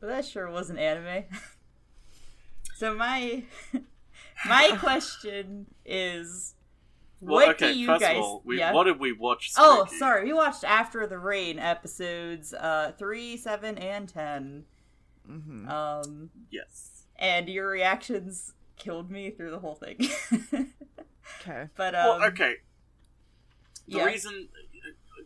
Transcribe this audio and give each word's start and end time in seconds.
Well, 0.00 0.10
that 0.10 0.24
sure 0.24 0.50
was 0.50 0.70
an 0.70 0.78
anime. 0.78 1.24
so 2.76 2.94
my 2.94 3.42
my 4.46 4.76
question 4.80 5.66
is 5.84 6.54
Well, 7.20 7.34
what 7.34 7.48
okay, 7.56 7.72
do 7.72 7.78
you 7.78 7.86
guys 7.98 8.16
all, 8.16 8.42
we, 8.44 8.58
yeah? 8.58 8.72
what 8.72 8.84
did 8.84 8.98
we 8.98 9.12
watch? 9.12 9.52
Oh, 9.58 9.86
sorry. 9.98 10.24
We 10.24 10.32
watched 10.32 10.64
After 10.64 11.06
the 11.06 11.18
Rain 11.18 11.58
episodes 11.58 12.54
uh 12.54 12.92
3, 12.98 13.36
7 13.36 13.78
and 13.78 14.08
10. 14.08 14.64
hmm 15.26 15.68
Um 15.68 16.30
Yes. 16.50 17.04
and 17.16 17.48
your 17.48 17.68
reactions 17.68 18.52
killed 18.76 19.10
me 19.10 19.30
through 19.30 19.50
the 19.50 19.58
whole 19.58 19.74
thing. 19.74 19.98
Okay. 21.42 21.68
but 21.76 21.94
um 21.94 22.04
well, 22.20 22.24
okay. 22.28 22.54
The 23.88 23.98
yeah. 23.98 24.04
reason. 24.04 24.48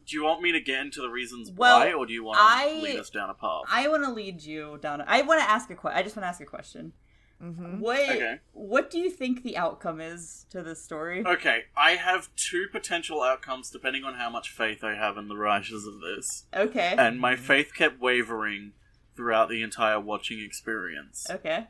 Do 0.06 0.16
you 0.16 0.24
want 0.24 0.42
me 0.42 0.52
to 0.52 0.60
get 0.60 0.80
into 0.80 1.00
the 1.00 1.08
reasons 1.08 1.50
Well, 1.50 1.78
why, 1.80 1.92
or 1.92 2.04
do 2.06 2.12
you 2.12 2.24
want 2.24 2.38
to 2.38 2.44
I- 2.44 2.74
to 2.76 2.82
lead 2.82 2.98
us 3.00 3.10
down 3.10 3.30
a 3.30 3.34
path? 3.34 3.62
I 3.70 3.88
want 3.88 4.04
to 4.04 4.10
lead 4.12 4.42
you 4.42 4.78
down. 4.80 5.02
I 5.06 5.22
want 5.22 5.40
to 5.40 5.48
ask 5.48 5.70
a 5.70 5.74
question. 5.74 5.98
I 5.98 6.02
just 6.02 6.16
want 6.16 6.24
to 6.24 6.28
ask 6.28 6.40
a 6.40 6.44
question. 6.46 6.92
hmm 7.40 7.80
What 7.80 8.00
Okay. 8.10 8.40
What 8.52 8.90
do 8.90 8.98
you 8.98 9.10
think 9.10 9.42
the 9.42 9.56
outcome 9.56 10.00
is 10.00 10.46
to 10.50 10.62
this 10.62 10.82
story? 10.82 11.24
Okay, 11.26 11.64
I 11.76 11.92
have 11.92 12.28
two 12.36 12.66
potential 12.70 13.22
outcomes 13.22 13.70
depending 13.70 14.04
on 14.04 14.14
how 14.14 14.30
much 14.30 14.50
faith 14.50 14.84
I 14.84 14.94
have 14.94 15.16
in 15.16 15.28
the 15.28 15.36
writers 15.36 15.86
of 15.86 16.00
this. 16.00 16.44
Okay. 16.54 16.94
And 16.98 17.18
my 17.20 17.34
faith 17.36 17.72
kept 17.74 18.00
wavering 18.00 18.72
throughout 19.16 19.48
the 19.48 19.62
entire 19.62 20.00
watching 20.00 20.40
experience. 20.40 21.26
Okay. 21.30 21.68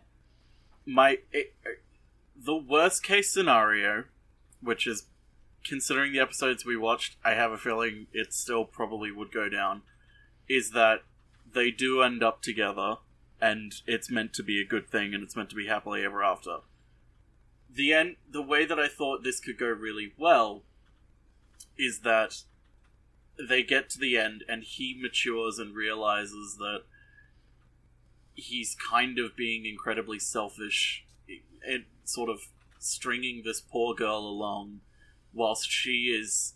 My 0.87 1.19
it, 1.33 1.55
the 2.37 2.57
worst 2.57 3.03
case 3.03 3.33
scenario, 3.33 4.05
which 4.61 4.87
is 4.87 5.07
considering 5.65 6.13
the 6.13 6.21
episodes 6.21 6.65
we 6.65 6.77
watched, 6.77 7.17
I 7.25 7.35
have 7.35 7.51
a 7.51 7.59
feeling 7.59 8.07
it 8.13 8.33
still 8.33 8.65
probably 8.65 9.11
would 9.11 9.33
go 9.33 9.49
down, 9.49 9.83
is 10.49 10.71
that 10.71 11.01
they 11.53 11.71
do 11.71 12.03
end 12.03 12.23
up 12.23 12.43
together 12.43 12.97
and 13.41 13.75
it's 13.87 14.11
meant 14.11 14.33
to 14.35 14.43
be 14.43 14.61
a 14.61 14.67
good 14.67 14.89
thing 14.89 15.15
and 15.15 15.23
it's 15.23 15.37
meant 15.37 15.51
to 15.51 15.57
be 15.57 15.67
happily 15.67 16.05
ever 16.05 16.23
after. 16.23 16.59
The 17.71 17.93
end 17.93 18.17
the 18.31 18.43
way 18.43 18.65
that 18.65 18.79
I 18.79 18.89
thought 18.89 19.25
this 19.25 19.41
could 19.41 19.59
go 19.59 19.67
really 19.67 20.13
well 20.17 20.63
is 21.77 22.01
that 22.01 22.43
they 23.37 23.63
get 23.63 23.91
to 23.91 23.99
the 23.99 24.17
end 24.17 24.45
and 24.49 24.63
he 24.63 24.97
matures 25.01 25.59
and 25.59 25.75
realizes 25.75 26.57
that 26.59 26.83
he's 28.35 28.77
kind 28.77 29.19
of 29.19 29.37
being 29.37 29.67
incredibly 29.67 30.19
selfish 30.19 31.05
and 31.67 31.85
sort 32.05 32.31
of 32.31 32.49
stringing 32.79 33.43
this 33.45 33.61
poor 33.61 33.95
girl 33.95 34.19
along 34.19 34.81
whilst 35.35 35.71
she 35.71 36.15
is 36.19 36.55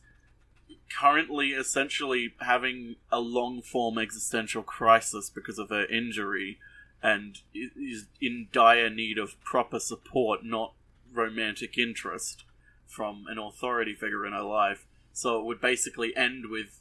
currently 0.90 1.50
essentially 1.50 2.34
having 2.40 2.96
a 3.12 3.20
long 3.20 3.60
form 3.62 3.98
existential 3.98 4.62
crisis 4.62 5.30
because 5.30 5.58
of 5.58 5.68
her 5.68 5.84
injury 5.86 6.58
and 7.02 7.38
is 7.54 8.06
in 8.20 8.48
dire 8.52 8.90
need 8.90 9.18
of 9.18 9.40
proper 9.44 9.78
support, 9.78 10.44
not 10.44 10.74
romantic 11.12 11.78
interest 11.78 12.44
from 12.86 13.26
an 13.28 13.38
authority 13.38 13.94
figure 13.94 14.26
in 14.26 14.32
her 14.32 14.42
life. 14.42 14.86
So 15.12 15.38
it 15.38 15.44
would 15.44 15.60
basically 15.60 16.16
end 16.16 16.46
with 16.50 16.80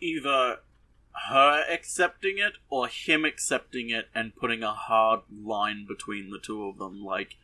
either 0.00 0.58
her 1.28 1.64
accepting 1.70 2.38
it 2.38 2.54
or 2.68 2.88
him 2.88 3.24
accepting 3.24 3.90
it 3.90 4.08
and 4.14 4.34
putting 4.34 4.62
a 4.62 4.72
hard 4.72 5.20
line 5.32 5.86
between 5.86 6.30
the 6.30 6.40
two 6.40 6.64
of 6.64 6.78
them. 6.78 7.04
Like 7.04 7.36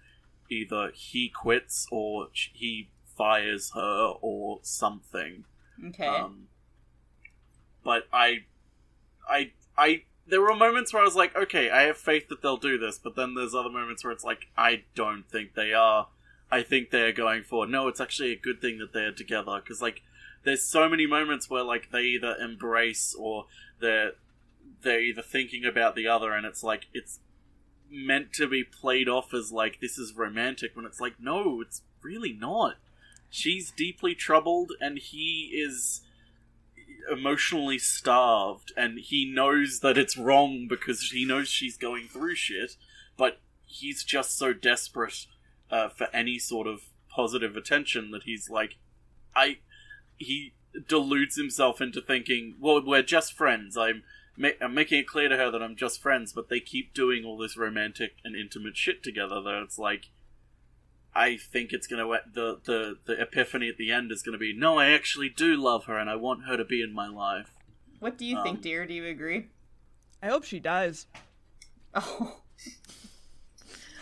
either 0.50 0.90
he 0.92 1.28
quits 1.28 1.86
or 1.92 2.28
he 2.32 2.88
fires 3.20 3.72
her 3.74 4.14
or 4.22 4.60
something. 4.62 5.44
Okay. 5.88 6.06
Um, 6.06 6.48
but 7.84 8.04
I, 8.10 8.44
I, 9.28 9.50
I. 9.76 10.04
There 10.26 10.40
were 10.40 10.56
moments 10.56 10.94
where 10.94 11.02
I 11.02 11.04
was 11.04 11.16
like, 11.16 11.36
okay, 11.36 11.68
I 11.68 11.82
have 11.82 11.98
faith 11.98 12.28
that 12.28 12.40
they'll 12.40 12.56
do 12.56 12.78
this, 12.78 12.98
but 12.98 13.16
then 13.16 13.34
there's 13.34 13.54
other 13.54 13.68
moments 13.68 14.02
where 14.02 14.12
it's 14.12 14.24
like, 14.24 14.46
I 14.56 14.84
don't 14.94 15.28
think 15.28 15.54
they 15.54 15.74
are. 15.74 16.08
I 16.50 16.62
think 16.62 16.90
they're 16.90 17.12
going 17.12 17.42
for 17.42 17.66
no. 17.66 17.88
It's 17.88 18.00
actually 18.00 18.32
a 18.32 18.36
good 18.36 18.62
thing 18.62 18.78
that 18.78 18.94
they're 18.94 19.12
together 19.12 19.60
because 19.62 19.82
like, 19.82 20.00
there's 20.44 20.62
so 20.62 20.88
many 20.88 21.06
moments 21.06 21.50
where 21.50 21.62
like 21.62 21.90
they 21.90 22.04
either 22.04 22.36
embrace 22.36 23.14
or 23.18 23.46
they're 23.80 24.12
they're 24.82 25.02
either 25.02 25.22
thinking 25.22 25.66
about 25.66 25.94
the 25.94 26.06
other, 26.06 26.32
and 26.32 26.46
it's 26.46 26.62
like 26.62 26.86
it's 26.94 27.18
meant 27.90 28.32
to 28.32 28.46
be 28.46 28.64
played 28.64 29.10
off 29.10 29.34
as 29.34 29.52
like 29.52 29.80
this 29.80 29.98
is 29.98 30.14
romantic 30.16 30.74
when 30.74 30.86
it's 30.86 31.00
like 31.00 31.20
no, 31.20 31.60
it's 31.60 31.82
really 32.02 32.32
not. 32.32 32.76
She's 33.30 33.70
deeply 33.70 34.14
troubled, 34.14 34.72
and 34.80 34.98
he 34.98 35.52
is 35.54 36.02
emotionally 37.10 37.78
starved, 37.78 38.72
and 38.76 38.98
he 38.98 39.24
knows 39.24 39.80
that 39.80 39.96
it's 39.96 40.16
wrong 40.16 40.66
because 40.68 41.10
he 41.12 41.24
knows 41.24 41.48
she's 41.48 41.76
going 41.76 42.08
through 42.08 42.34
shit, 42.34 42.72
but 43.16 43.40
he's 43.64 44.04
just 44.04 44.36
so 44.36 44.52
desperate 44.52 45.26
uh, 45.70 45.88
for 45.88 46.08
any 46.12 46.38
sort 46.38 46.66
of 46.66 46.82
positive 47.08 47.56
attention 47.56 48.10
that 48.10 48.24
he's 48.24 48.50
like, 48.50 48.76
I. 49.34 49.58
He 50.16 50.52
deludes 50.86 51.36
himself 51.36 51.80
into 51.80 52.00
thinking, 52.00 52.56
well, 52.60 52.84
we're 52.84 53.02
just 53.02 53.32
friends. 53.32 53.76
I'm, 53.76 54.02
I'm 54.60 54.74
making 54.74 54.98
it 54.98 55.06
clear 55.06 55.28
to 55.28 55.36
her 55.36 55.50
that 55.50 55.62
I'm 55.62 55.76
just 55.76 56.02
friends, 56.02 56.32
but 56.32 56.48
they 56.48 56.60
keep 56.60 56.92
doing 56.92 57.24
all 57.24 57.38
this 57.38 57.56
romantic 57.56 58.16
and 58.24 58.36
intimate 58.36 58.76
shit 58.76 59.02
together 59.02 59.40
that 59.40 59.62
it's 59.62 59.78
like, 59.78 60.10
I 61.14 61.36
think 61.36 61.72
it's 61.72 61.86
gonna 61.86 62.06
the 62.32 62.60
the 62.64 62.98
the 63.04 63.20
epiphany 63.20 63.68
at 63.68 63.76
the 63.76 63.90
end 63.90 64.12
is 64.12 64.22
gonna 64.22 64.38
be 64.38 64.52
no, 64.52 64.78
I 64.78 64.90
actually 64.90 65.28
do 65.28 65.56
love 65.56 65.84
her 65.86 65.98
and 65.98 66.08
I 66.08 66.16
want 66.16 66.44
her 66.46 66.56
to 66.56 66.64
be 66.64 66.82
in 66.82 66.92
my 66.92 67.08
life. 67.08 67.54
what 67.98 68.16
do 68.16 68.24
you 68.24 68.36
um, 68.36 68.44
think, 68.44 68.62
Deer? 68.62 68.86
Do 68.86 68.94
you 68.94 69.06
agree? 69.06 69.48
I 70.22 70.28
hope 70.28 70.44
she 70.44 70.60
dies. 70.60 71.06
Oh. 71.94 72.36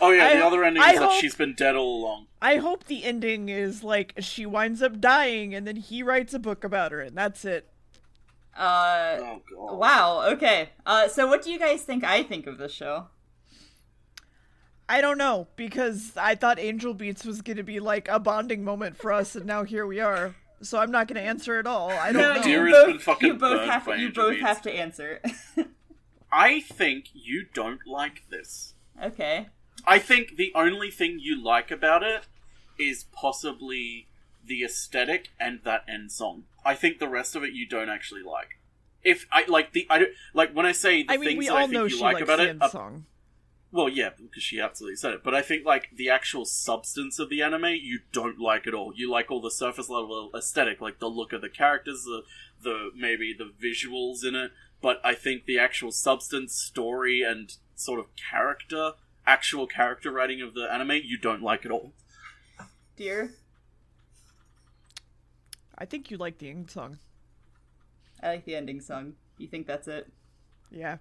Oh 0.01 0.11
yeah, 0.11 0.27
I- 0.27 0.35
the 0.35 0.45
other 0.45 0.63
ending 0.63 0.81
I 0.81 0.93
is 0.93 0.99
that 0.99 1.19
she's 1.19 1.35
been 1.35 1.55
dead 1.55 1.75
all 1.75 2.01
along. 2.01 2.27
I 2.41 2.57
hope 2.57 2.85
the 2.85 3.03
ending 3.03 3.49
is 3.49 3.83
like 3.83 4.13
she 4.19 4.45
winds 4.45 4.81
up 4.81 5.01
dying 5.01 5.53
and 5.53 5.67
then 5.67 5.75
he 5.75 6.03
writes 6.03 6.33
a 6.33 6.39
book 6.39 6.63
about 6.63 6.91
her 6.91 7.01
and 7.01 7.17
that's 7.17 7.43
it. 7.43 7.69
Uh. 8.55 9.17
Oh 9.19 9.41
god. 9.49 9.77
Wow. 9.77 10.29
Okay. 10.31 10.69
Uh. 10.85 11.07
So, 11.07 11.27
what 11.27 11.41
do 11.41 11.51
you 11.51 11.59
guys 11.59 11.81
think? 11.81 12.03
I 12.03 12.23
think 12.23 12.47
of 12.47 12.57
this 12.57 12.71
show. 12.71 13.07
I 14.89 15.01
don't 15.01 15.17
know 15.19 15.47
because 15.55 16.13
I 16.17 16.33
thought 16.35 16.57
Angel 16.59 16.93
Beats 16.95 17.23
was 17.23 17.41
going 17.43 17.57
to 17.57 17.63
be 17.63 17.79
like 17.79 18.07
a 18.07 18.19
bonding 18.19 18.63
moment 18.63 18.97
for 18.97 19.13
us 19.13 19.35
and 19.35 19.45
now 19.45 19.63
here 19.63 19.85
we 19.85 19.99
are. 19.99 20.35
So 20.61 20.79
I'm 20.79 20.91
not 20.91 21.07
going 21.07 21.15
to 21.21 21.25
answer 21.27 21.57
at 21.59 21.67
all. 21.67 21.89
I 21.91 22.11
don't 22.11 22.21
No, 22.21 22.33
know. 22.35 22.43
Deer 22.43 22.67
you 22.67 22.73
both, 22.73 22.87
been 22.87 22.99
fucking 22.99 23.27
you 23.27 23.33
both 23.35 23.69
have 23.69 23.85
to. 23.85 23.97
You 23.97 24.11
both 24.11 24.31
Beats. 24.33 24.41
have 24.45 24.61
to 24.63 24.71
answer. 24.73 25.21
I 26.31 26.59
think 26.59 27.05
you 27.13 27.45
don't 27.53 27.79
like 27.87 28.23
this. 28.29 28.73
okay. 29.01 29.47
I 29.87 29.97
think 29.99 30.35
the 30.35 30.51
only 30.55 30.91
thing 30.91 31.19
you 31.21 31.41
like 31.41 31.71
about 31.71 32.03
it 32.03 32.23
is 32.77 33.05
possibly 33.13 34.07
the 34.45 34.63
aesthetic 34.63 35.29
and 35.39 35.61
that 35.63 35.83
end 35.87 36.11
song. 36.11 36.43
I 36.65 36.75
think 36.75 36.99
the 36.99 37.07
rest 37.07 37.33
of 37.35 37.43
it 37.43 37.53
you 37.53 37.65
don't 37.65 37.89
actually 37.89 38.21
like. 38.23 38.59
If 39.03 39.25
I 39.31 39.45
like 39.47 39.71
the 39.71 39.87
I 39.89 39.99
don't 39.99 40.11
like 40.33 40.51
when 40.53 40.65
I 40.65 40.73
say 40.73 41.03
the 41.03 41.13
I 41.13 41.17
mean, 41.17 41.29
things 41.29 41.39
we 41.39 41.45
that 41.47 41.51
all 41.53 41.57
I 41.57 41.61
think 41.61 41.73
know 41.73 41.83
you 41.85 41.89
she 41.91 42.01
like 42.01 42.15
likes 42.15 42.23
about 42.23 42.37
the 42.39 42.43
it. 42.43 42.49
end 42.49 42.61
are- 42.63 42.69
song. 42.69 43.05
Well, 43.71 43.87
yeah, 43.87 44.09
because 44.17 44.41
she 44.41 44.59
absolutely 44.59 44.95
said 44.95 45.13
it. 45.13 45.23
But 45.23 45.35
I 45.35 45.43
think 45.43 45.65
like 45.65 45.89
the 45.95 46.09
actual 46.09 46.43
substance 46.45 47.19
of 47.19 47.29
the 47.29 47.43
anime, 47.43 47.65
you 47.65 47.99
don't 48.11 48.39
like 48.39 48.65
at 48.65 48.73
all. 48.73 48.93
You 48.95 49.11
like 49.11 49.29
all 49.29 49.41
the 49.41 49.51
surface 49.51 49.89
level 49.89 50.31
aesthetic, 50.35 50.81
like 50.81 50.99
the 50.99 51.07
look 51.07 51.33
of 51.33 51.41
the 51.41 51.49
characters, 51.49 52.03
the 52.03 52.23
the 52.61 52.89
maybe 52.95 53.33
the 53.37 53.51
visuals 53.63 54.25
in 54.25 54.33
it. 54.35 54.51
But 54.81 54.99
I 55.03 55.13
think 55.13 55.45
the 55.45 55.59
actual 55.59 55.91
substance, 55.91 56.55
story, 56.55 57.21
and 57.21 57.53
sort 57.75 57.99
of 57.99 58.07
character, 58.15 58.93
actual 59.27 59.67
character 59.67 60.11
writing 60.11 60.41
of 60.41 60.55
the 60.55 60.67
anime, 60.71 61.01
you 61.03 61.17
don't 61.17 61.43
like 61.43 61.65
at 61.65 61.71
all. 61.71 61.93
Deer. 62.95 63.35
I 65.77 65.85
think 65.85 66.09
you 66.09 66.17
like 66.17 66.39
the 66.39 66.49
ending 66.49 66.67
song. 66.67 66.97
I 68.21 68.29
like 68.29 68.45
the 68.45 68.55
ending 68.55 68.81
song. 68.81 69.13
You 69.37 69.47
think 69.47 69.67
that's 69.67 69.87
it? 69.87 70.11
Yeah. 70.71 70.97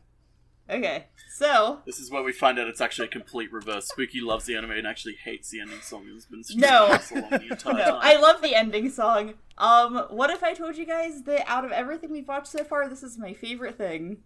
Okay. 0.70 1.06
So. 1.30 1.80
This 1.86 1.98
is 1.98 2.10
where 2.10 2.22
we 2.22 2.32
find 2.32 2.58
out 2.58 2.66
it's 2.68 2.80
actually 2.80 3.06
a 3.08 3.10
complete 3.10 3.52
reverse. 3.52 3.86
Spooky 3.88 4.20
loves 4.20 4.44
the 4.44 4.56
anime 4.56 4.72
and 4.72 4.86
actually 4.86 5.14
hates 5.24 5.50
the 5.50 5.60
ending 5.60 5.80
song. 5.80 6.06
It's 6.14 6.26
been 6.26 6.42
No. 6.60 6.98
so 7.00 7.14
long 7.16 7.30
the 7.30 7.46
entire 7.50 7.74
No, 7.74 7.84
time. 7.84 7.98
I 8.02 8.16
love 8.16 8.42
the 8.42 8.54
ending 8.54 8.90
song. 8.90 9.34
Um, 9.56 10.06
what 10.10 10.30
if 10.30 10.42
I 10.44 10.52
told 10.54 10.76
you 10.76 10.84
guys 10.84 11.22
that 11.22 11.48
out 11.48 11.64
of 11.64 11.72
everything 11.72 12.10
we've 12.10 12.28
watched 12.28 12.48
so 12.48 12.64
far, 12.64 12.88
this 12.88 13.02
is 13.02 13.18
my 13.18 13.32
favorite 13.32 13.78
thing? 13.78 14.18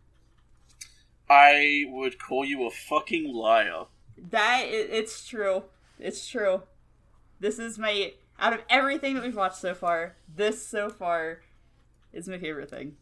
I 1.30 1.84
would 1.88 2.18
call 2.18 2.44
you 2.44 2.66
a 2.66 2.70
fucking 2.70 3.32
liar. 3.32 3.84
That 4.30 4.62
i 4.62 4.66
it's 4.66 5.26
true. 5.26 5.64
It's 5.98 6.26
true. 6.28 6.62
This 7.40 7.58
is 7.58 7.78
my 7.78 8.12
out 8.38 8.52
of 8.52 8.60
everything 8.68 9.14
that 9.14 9.22
we've 9.22 9.36
watched 9.36 9.56
so 9.56 9.74
far. 9.74 10.16
This 10.34 10.66
so 10.66 10.90
far 10.90 11.40
is 12.12 12.28
my 12.28 12.38
favorite 12.38 12.70
thing. 12.70 12.96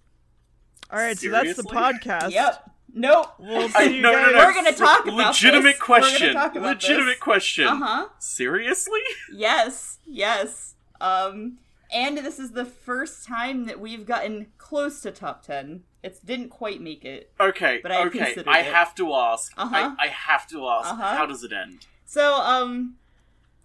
All 0.93 0.99
right, 0.99 1.17
so 1.19 1.31
that's 1.31 1.56
the 1.56 1.62
podcast. 1.62 2.31
Yep. 2.32 2.70
Nope. 2.93 3.35
We'll 3.39 3.69
see 3.69 3.99
I, 3.99 4.01
no, 4.01 4.13
no, 4.13 4.31
no. 4.33 4.39
We're 4.39 4.55
gonna 4.55 4.73
talk 4.73 5.05
about 5.07 5.29
Legitimate 5.29 5.73
this. 5.73 5.79
Question. 5.81 6.31
about 6.31 6.55
Legitimate 6.57 7.07
this. 7.13 7.19
question. 7.21 7.67
Uh 7.67 7.77
huh. 7.77 8.09
Seriously? 8.19 9.01
Yes. 9.33 9.99
Yes. 10.07 10.75
Um. 11.01 11.59
And 11.93 12.19
this 12.19 12.39
is 12.39 12.53
the 12.53 12.65
first 12.65 13.27
time 13.27 13.67
that 13.67 13.81
we've 13.81 14.07
gotten 14.07 14.49
close 14.59 15.01
to 15.03 15.11
top 15.11 15.43
ten. 15.45 15.83
It 16.03 16.19
didn't 16.25 16.49
quite 16.51 16.81
make 16.81 17.05
it. 17.05 17.33
Okay, 17.39 17.81
But 17.83 17.93
I 17.93 18.05
okay. 18.07 18.35
I 18.47 18.61
it. 18.61 18.67
have 18.67 18.95
to 18.95 19.13
ask. 19.13 19.53
Uh-huh. 19.57 19.95
I, 19.99 20.05
I 20.05 20.09
have 20.09 20.47
to 20.49 20.67
ask. 20.69 20.89
Uh-huh. 20.91 21.17
How 21.17 21.27
does 21.27 21.43
it 21.45 21.53
end? 21.53 21.87
So, 22.07 22.35
um, 22.37 22.95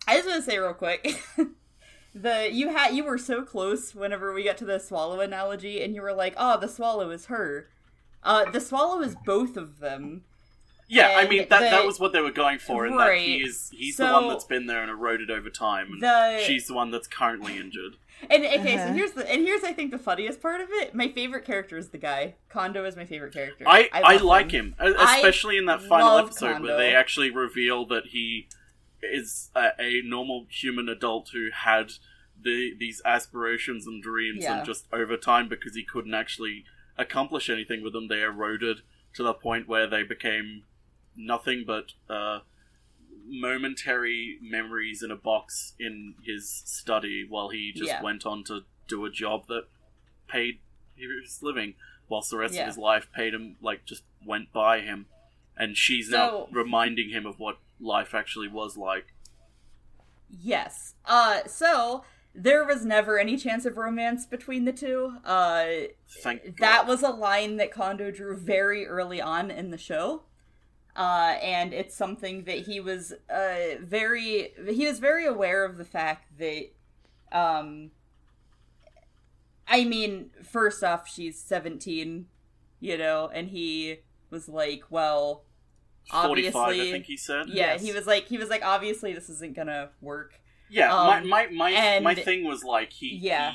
I 0.08 0.16
just 0.18 0.28
want 0.28 0.44
to 0.44 0.52
say 0.52 0.58
real 0.58 0.74
quick, 0.74 1.24
the 2.14 2.50
you 2.52 2.70
had 2.70 2.96
you 2.96 3.04
were 3.04 3.18
so 3.18 3.42
close 3.44 3.94
whenever 3.96 4.34
we 4.34 4.44
got 4.44 4.58
to 4.58 4.66
the 4.66 4.80
swallow 4.80 5.20
analogy, 5.20 5.82
and 5.84 5.94
you 5.96 6.02
were 6.02 6.14
like, 6.14 6.34
"Oh, 6.38 6.60
the 6.60 6.68
swallow 6.68 7.10
is 7.12 7.26
her." 7.28 7.70
Uh, 8.26 8.50
the 8.52 8.60
swallow 8.60 9.02
is 9.02 9.16
both 9.26 9.56
of 9.56 9.80
them. 9.80 10.24
Yeah, 10.88 11.14
I 11.16 11.28
mean 11.28 11.48
that 11.50 11.62
that 11.62 11.86
was 11.86 12.00
what 12.00 12.12
they 12.14 12.22
were 12.22 12.32
going 12.32 12.60
for, 12.60 12.86
and 12.86 13.00
that 13.00 13.08
Right. 13.08 13.22
he 13.22 13.38
is 13.38 13.72
he's 13.74 13.96
So- 13.98 14.06
the 14.08 14.14
one 14.14 14.28
that's 14.28 14.44
been 14.46 14.66
there 14.68 14.82
and 14.82 14.90
eroded 14.92 15.32
over 15.32 15.50
time, 15.50 15.94
and 15.94 16.02
The- 16.02 16.44
she's 16.46 16.68
the 16.68 16.74
one 16.74 16.92
that's 16.92 17.08
currently 17.08 17.58
injured. 17.58 17.96
And 18.30 18.46
okay, 18.46 18.78
so 18.78 18.84
Uh-huh. 18.84 18.94
here's 18.94 19.12
the 19.14 19.32
and 19.32 19.42
here's 19.44 19.64
I 19.64 19.74
think 19.74 19.90
the 19.92 19.98
funniest 20.00 20.42
part 20.42 20.62
of 20.62 20.68
it. 20.72 20.94
My 20.94 21.08
favorite 21.08 21.44
character 21.46 21.76
is 21.78 21.90
the 21.90 21.98
guy. 21.98 22.36
Kondo 22.50 22.86
is 22.86 22.96
my 22.96 23.06
favorite 23.06 23.34
character. 23.34 23.64
I 23.68 23.90
I, 23.92 24.14
love 24.14 24.22
like 24.22 24.52
him, 24.52 24.76
I 24.80 25.16
especially 25.16 25.58
in 25.58 25.66
that 25.66 25.82
final 25.82 26.18
episode 26.20 26.54
Kondo. 26.54 26.68
where 26.68 26.78
they 26.78 26.94
actually 26.96 27.30
reveal 27.32 27.86
that 27.88 28.08
he 28.08 28.48
is 29.02 29.50
a, 29.56 29.70
a 29.80 30.02
normal 30.04 30.46
human 30.50 30.88
adult 30.88 31.30
who 31.34 31.50
had 31.52 31.94
the 32.40 32.74
these 32.78 33.02
aspirations 33.06 33.88
and 33.88 34.02
dreams, 34.04 34.44
Yeah. 34.44 34.58
and 34.58 34.66
just 34.66 34.86
over 34.94 35.18
time 35.18 35.48
because 35.48 35.76
he 35.76 35.84
couldn't 35.84 36.14
actually 36.14 36.64
accomplish 36.98 37.50
anything 37.50 37.82
with 37.84 37.94
them, 37.94 38.08
they 38.08 38.22
eroded 38.22 38.82
to 39.16 39.24
the 39.24 39.34
point 39.34 39.68
where 39.68 39.88
they 39.88 40.04
became 40.04 40.64
nothing 41.16 41.64
but 41.66 41.94
uh, 42.10 42.40
momentary 43.28 44.38
memories 44.42 45.02
in 45.02 45.12
a 45.12 45.16
box 45.16 45.74
in 45.80 46.16
his 46.26 46.50
study 46.66 47.26
while 47.28 47.50
he 47.50 47.72
just 47.74 47.88
Yeah. 47.90 48.02
went 48.04 48.26
on 48.26 48.44
to 48.46 48.62
do 48.88 49.06
a 49.06 49.10
job 49.10 49.48
that 49.48 49.68
paid 50.28 50.60
his 50.96 51.42
living 51.42 51.76
whilst 52.08 52.30
the 52.30 52.38
rest 52.38 52.54
Yeah. 52.54 52.62
of 52.62 52.68
his 52.68 52.78
life 52.78 53.12
paid 53.12 53.34
him 53.34 53.58
like 53.62 53.86
just 53.86 54.04
went 54.26 54.52
by 54.54 54.82
him 54.82 55.08
and 55.58 55.76
she's 55.76 56.10
So- 56.10 56.18
now 56.18 56.48
reminding 56.52 57.10
him 57.10 57.26
of 57.26 57.40
what 57.40 57.58
life 57.80 58.14
actually 58.14 58.48
was 58.48 58.78
like 58.78 59.08
Yes. 60.30 60.96
Uh, 61.06 61.46
so 61.46 62.04
there 62.36 62.66
was 62.66 62.84
never 62.86 63.18
any 63.18 63.38
chance 63.38 63.66
of 63.66 63.78
romance 63.78 64.26
between 64.26 64.66
the 64.66 64.74
two. 64.74 65.14
Uh, 65.24 65.66
thank 66.22 66.58
that 66.58 66.82
God. 66.82 66.88
was 66.88 67.02
a 67.02 67.10
line 67.10 67.56
that 67.58 67.72
Kondo 67.72 68.12
drew 68.12 68.36
very 68.36 68.86
early 68.86 69.22
on 69.22 69.50
in 69.50 69.72
the 69.72 69.78
show. 69.78 70.24
Uh, 70.96 71.36
and 71.42 71.74
it's 71.74 71.96
something 71.96 72.44
that 72.46 72.60
he 72.60 72.80
was 72.80 73.14
uh, 73.30 73.76
very 73.82 74.54
he 74.70 74.88
was 74.88 75.00
very 75.00 75.26
aware 75.26 75.66
of 75.66 75.78
the 75.78 75.84
fact 75.86 76.38
that 76.38 76.68
um 77.34 77.92
I 79.68 79.84
mean, 79.84 80.30
first 80.44 80.84
off, 80.84 81.08
she's 81.10 81.42
17, 81.42 82.28
you 82.80 82.98
know, 82.98 83.30
and 83.34 83.50
he 83.50 83.98
was 84.30 84.48
like, 84.48 84.84
well, 84.90 85.44
45 86.12 86.56
I 86.56 86.78
think 86.92 87.06
he 87.06 87.18
said 87.18 87.48
yeah, 87.50 87.74
Yes. 87.74 87.82
he 87.82 87.92
was 87.92 88.06
like 88.06 88.28
he 88.28 88.38
was 88.38 88.50
like 88.50 88.64
obviously 88.64 89.12
this 89.14 89.30
isn't 89.30 89.56
going 89.56 89.68
to 89.68 89.90
work. 90.02 90.40
Yeah, 90.76 90.94
Um, 90.94 91.28
my 91.30 91.48
my 91.48 91.48
my, 91.54 91.70
and- 91.72 92.04
my 92.04 92.16
thing 92.16 92.44
was 92.44 92.64
like 92.64 92.92
he 92.94 93.16
Yeah. 93.16 93.54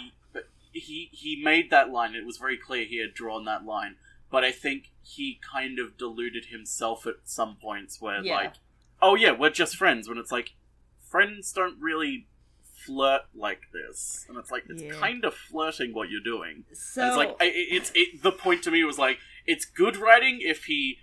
he, 0.73 0.81
he 0.81 1.09
he 1.13 1.43
made 1.43 1.71
that 1.71 1.91
line. 1.91 2.15
It 2.15 2.25
was 2.25 2.39
very 2.39 2.57
clear 2.57 2.85
he 2.85 2.99
had 2.99 3.13
drawn 3.15 3.45
that 3.45 3.65
line, 3.65 3.97
but 4.31 4.43
I 4.45 4.53
think 4.53 4.91
he 5.03 5.39
kind 5.53 5.79
of 5.79 5.99
deluded 5.99 6.47
himself 6.47 7.07
at 7.07 7.17
some 7.25 7.57
points 7.57 8.01
where 8.01 8.23
Yeah. 8.25 8.35
like, 8.37 8.55
oh 9.03 9.15
yeah, 9.17 9.33
we're 9.33 9.51
just 9.51 9.77
friends. 9.77 10.09
When 10.09 10.17
it's 10.19 10.33
like, 10.33 10.55
friends 11.01 11.53
don't 11.53 11.79
really 11.81 12.27
flirt 12.87 13.23
like 13.35 13.63
this, 13.73 14.25
and 14.29 14.39
it's 14.39 14.51
like 14.51 14.65
it's 14.69 14.83
Yeah. 14.83 14.93
kind 14.93 15.25
of 15.25 15.35
flirting 15.35 15.93
what 15.93 16.09
you're 16.09 16.23
doing. 16.23 16.65
So 16.73 17.03
And 17.03 17.09
it's 17.11 17.17
like 17.19 17.37
it, 17.43 17.55
it's 17.77 17.93
it, 17.95 18.23
the 18.23 18.33
point 18.33 18.63
to 18.65 18.71
me 18.71 18.83
was 18.85 18.99
like 18.99 19.19
it's 19.47 19.65
good 19.67 19.97
writing 19.99 20.39
if 20.41 20.65
he 20.65 20.99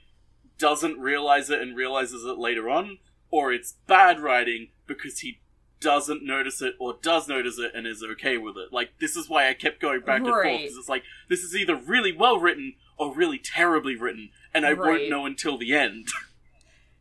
doesn't 0.57 0.97
realize 0.99 1.51
it 1.51 1.61
and 1.61 1.75
realizes 1.75 2.23
it 2.25 2.37
later 2.39 2.67
on, 2.69 2.97
or 3.29 3.53
it's 3.53 3.73
bad 3.85 4.19
writing 4.19 4.69
because 4.87 5.19
he 5.19 5.39
doesn't 5.79 6.23
notice 6.23 6.61
it 6.61 6.75
or 6.79 6.97
does 7.01 7.27
notice 7.27 7.59
it 7.59 7.71
and 7.75 7.85
is 7.85 8.03
okay 8.03 8.37
with 8.37 8.57
it. 8.57 8.73
Like 8.73 8.91
this 8.99 9.15
is 9.15 9.29
why 9.29 9.47
I 9.49 9.53
kept 9.53 9.79
going 9.79 10.01
back 10.01 10.17
and 10.21 10.27
forth 10.27 10.43
because 10.45 10.77
it's 10.77 10.89
like 10.89 11.03
this 11.29 11.41
is 11.43 11.55
either 11.55 11.75
really 11.75 12.11
well 12.11 12.39
written 12.39 12.73
or 12.97 13.13
really 13.13 13.37
terribly 13.37 13.95
written, 13.95 14.29
and 14.53 14.65
I 14.65 14.73
won't 14.73 15.09
know 15.09 15.25
until 15.25 15.57
the 15.57 15.73
end. 15.75 16.07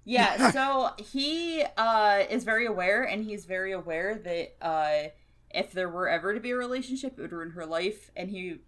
Yeah, 0.08 0.52
so 0.52 0.90
he 1.04 1.64
uh, 1.76 2.22
is 2.30 2.44
very 2.44 2.64
aware, 2.64 3.02
and 3.02 3.24
he's 3.24 3.44
very 3.44 3.72
aware 3.72 4.14
that 4.14 4.54
uh, 4.64 5.08
if 5.50 5.72
there 5.72 5.88
were 5.88 6.08
ever 6.08 6.32
to 6.32 6.38
be 6.38 6.52
a 6.52 6.56
relationship, 6.56 7.18
it 7.18 7.22
would 7.22 7.32
ruin 7.32 7.50
her 7.50 7.66
life. 7.66 8.12
And 8.14 8.30
he 8.30 8.58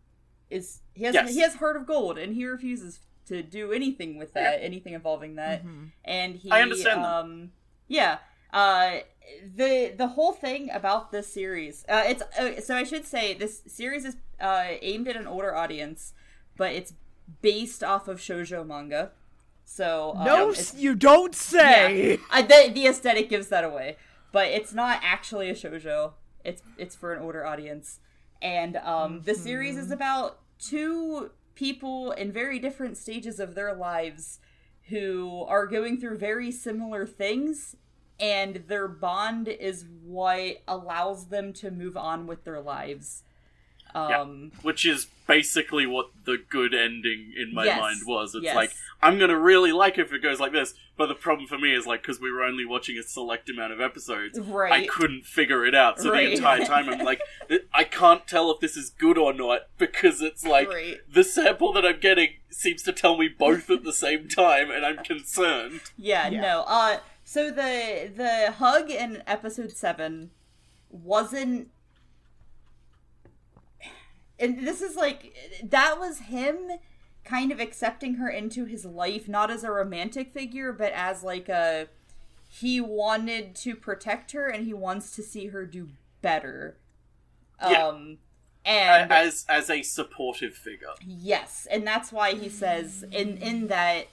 is 0.50 0.80
he 0.94 1.04
has 1.04 1.14
Yes. 1.14 1.32
he 1.32 1.38
has 1.38 1.54
heart 1.54 1.76
of 1.76 1.86
gold, 1.86 2.18
and 2.18 2.34
he 2.34 2.44
refuses 2.44 2.98
to 3.26 3.44
do 3.44 3.70
anything 3.70 4.18
with 4.18 4.32
that, 4.32 4.58
anything 4.64 4.94
involving 4.94 5.36
that. 5.36 5.64
Mhm. 5.64 5.92
And 6.04 6.34
he, 6.34 6.50
I 6.50 6.60
understand. 6.60 7.04
Um, 7.04 7.52
yeah, 7.86 8.18
uh, 8.52 8.96
the 9.56 9.92
the 9.96 10.08
whole 10.08 10.32
thing 10.32 10.70
about 10.70 11.12
this 11.12 11.32
series, 11.32 11.84
uh, 11.88 12.02
it's 12.06 12.22
uh, 12.38 12.60
so 12.60 12.76
I 12.76 12.84
should 12.84 13.06
say 13.06 13.34
this 13.34 13.62
series 13.66 14.04
is 14.04 14.16
uh, 14.40 14.64
aimed 14.82 15.08
at 15.08 15.16
an 15.16 15.26
older 15.26 15.54
audience, 15.54 16.12
but 16.56 16.72
it's 16.72 16.94
based 17.42 17.82
off 17.84 18.08
of 18.08 18.18
shojo 18.18 18.66
manga. 18.66 19.12
So 19.64 20.14
um, 20.16 20.24
No, 20.24 20.54
you 20.76 20.94
don't 20.94 21.34
say. 21.34 22.10
yeah. 22.12 22.16
I, 22.30 22.42
the, 22.42 22.70
the 22.72 22.86
aesthetic 22.86 23.28
gives 23.28 23.48
that 23.48 23.64
away, 23.64 23.96
but 24.32 24.46
it's 24.48 24.72
not 24.72 25.00
actually 25.02 25.50
a 25.50 25.54
shojo. 25.54 26.12
It's 26.44 26.62
it's 26.78 26.96
for 26.96 27.12
an 27.12 27.22
older 27.22 27.44
audience, 27.44 28.00
and 28.40 28.76
um, 28.78 29.22
the 29.22 29.34
series 29.34 29.76
is 29.76 29.90
about 29.90 30.38
two 30.58 31.30
people 31.54 32.12
in 32.12 32.32
very 32.32 32.58
different 32.58 32.96
stages 32.96 33.40
of 33.40 33.54
their 33.54 33.74
lives 33.74 34.38
who 34.88 35.44
are 35.48 35.66
going 35.66 36.00
through 36.00 36.16
very 36.16 36.50
similar 36.50 37.04
things, 37.06 37.76
and 38.20 38.64
their 38.68 38.88
bond 38.88 39.48
is 39.48 39.84
what 40.04 40.62
allows 40.66 41.26
them 41.26 41.52
to 41.54 41.70
move 41.70 41.96
on 41.96 42.26
with 42.26 42.44
their 42.44 42.60
lives. 42.60 43.22
Yeah. 43.94 44.20
Um, 44.20 44.52
Which 44.62 44.84
is 44.84 45.06
basically 45.26 45.86
what 45.86 46.10
the 46.24 46.36
good 46.50 46.74
ending 46.74 47.32
in 47.36 47.54
my 47.54 47.64
Yes. 47.64 47.80
mind 47.80 48.00
was. 48.06 48.34
It's 48.34 48.44
Yes. 48.44 48.54
like 48.54 48.70
I'm 49.00 49.18
gonna 49.18 49.38
really 49.38 49.72
like 49.72 49.96
it 49.96 50.02
if 50.02 50.12
it 50.12 50.18
goes 50.22 50.40
like 50.40 50.52
this, 50.52 50.74
but 50.96 51.06
the 51.06 51.14
problem 51.14 51.46
for 51.48 51.56
me 51.56 51.72
is 51.74 51.86
like 51.86 52.02
because 52.02 52.20
we 52.20 52.30
were 52.30 52.42
only 52.42 52.64
watching 52.66 52.98
a 52.98 53.02
select 53.02 53.48
amount 53.48 53.72
of 53.72 53.80
episodes, 53.80 54.38
right. 54.40 54.72
I 54.72 54.86
couldn't 54.86 55.24
figure 55.24 55.64
it 55.64 55.74
out. 55.74 56.00
So 56.00 56.10
Right. 56.12 56.26
the 56.26 56.32
entire 56.34 56.64
time 56.66 56.88
I'm 56.90 57.04
like, 57.04 57.22
I 57.72 57.84
can't 57.84 58.26
tell 58.26 58.50
if 58.50 58.60
this 58.60 58.76
is 58.76 58.90
good 58.90 59.16
or 59.16 59.32
not 59.32 59.68
because 59.78 60.20
it's 60.20 60.44
like 60.44 60.68
Right. 60.68 60.98
the 61.10 61.24
sample 61.24 61.72
that 61.74 61.86
I'm 61.86 61.98
getting 62.00 62.34
seems 62.50 62.82
to 62.82 62.92
tell 62.92 63.16
me 63.16 63.28
both 63.28 63.70
at 63.70 63.84
the 63.84 63.92
same 63.92 64.28
time, 64.28 64.70
and 64.70 64.84
I'm 64.84 64.98
concerned. 65.04 65.80
Yeah, 65.96 66.28
Yeah. 66.28 66.40
no. 66.42 66.64
Uh 66.66 66.98
so 67.28 67.50
the 67.50 68.10
the 68.16 68.52
hug 68.52 68.90
in 68.90 69.22
episode 69.26 69.70
7 69.70 70.30
wasn't 70.90 71.68
and 74.38 74.66
this 74.66 74.80
is 74.80 74.96
like 74.96 75.34
that 75.62 75.98
was 75.98 76.20
him 76.20 76.56
kind 77.24 77.52
of 77.52 77.60
accepting 77.60 78.14
her 78.14 78.30
into 78.30 78.64
his 78.64 78.86
life 78.86 79.28
not 79.28 79.50
as 79.50 79.62
a 79.62 79.70
romantic 79.70 80.32
figure 80.32 80.72
but 80.72 80.90
as 80.92 81.22
like 81.22 81.50
a 81.50 81.88
he 82.48 82.80
wanted 82.80 83.54
to 83.54 83.74
protect 83.76 84.32
her 84.32 84.48
and 84.48 84.64
he 84.64 84.72
wants 84.72 85.14
to 85.14 85.22
see 85.22 85.48
her 85.48 85.66
do 85.66 85.90
better. 86.22 86.76
Yeah. 87.62 87.88
Um 87.88 88.18
and 88.64 89.12
as 89.12 89.44
as 89.48 89.70
a 89.70 89.82
supportive 89.82 90.54
figure. 90.54 90.88
Yes, 91.06 91.66
and 91.70 91.86
that's 91.86 92.12
why 92.12 92.34
he 92.34 92.48
says 92.48 93.04
in 93.10 93.38
in 93.38 93.68
that 93.68 94.08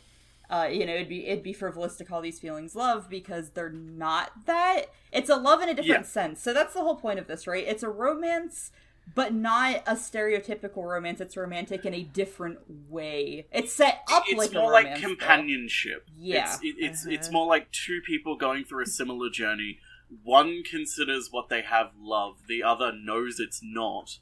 uh, 0.50 0.68
you 0.72 0.86
know 0.86 0.94
it'd 0.94 1.10
be 1.10 1.25
it'd 1.28 1.44
be 1.44 1.54
frivolous 1.54 1.96
to 1.98 2.06
call 2.06 2.22
these 2.22 2.40
feelings 2.40 2.75
love 2.75 3.10
because 3.10 3.52
they're 3.52 3.70
not 3.70 4.32
that. 4.46 4.86
It's 5.12 5.30
a 5.30 5.36
love 5.36 5.62
in 5.62 5.70
a 5.70 5.74
different 5.74 6.06
Yeah. 6.06 6.10
sense. 6.10 6.42
So 6.42 6.54
that's 6.54 6.74
the 6.74 6.82
whole 6.82 6.96
point 6.98 7.20
of 7.20 7.28
this, 7.28 7.48
right? 7.48 7.66
It's 7.66 7.84
a 7.84 7.90
romance, 7.90 8.72
but 9.14 9.34
not 9.34 9.84
a 9.88 9.94
stereotypical 9.94 10.84
romance. 10.84 11.22
It's 11.22 11.38
romantic 11.38 11.86
in 11.86 11.94
a 11.94 12.04
different 12.04 12.60
way. 12.90 13.48
It's 13.52 13.72
set 13.74 14.02
up 14.12 14.24
it's 14.28 14.38
like 14.38 14.54
more 14.54 14.72
a 14.72 14.74
like 14.74 14.86
romance, 14.86 15.02
though. 15.02 15.08
companionship. 15.10 16.08
Yeah. 16.18 16.54
it's 16.54 16.64
it, 16.64 16.75
it's, 16.80 17.06
it's 17.06 17.28
Uh-huh. 17.28 17.34
more 17.34 17.48
like 17.48 17.72
two 17.72 18.02
people 18.06 18.36
going 18.36 18.66
through 18.66 18.84
a 18.84 18.88
similar 18.88 19.30
journey. 19.30 19.80
One 20.24 20.62
considers 20.64 21.30
what 21.32 21.50
they 21.50 21.62
have 21.64 21.92
love, 22.00 22.44
the 22.48 22.62
other 22.64 22.92
knows 22.94 23.40
it's 23.40 23.62
not, 23.64 24.20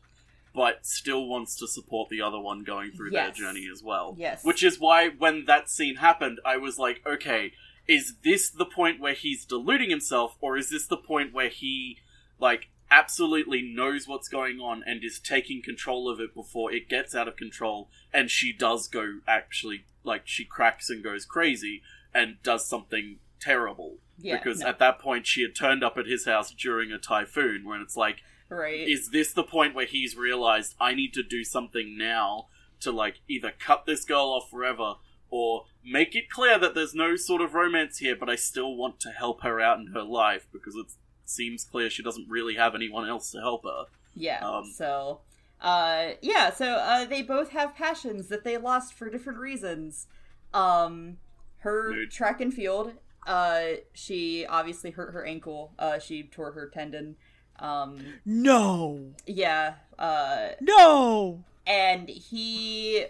but 0.53 0.85
still 0.85 1.25
wants 1.27 1.55
to 1.57 1.67
support 1.67 2.09
the 2.09 2.21
other 2.21 2.39
one 2.39 2.63
going 2.63 2.91
through 2.91 3.11
Yes. 3.11 3.37
their 3.37 3.45
journey 3.47 3.67
as 3.71 3.81
well. 3.83 4.15
Yes. 4.17 4.43
Which 4.43 4.63
is 4.63 4.79
why 4.79 5.09
when 5.09 5.45
that 5.45 5.69
scene 5.69 5.95
happened, 5.95 6.39
I 6.45 6.57
was 6.57 6.77
like, 6.77 7.01
okay, 7.05 7.53
is 7.87 8.15
this 8.23 8.49
the 8.49 8.65
point 8.65 8.99
where 8.99 9.13
he's 9.13 9.45
deluding 9.45 9.89
himself, 9.89 10.37
or 10.41 10.55
is 10.57 10.69
this 10.69 10.85
the 10.87 10.97
point 10.97 11.33
where 11.33 11.49
he 11.49 11.97
like 12.39 12.69
absolutely 12.91 13.61
knows 13.61 14.07
what's 14.07 14.27
going 14.27 14.59
on 14.59 14.83
and 14.85 15.03
is 15.03 15.19
taking 15.19 15.61
control 15.63 16.07
of 16.07 16.19
it 16.19 16.33
before 16.35 16.71
it 16.71 16.87
gets 16.87 17.15
out 17.15 17.27
of 17.27 17.35
control 17.35 17.89
and 18.13 18.29
she 18.29 18.53
does 18.53 18.87
go 18.87 19.19
actually 19.27 19.83
like 20.03 20.21
she 20.25 20.45
cracks 20.45 20.91
and 20.91 21.03
goes 21.03 21.25
crazy 21.25 21.81
and 22.13 22.35
does 22.43 22.63
something 22.67 23.17
terrible 23.39 23.95
Yeah, 24.19 24.37
because 24.37 24.59
no. 24.59 24.67
at 24.67 24.77
that 24.77 24.99
point 24.99 25.25
she 25.25 25.41
had 25.41 25.55
turned 25.55 25.83
up 25.83 25.97
at 25.97 26.05
his 26.05 26.25
house 26.25 26.51
during 26.51 26.91
a 26.91 26.99
typhoon 26.99 27.65
when 27.67 27.81
it's 27.81 27.97
like 27.97 28.17
right. 28.53 28.87
is 28.87 29.09
this 29.09 29.33
the 29.33 29.43
point 29.43 29.75
where 29.75 29.85
he's 29.85 30.15
realized 30.15 30.75
I 30.79 30.93
need 30.93 31.13
to 31.13 31.23
do 31.23 31.43
something 31.43 31.97
now 31.97 32.47
to 32.81 32.91
like 32.91 33.21
either 33.27 33.51
cut 33.57 33.85
this 33.85 34.05
girl 34.05 34.25
off 34.25 34.49
forever 34.49 34.95
or 35.29 35.65
make 35.83 36.15
it 36.15 36.29
clear 36.29 36.59
that 36.59 36.75
there's 36.75 36.93
no 36.93 37.15
sort 37.15 37.41
of 37.41 37.55
romance 37.55 37.97
here, 37.97 38.15
but 38.15 38.29
I 38.29 38.35
still 38.35 38.75
want 38.75 38.99
to 38.99 39.09
help 39.09 39.41
her 39.41 39.59
out 39.59 39.79
in 39.79 39.87
her 39.87 40.03
life 40.03 40.47
because 40.53 40.75
it 40.75 40.85
seems 41.25 41.63
clear 41.63 41.89
she 41.89 42.03
doesn't 42.03 42.29
really 42.29 42.55
have 42.55 42.75
anyone 42.75 43.09
else 43.09 43.31
to 43.31 43.39
help 43.39 43.63
her. 43.63 43.85
Yeah. 44.15 44.47
Um, 44.47 44.71
so, 44.75 45.21
uh, 45.59 46.11
yeah. 46.21 46.51
So 46.51 46.73
uh, 46.73 47.05
they 47.05 47.23
both 47.23 47.49
have 47.49 47.75
passions 47.75 48.27
that 48.27 48.43
they 48.43 48.57
lost 48.57 48.93
for 48.93 49.09
different 49.09 49.39
reasons. 49.39 50.05
Um, 50.53 51.17
her 51.59 52.05
track 52.07 52.41
and 52.41 52.53
field. 52.53 52.93
Uh, 53.25 53.63
she 53.93 54.45
obviously 54.45 54.91
hurt 54.91 55.13
her 55.13 55.25
ankle. 55.25 55.71
Uh, 55.79 55.97
she 55.97 56.23
tore 56.23 56.51
her 56.51 56.69
tendon. 56.69 57.15
Um, 57.63 57.99
No. 58.25 59.13
yeah. 59.25 59.75
Uh, 59.97 60.49
No. 60.61 61.43
and 61.65 62.09
he 62.09 63.05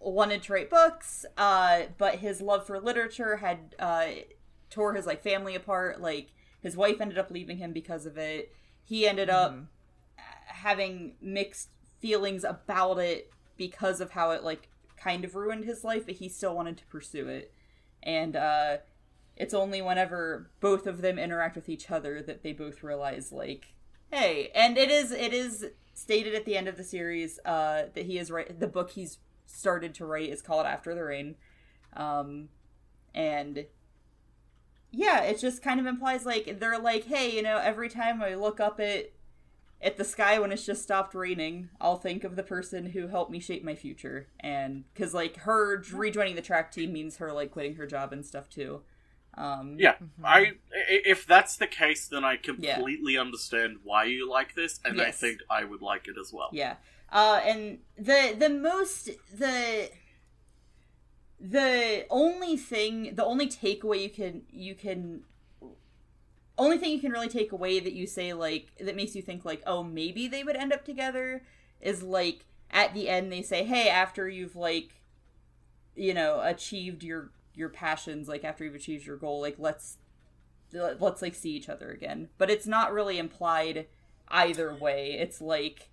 wanted 0.00 0.40
to 0.44 0.52
write 0.52 0.70
books 0.70 1.26
uh 1.36 1.82
but 1.98 2.14
his 2.16 2.40
love 2.40 2.64
for 2.64 2.78
literature 2.78 3.38
had 3.38 3.74
uh 3.80 4.06
tore 4.70 4.94
his 4.94 5.06
like 5.06 5.20
family 5.24 5.56
apart 5.56 6.00
like 6.00 6.28
his 6.62 6.76
wife 6.76 7.00
ended 7.00 7.18
up 7.18 7.32
leaving 7.32 7.58
him 7.58 7.72
because 7.72 8.06
of 8.06 8.16
it 8.16 8.52
he 8.84 9.08
ended 9.08 9.28
up 9.28 9.56
having 10.46 11.14
mixed 11.20 11.70
feelings 12.00 12.44
about 12.44 12.98
it 12.98 13.32
because 13.56 14.00
of 14.00 14.12
how 14.12 14.30
it 14.30 14.44
like 14.44 14.68
kind 14.96 15.24
of 15.24 15.34
ruined 15.34 15.64
his 15.64 15.82
life 15.82 16.06
but 16.06 16.14
he 16.14 16.28
still 16.28 16.54
wanted 16.54 16.76
to 16.76 16.86
pursue 16.86 17.26
it 17.26 17.52
and 18.02 18.36
uh 18.36 18.76
it's 19.36 19.54
only 19.54 19.82
whenever 19.82 20.48
both 20.60 20.86
of 20.86 21.00
them 21.02 21.18
interact 21.18 21.56
with 21.56 21.68
each 21.68 21.90
other 21.90 22.22
that 22.22 22.44
they 22.44 22.52
both 22.52 22.84
realize 22.84 23.32
like 23.32 23.74
hey 24.10 24.50
and 24.54 24.78
it 24.78 24.90
is 24.90 25.12
it 25.12 25.32
is 25.32 25.66
stated 25.94 26.34
at 26.34 26.44
the 26.44 26.56
end 26.56 26.68
of 26.68 26.76
the 26.76 26.84
series 26.84 27.38
uh 27.44 27.84
that 27.94 28.06
he 28.06 28.18
is 28.18 28.30
right 28.30 28.58
the 28.60 28.68
book 28.68 28.90
he's 28.90 29.18
started 29.46 29.94
to 29.94 30.06
write 30.06 30.30
is 30.30 30.42
called 30.42 30.66
after 30.66 30.94
the 30.94 31.04
rain. 31.04 31.34
Um 31.94 32.48
and 33.14 33.66
yeah 34.90 35.22
it 35.22 35.38
just 35.38 35.62
kind 35.62 35.80
of 35.80 35.86
implies 35.86 36.24
like 36.24 36.60
they're 36.60 36.78
like 36.78 37.04
hey 37.04 37.34
you 37.34 37.42
know 37.42 37.58
every 37.58 37.88
time 37.88 38.22
i 38.22 38.34
look 38.34 38.60
up 38.60 38.80
at 38.80 39.10
at 39.80 39.96
the 39.96 40.04
sky 40.04 40.38
when 40.38 40.50
it's 40.50 40.64
just 40.64 40.82
stopped 40.82 41.14
raining 41.14 41.68
i'll 41.80 41.96
think 41.96 42.24
of 42.24 42.36
the 42.36 42.42
person 42.42 42.86
who 42.86 43.08
helped 43.08 43.30
me 43.30 43.38
shape 43.40 43.64
my 43.64 43.74
future. 43.74 44.28
And 44.40 44.84
because 44.92 45.12
like 45.14 45.36
her 45.38 45.82
rejoining 45.92 46.36
the 46.36 46.42
track 46.42 46.72
team 46.72 46.92
means 46.92 47.16
her 47.16 47.32
like 47.32 47.50
quitting 47.50 47.76
her 47.76 47.86
job 47.86 48.12
and 48.12 48.24
stuff 48.24 48.48
too 48.48 48.82
um 49.38 49.76
Yeah, 49.78 49.94
I 50.24 50.40
i- 50.40 51.02
if 51.14 51.26
that's 51.26 51.56
the 51.56 51.66
case, 51.66 52.08
then 52.08 52.24
I 52.24 52.36
completely 52.36 53.16
understand 53.16 53.78
why 53.84 54.04
you 54.04 54.28
like 54.28 54.54
this, 54.54 54.80
and 54.84 55.00
I 55.00 55.10
think 55.12 55.40
I 55.48 55.64
would 55.64 55.82
like 55.82 56.08
it 56.08 56.16
as 56.20 56.32
well. 56.32 56.50
Yeah. 56.52 56.76
Uh 57.10 57.40
and 57.44 57.78
the 57.96 58.34
the 58.38 58.50
most 58.50 59.10
the 59.34 59.90
the 61.40 62.04
only 62.10 62.56
thing 62.56 63.14
the 63.14 63.24
only 63.24 63.46
takeaway 63.46 64.02
you 64.02 64.10
can 64.10 64.42
you 64.50 64.74
can 64.74 65.22
only 66.56 66.76
thing 66.76 66.90
you 66.90 66.98
can 67.00 67.12
really 67.12 67.28
take 67.28 67.52
away 67.52 67.78
that 67.78 67.92
you 67.92 68.06
say 68.06 68.32
like 68.32 68.66
that 68.80 68.96
makes 68.96 69.14
you 69.14 69.22
think 69.22 69.44
like 69.44 69.62
oh 69.66 69.82
maybe 69.84 70.26
they 70.26 70.42
would 70.42 70.56
end 70.56 70.72
up 70.72 70.84
together 70.84 71.42
is 71.80 72.02
like 72.02 72.44
at 72.70 72.92
the 72.92 73.08
end 73.08 73.30
they 73.32 73.42
say 73.42 73.62
hey 73.64 73.88
after 73.88 74.28
you've 74.28 74.56
like 74.56 75.00
you 75.94 76.12
know 76.12 76.40
achieved 76.42 77.04
your 77.04 77.30
your 77.58 77.68
passions 77.68 78.28
like 78.28 78.44
after 78.44 78.64
you've 78.64 78.74
achieved 78.74 79.04
your 79.04 79.16
goal 79.16 79.40
like 79.40 79.56
let's 79.58 79.98
let's 80.72 81.22
like 81.22 81.34
see 81.34 81.50
each 81.50 81.68
other 81.68 81.90
again 81.90 82.28
but 82.38 82.50
it's 82.50 82.66
not 82.66 82.92
really 82.92 83.18
implied 83.18 83.86
either 84.28 84.74
way 84.74 85.12
it's 85.18 85.40
like 85.40 85.88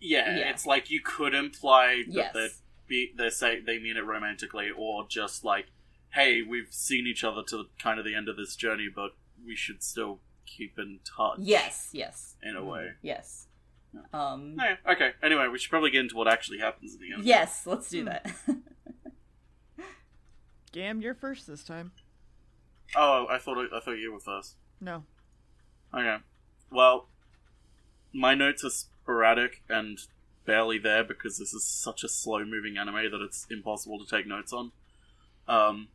Yeah, 0.00 0.36
Yeah. 0.38 0.50
it's 0.50 0.66
like 0.66 0.90
you 0.90 1.00
could 1.00 1.34
imply 1.34 2.02
that 2.06 2.12
Yes. 2.14 2.32
they 2.34 2.48
be 2.86 3.12
they 3.16 3.30
say 3.30 3.60
they 3.60 3.78
mean 3.78 3.96
it 3.96 4.04
romantically, 4.04 4.68
or 4.76 5.06
just 5.08 5.44
like, 5.44 5.66
hey, 6.10 6.42
we've 6.42 6.72
seen 6.72 7.06
each 7.06 7.22
other 7.24 7.42
to 7.44 7.66
kind 7.78 7.98
of 7.98 8.04
the 8.04 8.14
end 8.14 8.28
of 8.28 8.36
this 8.36 8.54
journey, 8.56 8.88
but 8.94 9.12
we 9.46 9.54
should 9.56 9.82
still 9.82 10.18
keep 10.44 10.78
in 10.78 10.98
touch. 11.04 11.38
Yes, 11.38 11.88
yes, 11.92 12.34
in 12.42 12.56
a 12.56 12.64
way. 12.64 12.90
yes. 13.00 13.46
Um, 14.12 14.56
Yeah, 14.58 14.76
okay. 14.90 15.12
Anyway, 15.22 15.46
we 15.48 15.58
should 15.58 15.70
probably 15.70 15.90
get 15.90 16.00
into 16.00 16.16
what 16.16 16.26
actually 16.28 16.58
happens 16.58 16.94
at 16.94 17.00
the 17.00 17.12
end. 17.14 17.24
yes, 17.24 17.62
let's 17.66 17.88
do 17.88 18.04
that. 18.04 18.30
Gam, 20.72 21.00
you're 21.00 21.14
first 21.14 21.46
this 21.46 21.62
time. 21.62 21.92
Oh, 22.96 23.26
I 23.30 23.38
thought 23.38 23.58
I 23.74 23.80
thought 23.80 23.92
you 23.92 24.12
were 24.12 24.20
first. 24.20 24.56
No. 24.80 25.04
Okay. 25.94 26.16
Well, 26.70 27.08
my 28.12 28.34
notes 28.34 28.64
are 28.64 28.70
sporadic 28.70 29.62
and 29.68 29.98
barely 30.44 30.78
there 30.78 31.04
because 31.04 31.38
this 31.38 31.52
is 31.54 31.64
such 31.64 32.02
a 32.02 32.08
slow 32.08 32.44
moving 32.44 32.76
anime 32.76 33.10
that 33.10 33.22
it's 33.22 33.46
impossible 33.50 33.98
to 34.04 34.16
take 34.16 34.26
notes 34.26 34.52
on. 34.52 34.72
Um, 35.46 35.88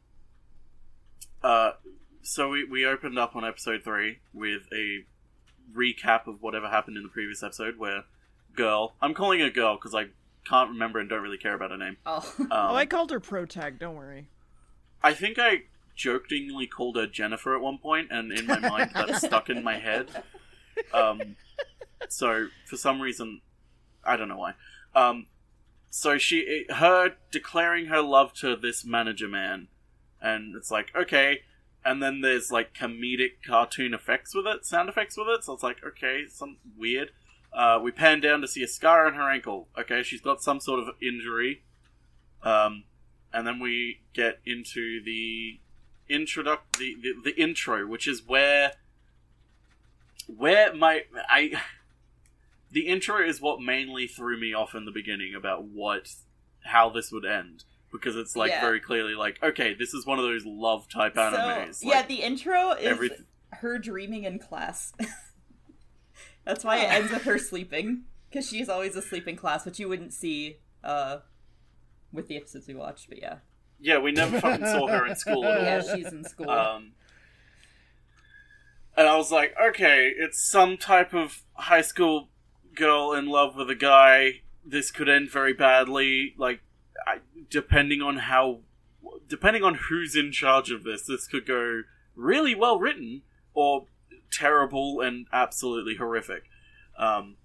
uh, 1.43 1.71
so 2.21 2.49
we, 2.49 2.63
we 2.63 2.85
opened 2.85 3.17
up 3.17 3.35
on 3.35 3.43
episode 3.45 3.83
3 3.83 4.19
with 4.33 4.63
a 4.73 5.05
recap 5.75 6.27
of 6.27 6.41
whatever 6.41 6.69
happened 6.69 6.97
in 6.97 7.03
the 7.03 7.09
previous 7.09 7.43
episode 7.43 7.77
where 7.77 8.03
girl, 8.55 8.95
I'm 9.01 9.13
calling 9.13 9.39
her 9.41 9.49
girl 9.49 9.75
because 9.75 9.93
I 9.95 10.05
can't 10.47 10.69
remember 10.69 10.99
and 10.99 11.09
don't 11.09 11.21
really 11.21 11.37
care 11.37 11.53
about 11.53 11.71
her 11.71 11.77
name. 11.77 11.97
oh, 12.05 12.33
Um, 12.39 12.47
oh, 12.51 12.75
I 12.75 12.85
called 12.85 13.11
her 13.11 13.19
Protag, 13.19 13.79
don't 13.79 13.95
worry. 13.95 14.29
I 15.03 15.13
think 15.13 15.37
I 15.39 15.63
jokingly 15.95 16.67
called 16.67 16.95
her 16.95 17.07
Jennifer 17.07 17.55
at 17.55 17.61
one 17.61 17.77
point, 17.77 18.09
and 18.11 18.31
in 18.31 18.45
my 18.45 18.59
mind 18.59 18.91
that 18.93 19.15
stuck 19.21 19.49
in 19.49 19.63
my 19.63 19.77
head. 19.77 20.07
Um, 20.93 21.35
so 22.09 22.47
for 22.65 22.77
some 22.77 23.01
reason, 23.01 23.41
I 24.03 24.15
don't 24.15 24.29
know 24.29 24.37
why. 24.37 24.53
Um, 24.95 25.27
so 25.89 26.17
she, 26.17 26.65
her 26.69 27.15
declaring 27.31 27.87
her 27.87 28.01
love 28.01 28.33
to 28.35 28.55
this 28.55 28.85
manager 28.85 29.27
man, 29.27 29.67
and 30.21 30.55
it's 30.55 30.71
like 30.71 30.95
okay, 30.95 31.41
and 31.83 32.01
then 32.01 32.21
there's 32.21 32.51
like 32.51 32.73
comedic 32.73 33.43
cartoon 33.45 33.93
effects 33.93 34.33
with 34.35 34.45
it, 34.47 34.65
sound 34.65 34.89
effects 34.89 35.17
with 35.17 35.27
it. 35.27 35.43
So 35.43 35.53
it's 35.53 35.63
like 35.63 35.83
okay, 35.85 36.25
some 36.29 36.57
weird. 36.77 37.11
Uh, 37.53 37.79
we 37.81 37.91
pan 37.91 38.19
down 38.19 38.41
to 38.41 38.47
see 38.47 38.61
a 38.61 38.67
scar 38.67 39.07
on 39.07 39.15
her 39.15 39.29
ankle. 39.29 39.67
Okay, 39.79 40.03
she's 40.03 40.21
got 40.21 40.43
some 40.43 40.59
sort 40.59 40.79
of 40.79 40.89
injury. 41.01 41.63
Um, 42.43 42.83
and 43.33 43.45
then 43.45 43.59
we 43.59 43.99
get 44.13 44.39
into 44.45 45.03
the 45.03 45.59
introduc 46.09 46.59
the, 46.77 46.95
the 47.01 47.13
the 47.23 47.41
intro, 47.41 47.85
which 47.87 48.07
is 48.07 48.23
where 48.25 48.73
where 50.27 50.73
my 50.73 51.03
I 51.29 51.61
the 52.71 52.87
intro 52.87 53.25
is 53.25 53.41
what 53.41 53.61
mainly 53.61 54.07
threw 54.07 54.39
me 54.39 54.53
off 54.53 54.75
in 54.75 54.85
the 54.85 54.91
beginning 54.91 55.35
about 55.35 55.65
what 55.65 56.13
how 56.65 56.89
this 56.89 57.11
would 57.11 57.25
end 57.25 57.63
because 57.91 58.15
it's 58.15 58.35
like 58.35 58.51
Yeah. 58.51 58.61
very 58.61 58.81
clearly 58.81 59.15
like 59.15 59.41
okay 59.41 59.73
this 59.73 59.93
is 59.93 60.05
one 60.05 60.19
of 60.19 60.25
those 60.25 60.45
love 60.45 60.89
type 60.89 61.15
animes 61.15 61.75
so 61.75 61.87
yeah, 61.89 62.05
the 62.05 62.21
intro 62.21 62.71
is 62.73 63.11
her 63.53 63.77
dreaming 63.77 64.23
in 64.23 64.39
class. 64.39 64.93
That's 66.45 66.63
why 66.63 66.77
it 66.77 66.91
ends 66.91 67.11
with 67.11 67.23
her 67.23 67.37
sleeping 67.37 68.03
because 68.29 68.47
she's 68.47 68.69
always 68.69 68.95
asleep 68.95 69.27
in 69.27 69.35
class, 69.35 69.65
which 69.65 69.79
you 69.79 69.89
wouldn't 69.89 70.13
see 70.13 70.57
uh, 70.83 71.17
with 72.11 72.27
the 72.27 72.37
episodes 72.37 72.67
we 72.67 72.75
watched. 72.75 73.09
But 73.09 73.19
yeah, 73.21 73.37
yeah 73.79 73.99
we 73.99 74.11
never 74.11 74.39
fucking 74.39 74.65
saw 74.65 74.87
her 74.87 75.05
in 75.05 75.15
school 75.15 75.45
at 75.45 75.57
all 75.57 75.63
yeah, 75.63 75.81
she's 75.81 76.11
in 76.11 76.23
school. 76.23 76.49
Um, 76.49 76.91
and 78.95 79.07
I 79.07 79.15
was 79.15 79.31
like, 79.31 79.55
okay, 79.61 80.11
it's 80.17 80.49
some 80.49 80.75
type 80.75 81.13
of 81.13 81.43
high 81.53 81.81
school 81.81 82.29
girl 82.73 83.13
in 83.13 83.27
love 83.27 83.55
with 83.55 83.69
a 83.69 83.75
guy. 83.75 84.41
This 84.65 84.89
could 84.89 85.07
end 85.07 85.29
very 85.29 85.53
badly. 85.53 86.33
Like, 86.37 86.61
I, 87.05 87.19
depending 87.49 88.01
on 88.01 88.17
how, 88.17 88.61
depending 89.29 89.63
on 89.63 89.75
who's 89.89 90.15
in 90.15 90.31
charge 90.31 90.71
of 90.71 90.83
this, 90.83 91.03
this 91.03 91.27
could 91.27 91.45
go 91.45 91.83
really 92.15 92.55
well 92.55 92.79
written 92.79 93.21
or 93.53 93.85
terrible 94.31 94.99
and 94.99 95.27
absolutely 95.31 95.95
horrific. 95.95 96.43
Um, 96.97 97.35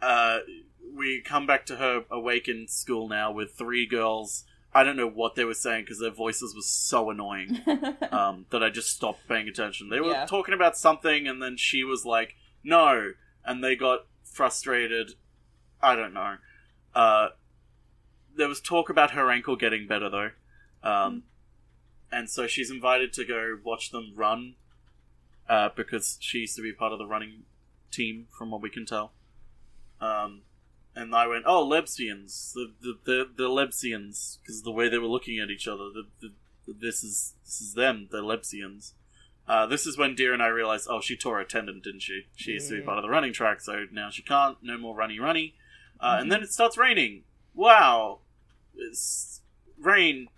uh, 0.00 0.38
we 0.98 1.20
come 1.20 1.46
back 1.46 1.64
to 1.66 1.76
her 1.76 2.04
awake 2.10 2.48
in 2.48 2.66
school 2.68 3.08
now 3.08 3.30
with 3.32 3.52
three 3.54 3.86
girls. 3.86 4.44
I 4.74 4.82
don't 4.84 4.96
know 4.96 5.08
what 5.08 5.34
they 5.34 5.44
were 5.44 5.54
saying 5.54 5.84
because 5.84 5.98
their 6.00 6.10
voices 6.10 6.54
were 6.54 6.60
so 6.62 7.08
annoying 7.10 7.60
um, 8.12 8.44
that 8.50 8.62
I 8.62 8.68
just 8.68 8.90
stopped 8.94 9.26
paying 9.28 9.48
attention. 9.48 9.88
They 9.88 10.00
were 10.00 10.10
Yeah. 10.10 10.26
talking 10.26 10.52
about 10.54 10.76
something, 10.76 11.26
and 11.26 11.40
then 11.42 11.56
she 11.56 11.84
was 11.84 12.04
like, 12.04 12.36
"No," 12.62 13.12
and 13.44 13.64
they 13.64 13.76
got 13.76 14.06
frustrated. 14.24 15.12
I 15.80 15.96
don't 15.96 16.12
know. 16.12 16.36
Uh, 16.94 17.28
there 18.36 18.48
was 18.48 18.60
talk 18.60 18.90
about 18.90 19.12
her 19.12 19.30
ankle 19.30 19.56
getting 19.56 19.86
better 19.86 20.10
though, 20.10 20.30
um, 20.82 21.22
and 22.12 22.28
so 22.28 22.46
she's 22.46 22.70
invited 22.70 23.12
to 23.14 23.24
go 23.24 23.58
watch 23.64 23.90
them 23.90 24.12
run 24.14 24.54
uh, 25.48 25.70
because 25.74 26.18
she 26.20 26.38
used 26.40 26.56
to 26.56 26.62
be 26.62 26.72
part 26.72 26.92
of 26.92 26.98
the 26.98 27.06
running 27.06 27.44
team, 27.90 28.26
from 28.36 28.50
what 28.50 28.60
we 28.60 28.68
can 28.70 28.84
tell. 28.84 29.12
Um, 30.00 30.42
and 31.00 31.14
I 31.14 31.26
went, 31.26 31.44
"Oh, 31.46 31.66
Lebsians, 31.66 32.52
the 32.52 32.72
the 32.80 32.98
the, 33.04 33.30
the 33.36 33.48
Lebsians," 33.48 34.38
because 34.40 34.62
the 34.62 34.72
way 34.72 34.88
they 34.88 34.98
were 34.98 35.06
looking 35.06 35.38
at 35.38 35.50
each 35.50 35.66
other. 35.68 35.84
The, 35.84 36.04
the, 36.20 36.32
this 36.80 37.02
is 37.02 37.34
this 37.44 37.60
is 37.60 37.74
them, 37.74 38.08
the 38.10 38.22
Lebsians. 38.22 38.92
Uh, 39.46 39.64
this 39.66 39.86
is 39.86 39.96
when 39.96 40.14
Deer 40.14 40.34
and 40.34 40.42
I 40.42 40.48
realized, 40.48 40.86
oh, 40.90 41.00
she 41.00 41.16
tore 41.16 41.38
her 41.38 41.44
tendon, 41.44 41.80
didn't 41.82 42.02
she? 42.02 42.26
She 42.36 42.50
used 42.52 42.68
to 42.68 42.74
be 42.78 42.82
part 42.82 42.98
of 42.98 43.02
the 43.02 43.08
running 43.08 43.32
track, 43.32 43.62
so 43.62 43.86
now 43.90 44.10
she 44.10 44.20
can't. 44.22 44.58
No 44.62 44.76
more 44.76 44.94
runny 44.94 45.18
runny. 45.18 45.54
Uh, 45.98 46.18
And 46.20 46.30
then 46.30 46.42
it 46.42 46.52
starts 46.52 46.76
raining. 46.76 47.24
Wow, 47.54 48.18
it's 48.76 49.40
rain 49.78 50.28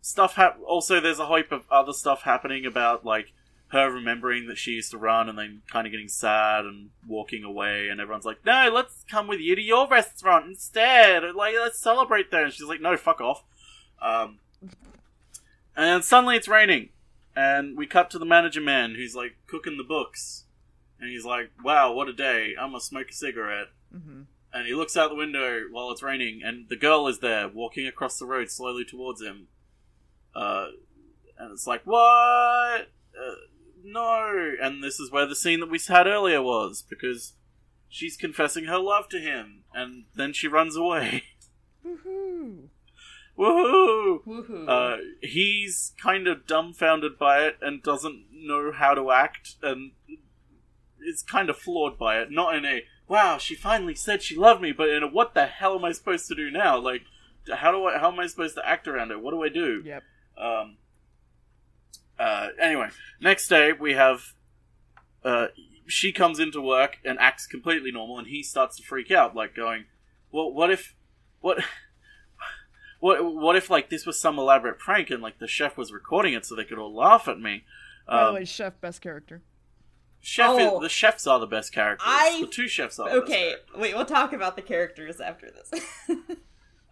stuff. 0.00 0.34
Hap- 0.34 0.60
also, 0.64 1.00
there's 1.00 1.18
a 1.18 1.26
hype 1.26 1.50
of 1.50 1.64
other 1.70 1.92
stuff 1.92 2.22
happening 2.22 2.64
about 2.64 3.04
like 3.04 3.32
her 3.70 3.90
remembering 3.90 4.46
that 4.48 4.58
she 4.58 4.72
used 4.72 4.90
to 4.90 4.98
run 4.98 5.28
and 5.28 5.38
then 5.38 5.62
kind 5.70 5.86
of 5.86 5.90
getting 5.92 6.08
sad 6.08 6.64
and 6.64 6.90
walking 7.06 7.44
away 7.44 7.88
and 7.88 8.00
everyone's 8.00 8.24
like 8.24 8.44
no 8.44 8.70
let's 8.72 9.04
come 9.10 9.26
with 9.28 9.38
you 9.40 9.54
to 9.54 9.62
your 9.62 9.86
restaurant 9.88 10.46
instead 10.46 11.22
like 11.36 11.54
let's 11.54 11.78
celebrate 11.78 12.30
there 12.30 12.44
and 12.44 12.52
she's 12.52 12.66
like 12.66 12.80
no 12.80 12.96
fuck 12.96 13.20
off 13.20 13.44
um, 14.02 14.38
and 15.76 16.04
suddenly 16.04 16.36
it's 16.36 16.48
raining 16.48 16.88
and 17.36 17.76
we 17.76 17.86
cut 17.86 18.10
to 18.10 18.18
the 18.18 18.24
manager 18.24 18.60
man 18.60 18.94
who's 18.96 19.14
like 19.14 19.36
cooking 19.46 19.76
the 19.76 19.84
books 19.84 20.44
and 21.00 21.10
he's 21.10 21.24
like 21.24 21.50
wow 21.64 21.92
what 21.92 22.08
a 22.08 22.12
day 22.12 22.54
i'm 22.60 22.70
gonna 22.70 22.80
smoke 22.80 23.10
a 23.10 23.14
cigarette 23.14 23.68
Mm-hmm. 23.92 24.20
and 24.52 24.66
he 24.68 24.72
looks 24.72 24.96
out 24.96 25.08
the 25.10 25.16
window 25.16 25.62
while 25.72 25.90
it's 25.90 26.00
raining, 26.00 26.42
and 26.44 26.68
the 26.68 26.76
girl 26.76 27.08
is 27.08 27.18
there 27.18 27.48
walking 27.48 27.88
across 27.88 28.20
the 28.20 28.24
road 28.24 28.48
slowly 28.52 28.84
towards 28.84 29.20
him. 29.20 29.48
Uh, 30.32 30.66
and 31.36 31.50
it's 31.50 31.66
like, 31.66 31.82
what? 31.84 31.98
Uh, 33.20 33.34
no. 33.84 34.54
And 34.60 34.82
this 34.82 35.00
is 35.00 35.10
where 35.10 35.26
the 35.26 35.36
scene 35.36 35.60
that 35.60 35.70
we 35.70 35.78
had 35.78 36.06
earlier 36.06 36.42
was, 36.42 36.82
because 36.88 37.34
she's 37.88 38.16
confessing 38.16 38.64
her 38.64 38.78
love 38.78 39.08
to 39.10 39.18
him, 39.18 39.64
and 39.74 40.04
then 40.14 40.32
she 40.32 40.48
runs 40.48 40.76
away. 40.76 41.24
Woohoo! 41.84 42.68
Woohoo! 43.38 44.24
Woohoo. 44.26 44.68
Uh, 44.68 44.96
he's 45.22 45.92
kind 46.02 46.28
of 46.28 46.46
dumbfounded 46.46 47.18
by 47.18 47.44
it 47.46 47.56
and 47.62 47.82
doesn't 47.82 48.26
know 48.32 48.70
how 48.72 48.94
to 48.94 49.10
act, 49.10 49.56
and 49.62 49.92
is 51.02 51.22
kind 51.22 51.48
of 51.48 51.56
floored 51.56 51.98
by 51.98 52.20
it. 52.20 52.30
Not 52.30 52.54
in 52.54 52.64
a 52.64 52.84
"wow, 53.08 53.38
she 53.38 53.54
finally 53.54 53.94
said 53.94 54.22
she 54.22 54.36
loved 54.36 54.60
me," 54.60 54.72
but 54.72 54.90
in 54.90 55.02
a 55.02 55.08
"what 55.08 55.34
the 55.34 55.46
hell 55.46 55.74
am 55.74 55.84
I 55.84 55.92
supposed 55.92 56.28
to 56.28 56.34
do 56.34 56.50
now?" 56.50 56.78
Like, 56.78 57.02
how 57.50 57.72
do 57.72 57.86
I? 57.86 57.98
How 57.98 58.12
am 58.12 58.20
I 58.20 58.26
supposed 58.26 58.56
to 58.56 58.68
act 58.68 58.86
around 58.86 59.10
it? 59.10 59.20
What 59.20 59.30
do 59.30 59.42
I 59.42 59.48
do? 59.48 59.82
Yep. 59.84 60.02
Um. 60.36 60.76
Uh. 62.20 62.48
Anyway, 62.60 62.88
next 63.20 63.48
day 63.48 63.72
we 63.72 63.94
have. 63.94 64.34
Uh, 65.24 65.46
she 65.86 66.12
comes 66.12 66.38
into 66.38 66.60
work 66.60 66.98
and 67.04 67.18
acts 67.18 67.46
completely 67.46 67.90
normal, 67.90 68.18
and 68.18 68.28
he 68.28 68.42
starts 68.42 68.76
to 68.76 68.82
freak 68.82 69.10
out, 69.10 69.34
like 69.34 69.54
going, 69.56 69.84
"Well, 70.30 70.52
what 70.52 70.70
if, 70.70 70.94
what, 71.40 71.58
what, 73.00 73.24
what 73.24 73.56
if 73.56 73.70
like 73.70 73.90
this 73.90 74.06
was 74.06 74.20
some 74.20 74.38
elaborate 74.38 74.78
prank 74.78 75.10
and 75.10 75.22
like 75.22 75.38
the 75.38 75.46
chef 75.48 75.76
was 75.76 75.92
recording 75.92 76.34
it 76.34 76.44
so 76.46 76.54
they 76.54 76.64
could 76.64 76.78
all 76.78 76.94
laugh 76.94 77.26
at 77.28 77.38
me?" 77.40 77.64
By 78.06 78.16
the 78.22 78.28
Um, 78.28 78.34
way, 78.34 78.44
chef 78.44 78.80
best 78.80 79.00
character. 79.00 79.42
chef, 80.20 80.50
Oh. 80.50 80.76
is, 80.76 80.82
the 80.82 80.88
chefs 80.88 81.26
are 81.26 81.38
the 81.40 81.46
best 81.46 81.72
characters. 81.72 82.06
I- 82.08 82.40
the 82.42 82.46
two 82.46 82.68
chefs 82.68 82.98
are. 82.98 83.08
the 83.08 83.20
best 83.20 83.32
okay, 83.32 83.54
wait, 83.76 83.94
we'll 83.94 84.04
talk 84.04 84.32
about 84.32 84.56
the 84.56 84.62
characters 84.62 85.20
after 85.20 85.50
this. 85.50 85.82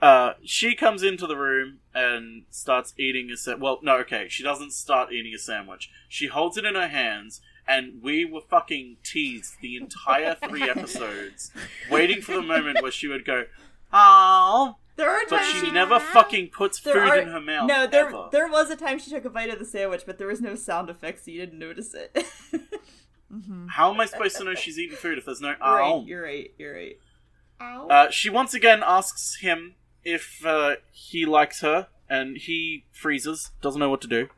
Uh, 0.01 0.35
she 0.45 0.75
comes 0.75 1.03
into 1.03 1.27
the 1.27 1.37
room 1.37 1.79
and 1.93 2.45
starts 2.51 2.95
eating 2.99 3.31
a 3.31 3.37
sa- 3.37 3.57
well, 3.57 3.81
no, 3.83 3.97
okay, 3.97 4.27
she 4.29 4.43
doesn't 4.45 4.73
start 4.73 5.13
eating 5.13 5.35
a 5.35 5.39
sandwich. 5.39 5.91
She 6.09 6.29
holds 6.29 6.57
it 6.57 6.65
in 6.65 6.77
her 6.77 6.89
hands, 6.89 7.41
and 7.67 8.01
we 8.01 8.25
were 8.25 8.41
fucking 8.41 8.99
teased 9.03 9.55
the 9.61 9.77
entire 9.77 10.37
three 10.37 10.63
episodes, 10.71 11.51
waiting 11.91 12.21
for 12.21 12.35
the 12.37 12.43
moment 12.43 12.81
where 12.81 12.93
she 12.93 13.09
would 13.09 13.25
go, 13.25 13.47
"Oh," 13.93 14.77
there 14.95 15.11
are 15.11 15.23
but 15.29 15.39
times 15.39 15.65
she 15.65 15.71
never 15.73 15.99
fucking 15.99 16.51
puts 16.51 16.81
there 16.81 16.95
food 16.95 17.11
are, 17.11 17.19
in 17.19 17.29
her 17.29 17.41
mouth. 17.41 17.69
No, 17.69 17.87
there 17.89 18.07
ever. 18.07 18.29
there 18.31 18.49
was 18.49 18.71
a 18.71 18.77
time 18.77 19.01
she 19.01 19.11
took 19.11 19.25
a 19.25 19.31
bite 19.31 19.51
of 19.51 19.59
the 19.59 19.65
sandwich, 19.65 20.05
but 20.07 20.19
there 20.19 20.29
was 20.29 20.41
no 20.41 20.55
sound 20.55 20.91
effects, 20.91 21.25
so 21.25 21.33
you 21.33 21.41
didn't 21.41 21.59
notice 21.59 21.93
it. 21.95 22.25
Mm-hmm. 23.33 23.67
How 23.69 23.93
am 23.93 24.01
I 24.01 24.07
supposed 24.07 24.37
to 24.39 24.45
know 24.45 24.55
she's 24.55 24.79
eating 24.79 24.97
food 24.97 25.19
if 25.19 25.27
there's 25.27 25.43
no 25.43 25.49
right, 25.49 25.59
"oh"? 25.61 26.03
you're 26.07 26.23
right, 26.23 26.51
you're 26.57 26.73
right. 26.75 26.99
Ow. 27.61 27.89
Uh, 27.89 28.11
she 28.11 28.31
once 28.31 28.55
again 28.55 28.83
asks 28.83 29.37
him 29.41 29.75
if 30.05 30.45
uh, 30.45 30.77
he 30.93 31.27
likes 31.27 31.61
her, 31.61 31.89
and 32.09 32.37
he 32.37 32.85
freezes, 32.93 33.51
doesn't 33.61 33.81
know 33.81 33.91
what 33.91 34.01
to 34.03 34.09
do. 34.09 34.29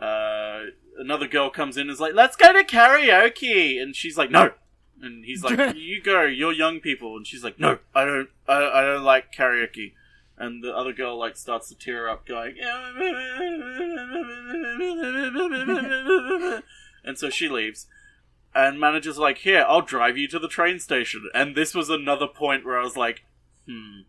Uh, 0.00 0.66
another 0.98 1.26
girl 1.26 1.50
comes 1.50 1.76
in 1.76 1.82
and 1.82 1.90
is 1.90 2.00
like, 2.00 2.14
"Let's 2.14 2.36
go 2.36 2.52
to 2.52 2.64
karaoke," 2.64 3.80
and 3.80 3.96
she's 3.96 4.18
like, 4.18 4.30
"No," 4.30 4.52
and 5.02 5.24
he's 5.24 5.42
like, 5.42 5.58
"You 5.76 6.02
go, 6.02 6.24
you're 6.24 6.52
young 6.52 6.80
people," 6.80 7.16
and 7.16 7.26
she's 7.26 7.44
like, 7.44 7.58
"No, 7.58 7.78
I 7.94 8.04
don't, 8.04 8.28
I, 8.46 8.64
I 8.64 8.82
don't 8.82 9.04
like 9.04 9.32
karaoke." 9.32 9.92
And 10.38 10.62
the 10.62 10.76
other 10.76 10.92
girl 10.92 11.18
like 11.18 11.38
starts 11.38 11.68
to 11.70 11.74
tear 11.74 12.08
up, 12.08 12.26
going, 12.26 12.56
and 17.04 17.18
so 17.18 17.30
she 17.30 17.48
leaves. 17.48 17.86
And 18.54 18.78
manager's 18.78 19.18
like, 19.18 19.38
"Here, 19.38 19.64
I'll 19.66 19.82
drive 19.82 20.18
you 20.18 20.28
to 20.28 20.38
the 20.38 20.48
train 20.48 20.78
station." 20.78 21.28
And 21.34 21.54
this 21.54 21.74
was 21.74 21.88
another 21.88 22.26
point 22.26 22.66
where 22.66 22.78
I 22.78 22.82
was 22.82 22.96
like, 22.96 23.24
"Hmm, 23.66 24.00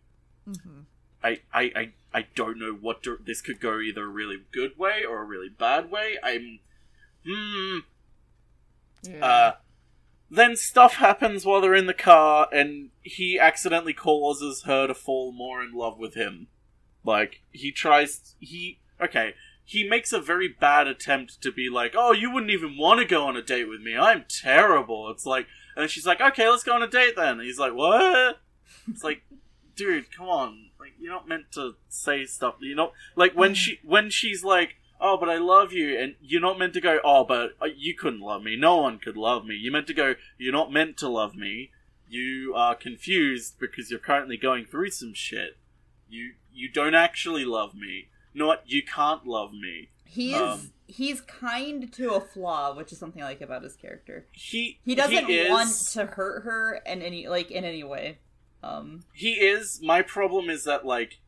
Mm-hmm. 0.50 0.80
I, 1.24 1.40
I, 1.54 1.62
I, 1.76 1.92
I 2.14 2.26
don't 2.36 2.60
know 2.60 2.74
what 2.74 3.06
this 3.26 3.42
could 3.42 3.60
go 3.60 3.80
either 3.80 4.06
a 4.06 4.08
really 4.08 4.38
good 4.52 4.78
way 4.78 5.04
or 5.08 5.22
a 5.22 5.26
really 5.26 5.50
bad 5.50 5.92
way. 5.92 6.18
I'm, 6.24 6.60
hmm." 7.26 7.80
Yeah. 9.04 9.26
Uh, 9.26 9.52
then 10.30 10.56
stuff 10.56 10.96
happens 10.96 11.46
while 11.46 11.62
they're 11.62 11.74
in 11.74 11.86
the 11.86 11.94
car, 11.94 12.48
and 12.52 12.90
he 13.02 13.40
accidentally 13.40 13.94
causes 13.94 14.64
her 14.64 14.88
to 14.88 14.94
fall 14.94 15.32
more 15.32 15.64
in 15.64 15.74
love 15.74 15.98
with 15.98 16.16
him. 16.16 16.48
Like 17.04 17.42
he 17.52 17.72
tries, 17.72 18.36
he 18.40 18.80
okay. 19.02 19.34
He 19.64 19.88
makes 19.88 20.14
a 20.14 20.22
very 20.22 20.48
bad 20.48 20.88
attempt 20.88 21.42
to 21.42 21.52
be 21.52 21.70
like, 21.70 21.94
"Oh, 21.96 22.14
you 22.14 22.32
wouldn't 22.32 22.52
even 22.52 22.78
want 22.78 23.00
to 23.00 23.06
go 23.06 23.26
on 23.26 23.36
a 23.36 23.42
date 23.42 23.68
with 23.68 23.82
me. 23.82 23.98
I'm 23.98 24.26
terrible." 24.30 25.10
It's 25.10 25.26
like, 25.26 25.48
and 25.76 25.90
she's 25.90 26.06
like, 26.06 26.22
"Okay, 26.22 26.50
let's 26.50 26.64
go 26.64 26.74
on 26.74 26.84
a 26.84 26.88
date 26.88 27.16
then." 27.18 27.40
And 27.40 27.42
he's 27.42 27.60
like, 27.60 27.74
"What?" 27.74 28.40
It's 28.88 29.04
like, 29.04 29.24
dude, 29.76 30.12
come 30.12 30.28
on. 30.28 30.67
Like 30.88 30.96
you're 31.00 31.12
not 31.12 31.28
meant 31.28 31.52
to 31.54 31.76
say 31.90 32.26
stuff. 32.26 32.56
You 32.62 32.76
know, 32.76 32.92
like 33.16 33.34
when 33.34 33.54
she 33.54 33.80
when 33.84 34.10
she's 34.10 34.44
like, 34.44 34.76
"Oh, 35.02 35.18
but 35.18 35.30
I 35.30 35.38
love 35.38 35.74
you," 35.74 35.98
and 36.00 36.16
you're 36.22 36.42
not 36.42 36.58
meant 36.58 36.74
to 36.74 36.82
go, 36.82 37.00
"Oh, 37.04 37.24
but 37.26 37.52
uh, 37.62 37.66
you 37.76 37.94
couldn't 37.94 38.22
love 38.22 38.44
me. 38.44 38.56
No 38.56 38.78
one 38.78 39.00
could 39.00 39.18
love 39.18 39.46
me." 39.46 39.56
You're 39.56 39.74
meant 39.74 39.88
to 39.88 39.94
go, 39.94 40.16
"You're 40.38 40.54
not 40.54 40.72
meant 40.72 40.98
to 40.98 41.10
love 41.10 41.36
me. 41.36 41.72
You 42.10 42.54
are 42.56 42.74
confused 42.76 43.60
because 43.60 43.92
you're 43.92 44.00
currently 44.00 44.38
going 44.38 44.66
through 44.66 44.92
some 44.92 45.14
shit. 45.14 45.58
You 46.10 46.34
you 46.54 46.70
don't 46.72 46.96
actually 46.96 47.44
love 47.46 47.76
me. 47.76 48.08
Not 48.34 48.64
you 48.66 48.82
can't 48.84 49.26
love 49.26 49.54
me." 49.54 49.90
he 50.10 50.34
is 50.34 50.42
um, 50.42 50.72
he's 50.88 51.20
kind 51.20 51.92
to 51.92 52.14
a 52.14 52.22
flaw, 52.22 52.74
which 52.74 52.94
is 52.94 52.98
something 52.98 53.22
I 53.22 53.26
like 53.26 53.42
about 53.42 53.62
his 53.62 53.76
character. 53.76 54.26
He 54.32 54.80
He 54.86 54.96
doesn't 54.96 55.30
is- 55.30 55.50
want 55.50 55.70
to 55.92 56.06
hurt 56.06 56.44
her 56.44 56.82
in 56.86 57.02
any 57.02 57.28
like 57.28 57.52
in 57.52 57.66
any 57.66 57.84
way. 57.84 58.20
Um, 58.68 59.04
he 59.14 59.34
is 59.34 59.80
my 59.82 60.02
problem 60.02 60.50
is 60.50 60.64
that 60.66 60.86
like 60.86 61.20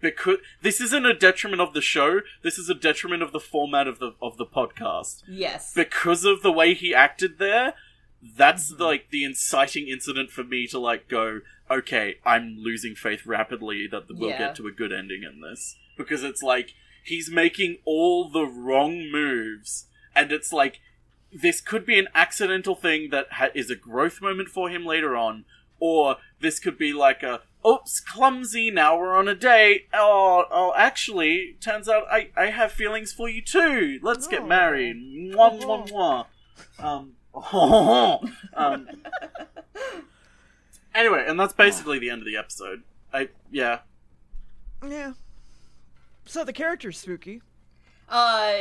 because 0.00 0.38
this 0.62 0.80
isn't 0.80 1.06
a 1.06 1.14
detriment 1.14 1.60
of 1.62 1.72
the 1.74 1.80
show 1.80 2.20
this 2.42 2.58
is 2.58 2.68
a 2.68 2.74
detriment 2.74 3.22
of 3.22 3.32
the 3.32 3.40
format 3.40 3.86
of 3.86 3.98
the 4.00 4.12
of 4.20 4.36
the 4.36 4.44
podcast 4.46 5.22
yes. 5.28 5.72
because 5.74 6.24
of 6.24 6.42
the 6.42 6.52
way 6.52 6.74
he 6.74 6.94
acted 6.94 7.38
there 7.38 7.74
that's 8.36 8.72
like 8.78 9.08
the 9.10 9.24
inciting 9.24 9.88
incident 9.88 10.30
for 10.30 10.44
me 10.44 10.66
to 10.66 10.78
like 10.78 11.08
go 11.08 11.40
okay 11.70 12.16
i'm 12.24 12.56
losing 12.58 12.94
faith 12.94 13.24
rapidly 13.26 13.86
that 13.90 14.04
we'll 14.10 14.30
Yeah. 14.30 14.38
get 14.38 14.56
to 14.56 14.66
a 14.66 14.72
good 14.72 14.92
ending 14.92 15.22
in 15.22 15.40
this 15.40 15.76
because 15.96 16.22
it's 16.22 16.42
like 16.42 16.74
he's 17.04 17.30
making 17.30 17.78
all 17.84 18.28
the 18.28 18.46
wrong 18.46 19.08
moves 19.10 19.86
and 20.14 20.32
it's 20.32 20.52
like 20.52 20.80
this 21.32 21.60
could 21.60 21.86
be 21.86 21.98
an 21.98 22.08
accidental 22.14 22.74
thing 22.74 23.10
that 23.10 23.26
ha- 23.32 23.48
is 23.54 23.70
a 23.70 23.76
growth 23.76 24.20
moment 24.20 24.48
for 24.48 24.68
him 24.68 24.84
later 24.84 25.16
on 25.16 25.44
or 25.84 26.16
this 26.40 26.60
could 26.60 26.78
be 26.78 26.92
like 26.92 27.22
a 27.24 27.40
oops 27.66 27.98
clumsy 28.00 28.70
now 28.70 28.96
we're 28.96 29.16
on 29.16 29.26
a 29.26 29.34
date 29.34 29.88
oh 29.92 30.44
oh 30.50 30.72
actually 30.76 31.56
turns 31.60 31.88
out 31.88 32.04
i 32.10 32.28
i 32.36 32.46
have 32.46 32.70
feelings 32.70 33.12
for 33.12 33.28
you 33.28 33.42
too 33.42 33.98
let's 34.02 34.26
get 34.28 34.42
Oh. 34.42 34.46
married 34.46 34.96
mwah, 34.96 35.60
mwah, 35.60 36.26
mwah. 36.78 36.84
um 36.84 37.12
um 38.54 38.88
anyway 40.94 41.24
and 41.26 41.38
that's 41.40 41.52
basically 41.54 41.98
the 41.98 42.10
end 42.10 42.20
of 42.22 42.26
the 42.26 42.36
episode 42.36 42.82
i 43.12 43.28
yeah 43.50 43.80
yeah. 44.88 45.12
So 46.24 46.42
the 46.44 46.52
character's 46.52 46.98
spooky. 46.98 47.40
Uh, 48.08 48.52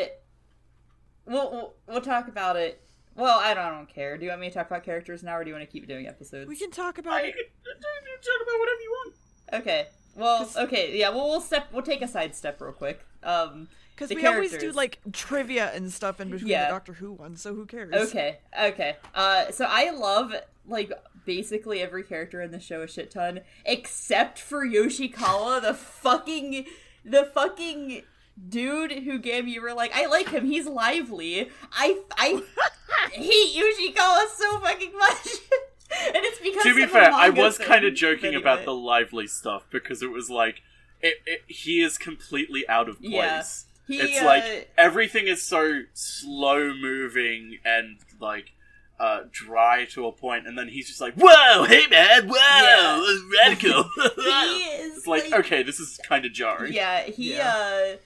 we'll, 1.26 1.52
we'll 1.52 1.74
we'll 1.88 2.02
talk 2.02 2.28
about 2.28 2.58
it. 2.58 2.80
Well, 3.16 3.40
I 3.40 3.54
don't, 3.54 3.66
I 3.66 3.70
don't 3.70 3.90
care. 3.90 4.18
Do 4.18 4.24
you 4.24 4.30
want 4.30 4.42
me 4.42 4.48
to 4.48 4.54
talk 4.54 4.68
about 4.68 4.84
characters 4.84 5.22
now, 5.24 5.38
or 5.38 5.44
do 5.44 5.50
you 5.50 5.56
want 5.56 5.68
to 5.68 5.72
keep 5.72 5.88
doing 5.88 6.08
episodes? 6.08 6.48
We 6.48 6.56
can 6.56 6.72
talk 6.72 6.98
about 6.98 7.14
I, 7.14 7.22
it. 7.28 7.36
talk 7.36 8.42
about 8.44 8.60
whatever 8.60 8.82
you 8.82 8.92
want 9.04 9.16
Okay. 9.54 9.88
Well, 10.16 10.50
okay. 10.58 10.98
Yeah. 10.98 11.10
Well, 11.10 11.28
we'll 11.30 11.42
step. 11.42 11.68
We'll 11.72 11.84
take 11.84 12.02
a 12.02 12.08
side 12.08 12.36
step 12.36 12.60
real 12.62 12.72
quick. 12.74 13.06
Um. 13.24 13.68
Because 13.94 14.10
the 14.10 14.16
we 14.16 14.26
always 14.26 14.58
do 14.58 14.72
like 14.72 15.00
trivia 15.12 15.72
and 15.76 15.92
stuff 15.92 16.20
in 16.20 16.32
between 16.32 16.50
Yeah. 16.50 16.66
the 16.66 16.72
Doctor 16.72 16.94
Who 16.94 17.12
ones, 17.12 17.40
so 17.42 17.54
who 17.54 17.66
cares? 17.66 17.94
Okay. 17.94 18.40
Okay. 18.60 18.96
Uh. 19.14 19.52
So 19.52 19.66
I 19.68 19.92
love 19.92 20.34
like 20.68 20.92
basically 21.26 21.82
every 21.82 22.04
character 22.04 22.42
in 22.42 22.52
the 22.52 22.60
show 22.60 22.82
a 22.82 22.88
shit 22.88 23.12
ton, 23.12 23.42
except 23.66 24.40
for 24.40 24.66
Yoshikawa, 24.66 25.62
the 25.62 25.74
fucking 25.74 26.66
the 27.06 27.26
fucking 27.26 28.04
dude 28.50 28.92
who 29.04 29.20
gave 29.20 29.48
you 29.48 29.62
were 29.62 29.74
like, 29.74 29.92
I 29.94 30.08
like 30.08 30.30
him. 30.30 30.46
He's 30.46 30.66
lively. 30.66 31.50
I 31.72 32.00
I 32.18 32.42
hate 33.12 33.56
Yoshikawa 33.56 34.26
so 34.36 34.60
fucking 34.60 34.98
much. 34.98 35.28
and 36.08 36.18
it's 36.18 36.40
because 36.40 36.64
to 36.64 36.76
be 36.76 36.84
of 36.84 36.92
fair, 36.92 37.12
I 37.12 37.28
manga 37.28 37.42
was 37.42 37.58
kind 37.58 37.86
of 37.86 37.94
joking 37.94 38.28
Anyway. 38.28 38.42
about 38.42 38.66
the 38.66 38.74
lively 38.74 39.28
stuff 39.28 39.66
because 39.72 40.02
it 40.02 40.12
was 40.12 40.30
like 40.30 40.62
it, 41.02 41.16
it, 41.26 41.42
he 41.48 41.82
is 41.82 41.98
completely 41.98 42.68
out 42.68 42.88
of 42.88 43.00
place. 43.02 43.12
Yeah. 43.12 43.44
He, 43.88 44.00
it's 44.00 44.22
uh, 44.22 44.26
like 44.26 44.72
everything 44.78 45.28
is 45.28 45.42
so 45.44 45.82
slow 45.94 46.74
moving 46.74 47.58
and 47.66 47.98
like 48.20 48.54
uh, 49.00 49.22
dry 49.32 49.86
to 49.86 50.06
a 50.06 50.12
point, 50.12 50.48
and 50.48 50.56
then 50.58 50.68
he's 50.70 50.88
just 50.88 51.02
like, 51.02 51.16
"Whoa, 51.16 51.64
hey 51.64 51.88
man, 51.88 52.30
whoa, 52.30 53.18
radical." 53.44 53.84
he 54.16 54.22
is 54.80 54.98
it's 54.98 55.08
like, 55.08 55.34
okay, 55.34 55.64
this 55.64 55.80
is 55.80 56.00
kind 56.08 56.24
of 56.24 56.32
jarring. 56.32 56.72
Yeah, 56.72 57.02
he 57.04 57.36
Yeah. 57.36 57.54
uh 57.94 57.98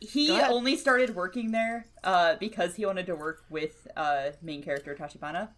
he 0.00 0.30
only 0.30 0.76
started 0.76 1.14
working 1.14 1.50
there 1.50 1.86
uh 2.04 2.36
because 2.40 2.76
he 2.76 2.86
wanted 2.86 3.06
to 3.06 3.14
work 3.14 3.44
with 3.50 3.86
uh 3.96 4.30
main 4.42 4.62
character 4.62 4.94
Tachibana. 4.98 5.48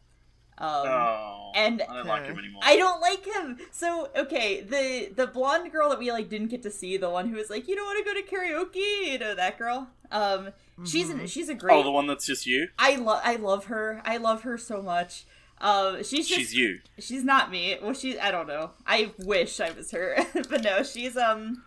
Um 0.59 0.87
Oh, 0.87 1.53
And- 1.55 1.83
I 1.83 1.95
don't 1.97 2.07
like 2.07 2.25
him 2.27 2.39
anymore. 2.39 2.61
I 2.65 2.77
don't 2.77 3.01
like 3.01 3.25
him. 3.25 3.59
So 3.73 4.11
okay, 4.17 4.61
the 4.61 5.13
the 5.15 5.27
blonde 5.27 5.73
girl 5.73 5.89
that 5.91 5.99
we 5.99 6.13
like 6.13 6.29
didn't 6.29 6.49
get 6.49 6.63
to 6.63 6.71
see, 6.71 6.97
the 6.97 7.09
one 7.11 7.29
who 7.29 7.37
was 7.37 7.49
like, 7.51 7.67
"You 7.69 7.77
don't 7.77 7.87
want 7.87 8.05
to 8.07 8.13
go 8.13 8.21
to 8.21 8.27
karaoke," 8.27 9.13
you 9.13 9.19
know 9.19 9.35
that 9.35 9.59
girl. 9.59 9.89
Um, 10.11 10.51
she's 10.85 11.09
Mm-hmm. 11.09 11.21
an, 11.21 11.27
she's 11.29 11.49
a 11.49 11.55
great. 11.55 11.75
Oh, 11.77 11.83
the 11.83 11.91
one 11.91 12.07
that's 12.07 12.27
just 12.27 12.47
you. 12.47 12.69
I 12.79 12.97
love 12.97 13.21
I 13.25 13.37
love 13.37 13.67
her. 13.67 14.03
I 14.05 14.17
love 14.19 14.43
her 14.43 14.59
so 14.59 14.83
much. 14.83 15.25
Um, 15.63 15.99
she's 16.03 16.27
just 16.27 16.41
She's 16.41 16.55
you. 16.55 16.81
She's 16.99 17.23
not 17.25 17.51
me. 17.51 17.77
Well, 17.83 17.93
she 17.95 18.19
I 18.19 18.31
don't 18.31 18.49
know. 18.49 18.71
I 18.87 19.13
wish 19.19 19.61
I 19.61 19.71
was 19.73 19.91
her, 19.93 20.17
but 20.51 20.63
no, 20.65 20.83
she's 20.83 21.17
um, 21.17 21.63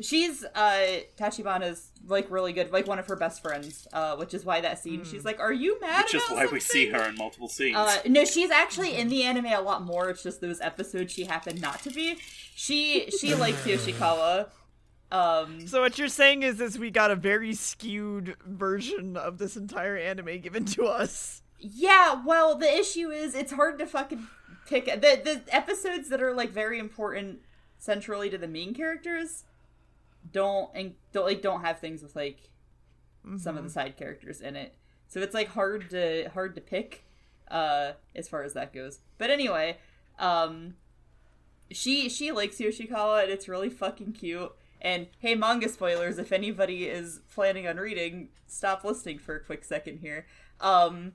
she's 0.00 0.44
uh 0.44 1.00
Tachibana's 1.16 1.90
like 2.06 2.30
really 2.30 2.52
good, 2.52 2.72
like 2.72 2.86
one 2.86 2.98
of 2.98 3.06
her 3.06 3.16
best 3.16 3.42
friends. 3.42 3.86
Uh, 3.92 4.16
which 4.16 4.34
is 4.34 4.44
why 4.44 4.60
that 4.60 4.78
scene, 4.78 5.04
she's 5.04 5.24
like, 5.24 5.40
"Are 5.40 5.52
you 5.52 5.80
mad?" 5.80 6.04
Which 6.04 6.14
is 6.14 6.22
about 6.26 6.36
why 6.36 6.46
we 6.46 6.60
see 6.60 6.88
her 6.90 7.08
in 7.08 7.16
multiple 7.16 7.48
scenes. 7.48 7.76
Uh, 7.76 7.98
no, 8.06 8.24
she's 8.24 8.50
actually 8.50 8.94
in 8.94 9.08
the 9.08 9.22
anime 9.22 9.46
a 9.46 9.60
lot 9.60 9.82
more. 9.82 10.10
It's 10.10 10.22
just 10.22 10.40
those 10.40 10.60
episodes 10.60 11.12
she 11.12 11.24
happened 11.24 11.60
not 11.60 11.82
to 11.82 11.90
be. 11.90 12.18
She 12.54 13.10
she 13.10 13.34
likes 13.34 13.64
Yoshikawa. 13.66 14.48
Um, 15.12 15.66
So 15.68 15.80
what 15.80 15.98
you're 15.98 16.08
saying 16.08 16.42
is, 16.42 16.60
is 16.60 16.78
we 16.78 16.90
got 16.90 17.10
a 17.10 17.16
very 17.16 17.54
skewed 17.54 18.36
version 18.44 19.16
of 19.16 19.38
this 19.38 19.56
entire 19.56 19.96
anime 19.96 20.40
given 20.40 20.64
to 20.66 20.86
us. 20.86 21.42
Yeah, 21.58 22.20
well, 22.26 22.56
the 22.56 22.72
issue 22.72 23.10
is 23.10 23.34
it's 23.34 23.52
hard 23.52 23.78
to 23.78 23.86
fucking 23.86 24.26
pick 24.66 24.86
the 24.86 25.00
the 25.00 25.42
episodes 25.50 26.08
that 26.08 26.22
are 26.22 26.34
like 26.34 26.50
very 26.50 26.78
important 26.78 27.40
centrally 27.78 28.28
to 28.30 28.38
the 28.38 28.48
main 28.48 28.74
characters 28.74 29.44
don't 30.32 30.70
and 30.74 30.94
don't 31.12 31.26
like 31.26 31.42
don't 31.42 31.62
have 31.62 31.80
things 31.80 32.02
with 32.02 32.16
like 32.16 32.50
some 33.38 33.56
of 33.56 33.64
the 33.64 33.70
side 33.70 33.96
characters 33.96 34.40
in 34.40 34.56
it. 34.56 34.74
So 35.08 35.20
it's 35.20 35.34
like 35.34 35.48
hard 35.48 35.90
to 35.90 36.28
hard 36.30 36.54
to 36.54 36.60
pick 36.60 37.04
uh 37.50 37.92
as 38.14 38.28
far 38.28 38.42
as 38.42 38.54
that 38.54 38.72
goes. 38.72 39.00
But 39.18 39.30
anyway, 39.30 39.78
um 40.18 40.74
she 41.70 42.08
she 42.08 42.32
likes 42.32 42.58
Yoshikawa 42.58 43.24
and 43.24 43.32
it's 43.32 43.48
really 43.48 43.70
fucking 43.70 44.12
cute. 44.12 44.52
And 44.80 45.06
hey, 45.18 45.34
manga 45.34 45.68
spoilers, 45.68 46.18
if 46.18 46.30
anybody 46.30 46.84
is 46.84 47.20
planning 47.34 47.66
on 47.66 47.78
reading, 47.78 48.28
stop 48.46 48.84
listening 48.84 49.18
for 49.18 49.36
a 49.36 49.44
quick 49.44 49.64
second 49.64 49.98
here. 49.98 50.26
Um 50.60 51.12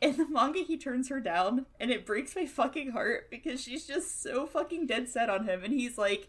in 0.00 0.16
the 0.16 0.28
manga 0.28 0.60
he 0.60 0.76
turns 0.76 1.08
her 1.08 1.20
down 1.20 1.66
and 1.80 1.90
it 1.90 2.04
breaks 2.04 2.36
my 2.36 2.46
fucking 2.46 2.90
heart 2.90 3.30
because 3.30 3.60
she's 3.60 3.86
just 3.86 4.22
so 4.22 4.46
fucking 4.46 4.86
dead 4.86 5.08
set 5.08 5.30
on 5.30 5.46
him 5.46 5.64
and 5.64 5.72
he's 5.72 5.96
like 5.96 6.28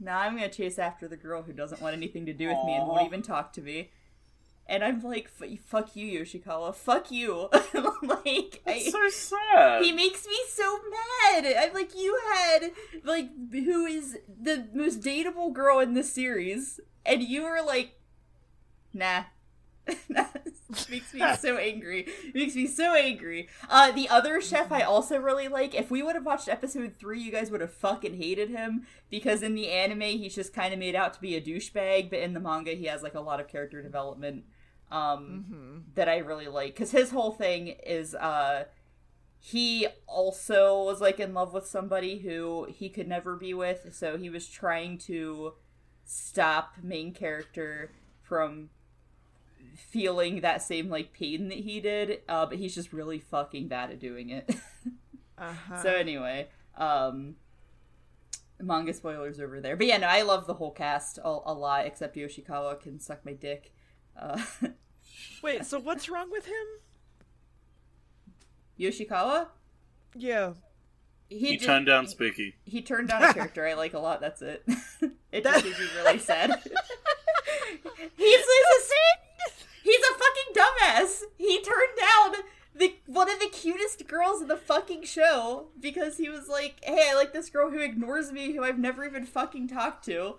nah 0.00 0.20
i'm 0.20 0.34
gonna 0.36 0.48
chase 0.48 0.78
after 0.78 1.08
the 1.08 1.16
girl 1.16 1.42
who 1.42 1.52
doesn't 1.52 1.80
want 1.80 1.94
anything 1.96 2.26
to 2.26 2.32
do 2.32 2.48
with 2.48 2.58
me 2.64 2.74
and 2.74 2.86
won't 2.86 3.04
even 3.06 3.22
talk 3.22 3.52
to 3.52 3.60
me 3.60 3.90
and 4.66 4.84
i'm 4.84 5.02
like 5.02 5.28
fuck 5.28 5.96
you 5.96 6.20
yoshikawa 6.20 6.74
fuck 6.74 7.10
you 7.10 7.48
like 8.02 8.60
I, 8.66 8.72
It's 8.74 8.92
so 8.92 9.08
sad. 9.08 9.82
he 9.82 9.92
makes 9.92 10.26
me 10.26 10.36
so 10.50 10.78
mad. 10.90 11.46
I'm 11.58 11.72
like, 11.72 11.96
you 11.96 12.18
had 12.34 12.70
like 13.04 13.30
who 13.52 13.86
is 13.86 14.18
the 14.40 14.66
most 14.74 15.00
dateable 15.00 15.52
girl 15.52 15.78
in 15.78 15.94
the 15.94 16.02
series, 16.02 16.80
and 17.06 17.22
you 17.22 17.42
were 17.44 17.62
like, 17.64 17.92
nah. 18.92 19.24
It 20.70 20.90
makes 20.90 21.14
me 21.14 21.22
so 21.38 21.56
angry. 21.56 22.00
It 22.00 22.34
makes 22.34 22.54
me 22.54 22.66
so 22.66 22.94
angry. 22.94 23.48
Uh, 23.70 23.90
the 23.90 24.08
other 24.08 24.40
chef 24.40 24.70
I 24.70 24.82
also 24.82 25.18
really 25.18 25.48
like. 25.48 25.74
If 25.74 25.90
we 25.90 26.02
would 26.02 26.14
have 26.14 26.26
watched 26.26 26.48
episode 26.48 26.94
three, 26.98 27.20
you 27.20 27.32
guys 27.32 27.50
would 27.50 27.62
have 27.62 27.72
fucking 27.72 28.16
hated 28.16 28.50
him 28.50 28.86
because 29.08 29.42
in 29.42 29.54
the 29.54 29.70
anime 29.70 30.02
he's 30.02 30.34
just 30.34 30.52
kind 30.52 30.74
of 30.74 30.78
made 30.78 30.94
out 30.94 31.14
to 31.14 31.20
be 31.20 31.36
a 31.36 31.40
douchebag, 31.40 32.10
but 32.10 32.18
in 32.18 32.34
the 32.34 32.40
manga 32.40 32.72
he 32.72 32.84
has 32.84 33.02
like 33.02 33.14
a 33.14 33.20
lot 33.20 33.40
of 33.40 33.48
character 33.48 33.82
development 33.82 34.44
um, 34.90 35.84
that 35.94 36.08
I 36.08 36.18
really 36.18 36.48
like. 36.48 36.74
Because 36.74 36.90
his 36.90 37.10
whole 37.10 37.32
thing 37.32 37.68
is 37.86 38.14
uh, 38.14 38.64
he 39.40 39.86
also 40.06 40.82
was 40.82 41.00
like 41.00 41.18
in 41.18 41.32
love 41.32 41.54
with 41.54 41.66
somebody 41.66 42.18
who 42.18 42.66
he 42.68 42.90
could 42.90 43.08
never 43.08 43.36
be 43.36 43.54
with, 43.54 43.94
so 43.94 44.18
he 44.18 44.28
was 44.28 44.46
trying 44.46 44.98
to 44.98 45.54
stop 46.04 46.74
main 46.82 47.12
character 47.12 47.92
from 48.22 48.70
feeling 49.78 50.40
that 50.40 50.60
same 50.62 50.88
like 50.90 51.12
pain 51.12 51.48
that 51.48 51.58
he 51.58 51.80
did 51.80 52.20
uh 52.28 52.44
but 52.44 52.58
he's 52.58 52.74
just 52.74 52.92
really 52.92 53.18
fucking 53.18 53.68
bad 53.68 53.90
at 53.90 53.98
doing 53.98 54.30
it 54.30 54.54
Uh-huh. 55.38 55.82
so 55.82 55.94
anyway 55.94 56.48
um 56.76 57.36
manga 58.60 58.92
spoilers 58.92 59.38
over 59.38 59.60
there 59.60 59.76
but 59.76 59.86
yeah 59.86 59.96
no 59.96 60.08
i 60.08 60.22
love 60.22 60.48
the 60.48 60.54
whole 60.54 60.72
cast 60.72 61.18
a, 61.18 61.22
a 61.28 61.54
lot 61.54 61.86
except 61.86 62.16
yoshikawa 62.16 62.80
can 62.80 62.98
suck 62.98 63.24
my 63.24 63.32
dick 63.32 63.72
uh 64.20 64.40
Wait, 65.42 65.64
so 65.64 65.78
what's 65.78 66.08
wrong 66.08 66.30
with 66.30 66.46
him? 66.46 66.66
yoshikawa 68.78 69.46
Yeah. 70.16 70.52
he 71.28 71.56
ju- 71.56 71.66
turned 71.66 71.86
down 71.86 72.06
Spooky. 72.08 72.56
he 72.64 72.82
turned 72.82 73.08
down 73.08 73.22
a 73.22 73.32
character 73.34 73.66
I 73.66 73.74
like 73.74 73.94
a 73.94 73.98
lot. 73.98 74.20
That's 74.20 74.42
it. 74.42 74.62
it 75.32 75.44
just 75.44 75.64
made 75.64 75.72
me 75.78 75.86
really 75.96 76.18
sad. 76.18 76.50
he's, 78.16 78.36
he's 78.36 78.40
a 78.40 78.80
he's 79.82 80.00
a 80.00 80.14
fucking 80.14 80.54
dumbass. 80.54 81.22
He 81.36 81.60
turned 81.62 81.98
down 81.98 82.44
the 82.74 82.94
one 83.06 83.30
of 83.30 83.40
the 83.40 83.48
cutest 83.48 84.06
girls 84.06 84.40
in 84.40 84.48
the 84.48 84.56
fucking 84.56 85.04
show 85.04 85.68
because 85.80 86.16
he 86.16 86.28
was 86.28 86.48
like, 86.48 86.76
"Hey, 86.82 87.10
I 87.10 87.14
like 87.14 87.32
this 87.32 87.50
girl 87.50 87.70
who 87.70 87.80
ignores 87.80 88.32
me, 88.32 88.52
who 88.52 88.62
I've 88.62 88.78
never 88.78 89.04
even 89.04 89.26
fucking 89.26 89.68
talked 89.68 90.04
to." 90.06 90.36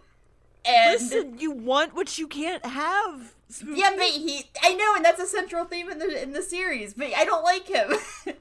And 0.65 1.01
Listen, 1.01 1.39
you 1.39 1.51
want 1.51 1.95
what 1.95 2.17
you 2.17 2.27
can't 2.27 2.65
have. 2.65 3.33
Spooky. 3.49 3.79
yeah, 3.79 3.91
but 3.95 4.05
he 4.05 4.43
I 4.61 4.73
know, 4.75 4.93
and 4.95 5.03
that's 5.03 5.21
a 5.21 5.25
central 5.25 5.65
theme 5.65 5.89
in 5.89 5.99
the 5.99 6.21
in 6.21 6.33
the 6.33 6.41
series, 6.41 6.93
but 6.93 7.07
I 7.15 7.25
don't 7.25 7.43
like 7.43 7.67
him. 7.67 7.91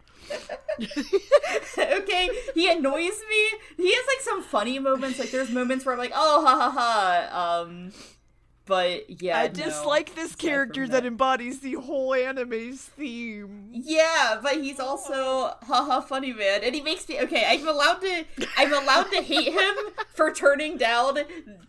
okay, 1.78 2.28
he 2.54 2.70
annoys 2.70 3.20
me. 3.28 3.58
He 3.76 3.94
has 3.94 4.06
like 4.06 4.20
some 4.20 4.42
funny 4.42 4.78
moments. 4.78 5.18
Like 5.18 5.30
there's 5.30 5.50
moments 5.50 5.84
where 5.86 5.94
I'm 5.94 5.98
like, 5.98 6.12
oh 6.14 6.44
ha 6.44 6.70
ha 6.70 6.70
ha. 6.70 7.62
Um, 7.62 7.92
but 8.68 9.22
yeah, 9.22 9.38
I 9.40 9.46
no. 9.48 9.54
dislike 9.54 10.14
this 10.14 10.26
Aside 10.30 10.38
character 10.38 10.86
that. 10.86 11.04
embodies 11.04 11.58
the 11.60 11.72
whole 11.74 12.14
anime's 12.14 12.82
theme. 12.84 13.70
Yeah, 13.72 14.38
but 14.42 14.56
he's 14.62 14.78
also 14.78 15.54
haha 15.62 16.00
funny 16.00 16.32
man, 16.32 16.60
and 16.62 16.74
he 16.74 16.80
makes 16.82 17.08
me 17.08 17.18
okay. 17.22 17.44
I'm 17.48 17.66
allowed 17.66 18.00
to 18.02 18.24
I'm 18.56 18.72
allowed 18.72 19.10
to 19.12 19.22
hate 19.22 19.52
him 19.52 19.74
for 20.14 20.30
turning 20.32 20.76
down 20.76 21.18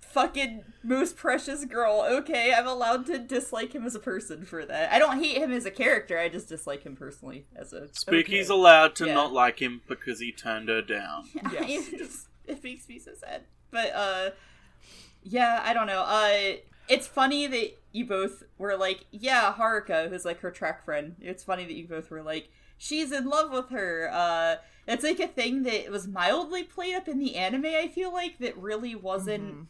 fucking 0.01 0.63
most 0.83 1.15
precious 1.15 1.65
girl. 1.65 2.05
Okay, 2.07 2.53
I'm 2.53 2.67
allowed 2.67 3.05
to 3.07 3.17
dislike 3.17 3.73
him 3.73 3.85
as 3.85 3.95
a 3.95 3.99
person 3.99 4.45
for 4.45 4.65
that. 4.65 4.91
I 4.91 4.99
don't 4.99 5.23
hate 5.23 5.37
him 5.37 5.51
as 5.51 5.65
a 5.65 5.71
character. 5.71 6.17
I 6.19 6.29
just 6.29 6.49
dislike 6.49 6.83
him 6.83 6.95
personally 6.95 7.45
as 7.55 7.73
a 7.73 7.87
Spooky's 7.93 8.49
okay. 8.49 8.59
allowed 8.59 8.95
to 8.97 9.07
Yeah. 9.07 9.13
not 9.13 9.31
like 9.31 9.59
him 9.61 9.81
because 9.87 10.19
he 10.19 10.31
turned 10.31 10.67
her 10.69 10.81
down. 10.81 11.25
Yes. 11.53 11.87
it, 11.93 11.97
just- 11.97 12.27
it 12.45 12.63
makes 12.63 12.89
me 12.89 12.99
so 12.99 13.11
sad. 13.19 13.43
But 13.71 13.93
uh 13.95 14.29
yeah, 15.23 15.61
I 15.63 15.73
don't 15.73 15.87
know. 15.87 16.01
Uh 16.01 16.57
it's 16.89 17.07
funny 17.07 17.47
that 17.47 17.77
you 17.91 18.05
both 18.05 18.43
were 18.57 18.75
like, 18.75 19.05
yeah, 19.11 19.53
Haruka, 19.57 20.09
who's 20.09 20.25
like 20.25 20.39
her 20.41 20.51
track 20.51 20.83
friend. 20.83 21.15
It's 21.21 21.43
funny 21.43 21.63
that 21.65 21.73
you 21.73 21.87
both 21.87 22.09
were 22.11 22.21
like, 22.23 22.49
she's 22.77 23.11
in 23.11 23.29
love 23.29 23.51
with 23.51 23.69
her. 23.69 24.09
Uh 24.11 24.55
it's 24.87 25.03
like 25.03 25.19
a 25.19 25.27
thing 25.27 25.63
that 25.63 25.91
was 25.91 26.07
mildly 26.07 26.63
played 26.63 26.95
up 26.95 27.07
in 27.07 27.19
the 27.19 27.35
anime, 27.35 27.65
I 27.65 27.87
feel 27.87 28.11
like, 28.11 28.39
that 28.39 28.57
really 28.57 28.95
wasn't 28.95 29.67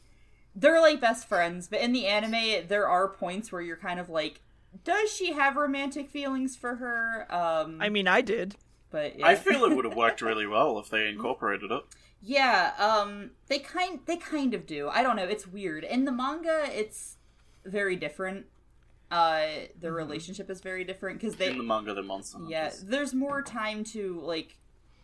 they're 0.56 0.82
like 0.82 1.00
best 1.02 1.28
friends, 1.28 1.68
but 1.68 1.82
in 1.82 1.92
the 1.92 2.08
anime 2.08 2.68
there 2.68 2.88
are 2.88 3.08
points 3.08 3.52
where 3.52 3.62
you're 3.62 3.78
kind 3.78 4.00
of 4.00 4.10
like 4.10 4.42
does 4.84 5.12
she 5.12 5.34
have 5.34 5.56
romantic 5.56 6.10
feelings 6.10 6.56
for 6.56 6.76
her? 6.76 7.28
Um 7.30 7.80
I 7.82 7.90
mean, 7.90 8.08
I 8.08 8.22
did. 8.22 8.56
but 8.92 9.20
yeah. 9.20 9.28
I 9.28 9.36
feel 9.36 9.66
it 9.66 9.76
would 9.76 9.86
have 9.86 9.96
worked 9.96 10.22
really 10.30 10.48
well 10.48 10.80
if 10.80 10.90
they 10.90 11.08
incorporated 11.10 11.72
it. 11.72 11.84
Yeah, 12.22 12.74
um 12.78 13.32
they 13.48 13.60
kind 13.60 14.00
they 14.06 14.18
kind 14.18 14.54
of 14.54 14.66
do. 14.66 14.90
I 14.90 15.04
don't 15.04 15.16
know, 15.16 15.24
it's 15.24 15.48
weird. 15.48 15.84
In 15.84 16.06
the 16.06 16.12
manga 16.12 16.66
it's 16.68 17.18
very 17.66 17.96
different. 17.96 18.46
Uh 19.12 19.46
the 19.80 19.92
relationship 19.92 20.50
is 20.50 20.62
very 20.62 20.84
different 20.84 21.20
cuz 21.20 21.36
they 21.36 21.48
In 21.48 21.58
the 21.58 21.64
manga, 21.64 21.94
the 21.94 22.04
monster. 22.04 22.40
Yeah, 22.48 22.64
Hunters. 22.64 22.84
there's 22.84 23.14
more 23.14 23.42
time 23.42 23.84
to 23.86 24.20
like 24.22 24.58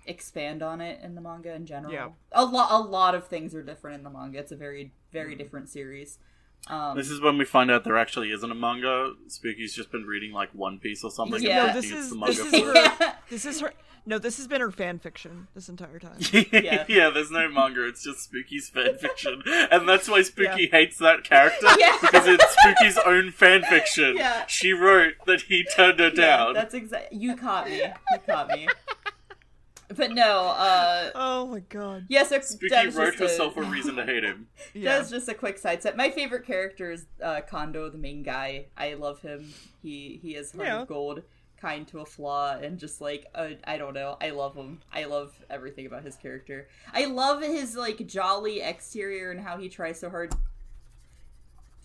expand 0.08 0.62
on 0.62 0.82
it 0.82 1.00
in 1.02 1.16
the 1.16 1.22
manga 1.22 1.54
in 1.54 1.66
general. 1.66 1.94
Yeah. 1.94 2.10
A 2.32 2.46
lot 2.46 2.72
a 2.72 2.80
lot 2.84 3.16
of 3.16 3.28
things 3.28 3.56
are 3.56 3.64
different 3.64 3.98
in 3.98 4.04
the 4.04 4.10
manga. 4.10 4.40
It's 4.40 4.52
a 4.52 4.56
very 4.58 4.92
very 5.12 5.36
different 5.36 5.70
series. 5.70 6.20
Um, 6.68 6.98
This 6.98 7.10
is 7.12 7.22
when 7.22 7.38
we 7.38 7.46
find 7.46 7.70
out 7.70 7.84
there 7.84 7.98
actually 7.98 8.32
isn't 8.32 8.52
a 8.52 8.56
manga. 8.56 9.14
Spooky's 9.28 9.74
just 9.76 9.92
been 9.92 10.06
reading 10.06 10.32
like 10.32 10.50
One 10.54 10.80
Piece 10.80 11.04
or 11.04 11.12
something. 11.12 11.42
Yeah. 11.42 11.66
and 11.66 11.76
No, 11.76 11.82
this 11.82 11.92
is 11.92 12.10
the 12.10 12.16
manga 12.18 12.34
this 12.44 12.54
is 12.54 12.62
her. 12.62 13.16
This 13.30 13.46
is 13.46 13.62
her. 13.62 13.74
No, 14.08 14.20
this 14.20 14.38
has 14.38 14.48
been 14.48 14.62
her 14.62 14.70
fan 14.72 15.00
fiction 15.00 15.48
this 15.56 15.68
entire 15.68 15.98
time. 16.00 16.20
Yeah. 16.52 16.86
yeah, 16.90 17.10
there's 17.10 17.32
no 17.32 17.50
manga. 17.50 17.88
It's 17.88 18.04
just 18.04 18.20
Spooky's 18.30 18.70
fan 18.70 18.98
fiction, 19.00 19.42
and 19.48 19.90
that's 19.90 20.08
why 20.08 20.22
Spooky 20.22 20.68
hates 20.72 20.98
that 21.00 21.24
character 21.24 21.68
Yeah. 21.80 21.98
because 22.02 22.28
it's 22.28 22.46
Spooky's 22.62 22.98
own 23.06 23.32
fan 23.32 23.64
fiction. 23.64 24.16
Yeah. 24.18 24.46
She 24.48 24.74
wrote 24.74 25.14
that 25.26 25.42
he 25.44 25.64
turned 25.64 26.00
her 26.00 26.10
Yeah, 26.14 26.38
down. 26.38 26.54
that's 26.54 26.74
exactly. 26.76 27.18
You 27.18 27.36
caught 27.36 27.68
me. 27.68 27.78
You 27.78 28.20
caught 28.28 28.50
me. 28.50 28.68
But 29.96 30.12
no, 30.12 30.48
uh, 30.48 31.12
Oh 31.14 31.46
my 31.46 31.60
god. 31.60 32.06
yes, 32.10 32.30
yeah, 32.32 32.40
so 32.40 32.56
Spooky 32.56 32.70
that 32.70 32.94
wrote 32.96 33.12
just 33.18 33.20
a- 33.20 33.24
herself 33.24 33.56
a 33.58 33.62
reason 33.64 33.96
to 33.98 34.06
hate 34.06 34.24
him. 34.24 34.48
Yeah. 34.74 34.98
That's 34.98 35.12
just 35.12 35.30
a 35.30 35.34
quick 35.36 35.60
side 35.60 35.84
set. 35.84 35.96
My 35.96 36.10
favorite 36.10 36.46
character 36.46 36.92
is 36.92 37.06
uh, 37.24 37.42
Kondo, 37.48 37.90
the 37.92 37.98
main 38.00 38.24
guy. 38.24 38.66
I 38.76 38.96
love 38.96 39.22
him. 39.22 39.54
He 39.84 40.20
he 40.24 40.36
is 40.36 40.52
heart 40.54 40.68
Yeah. 40.68 40.82
of 40.82 40.88
gold, 40.88 41.22
kind 41.66 41.88
to 41.88 42.00
a 42.00 42.06
flaw, 42.06 42.56
and 42.62 42.78
just 42.78 43.02
like 43.02 43.26
uh, 43.34 43.50
I 43.64 43.78
don't 43.78 43.96
know. 43.96 44.18
I 44.22 44.30
love 44.30 44.56
him. 44.56 44.82
I 44.94 45.06
love 45.06 45.36
everything 45.50 45.88
about 45.88 46.04
his 46.04 46.16
character. 46.16 46.68
I 46.94 47.06
love 47.06 47.42
his 47.42 47.76
like 47.76 48.06
jolly 48.06 48.62
exterior 48.62 49.32
and 49.32 49.40
how 49.40 49.58
he 49.58 49.68
tries 49.68 50.00
so 50.00 50.12
hard. 50.12 50.36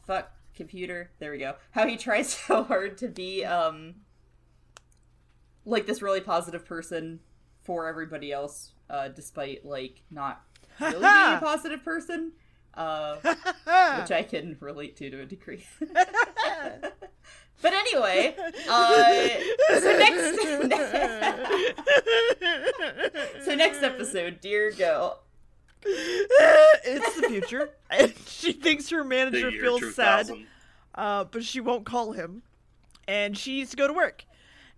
Fuck 0.07 0.31
computer. 0.55 1.11
There 1.19 1.31
we 1.31 1.39
go. 1.39 1.55
How 1.71 1.87
he 1.87 1.97
tries 1.97 2.29
so 2.47 2.63
hard 2.63 2.99
to 2.99 3.09
be 3.09 3.43
um 3.45 3.95
like 5.65 5.87
this 5.87 6.03
really 6.03 6.21
positive 6.21 6.67
person 6.67 7.21
for 7.63 7.89
everybody 7.89 8.33
else, 8.33 8.73
uh, 8.91 9.09
despite 9.09 9.65
like 9.65 10.03
not 10.11 10.43
really 10.81 11.01
being 11.01 11.05
a 11.07 11.41
positive 11.43 11.83
person. 11.83 12.33
Uh, 12.75 13.17
which 13.25 14.13
I 14.13 14.27
can 14.29 14.57
relate 14.61 14.97
to 14.97 15.11
to 15.11 15.23
a 15.23 15.27
degree. 15.27 15.65
But 17.63 17.75
anyway, 17.75 18.35
uh, 18.69 19.29
so 19.81 19.99
next, 19.99 20.43
so 23.45 23.55
next 23.55 23.83
episode, 23.83 24.41
Deer 24.41 24.73
go. 24.73 25.19
it's 25.85 27.21
the 27.21 27.29
future, 27.29 27.71
and 27.91 28.13
she 28.27 28.53
thinks 28.53 28.89
her 28.91 29.05
manager 29.05 29.51
feels 29.51 29.95
sad, 29.95 30.31
uh, 30.95 31.25
but 31.25 31.45
she 31.45 31.61
won't 31.61 31.85
call 31.85 32.13
him, 32.13 32.43
and 33.07 33.37
she 33.37 33.59
needs 33.59 33.71
to 33.71 33.77
go 33.77 33.87
to 33.87 33.93
work. 33.93 34.25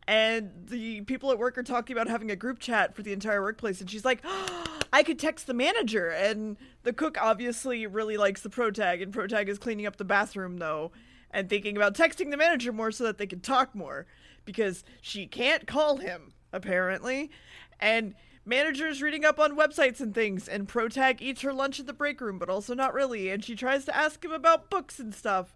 And 0.09 0.51
the 0.67 1.03
people 1.03 1.31
at 1.31 1.39
work 1.39 1.57
are 1.57 1.63
talking 1.63 1.97
about 1.97 2.09
having 2.09 2.33
a 2.33 2.37
group 2.37 2.59
chat 2.59 2.97
for 2.97 3.03
the 3.03 3.13
entire 3.13 3.41
workplace, 3.41 3.81
and 3.81 3.89
she's 3.89 4.05
like, 4.05 4.21
"I 4.93 5.05
could 5.05 5.21
text 5.21 5.47
the 5.47 5.55
manager." 5.55 6.09
And 6.09 6.57
the 6.83 6.93
cook 6.93 7.17
obviously 7.21 7.87
really 7.87 8.17
likes 8.17 8.43
the 8.43 8.51
protag, 8.51 9.03
and 9.03 9.13
protag 9.13 9.49
is 9.49 9.59
cleaning 9.59 9.87
up 9.87 9.99
the 9.99 10.05
bathroom 10.05 10.59
though, 10.59 10.91
and 11.33 11.49
thinking 11.49 11.77
about 11.77 11.95
texting 11.95 12.31
the 12.31 12.37
manager 12.37 12.73
more 12.73 12.91
so 12.91 13.05
that 13.05 13.19
they 13.19 13.27
can 13.27 13.41
talk 13.41 13.75
more, 13.75 14.07
because 14.45 14.85
she 15.01 15.27
can't 15.27 15.67
call 15.67 15.97
him 15.97 16.33
apparently, 16.53 17.31
and 17.81 18.15
manager's 18.45 19.01
reading 19.01 19.25
up 19.25 19.39
on 19.39 19.57
websites 19.57 20.01
and 20.01 20.15
things, 20.15 20.49
and 20.49 20.69
protag 20.69 21.23
eats 21.23 21.43
her 21.43 21.53
lunch 21.53 21.81
in 21.81 21.87
the 21.87 21.93
break 21.93 22.21
room, 22.21 22.39
but 22.39 22.51
also 22.51 22.75
not 22.75 22.93
really, 22.93 23.31
and 23.31 23.45
she 23.45 23.55
tries 23.55 23.85
to 23.85 23.97
ask 23.97 24.25
him 24.25 24.33
about 24.33 24.69
books 24.71 24.99
and 24.99 25.15
stuff, 25.15 25.55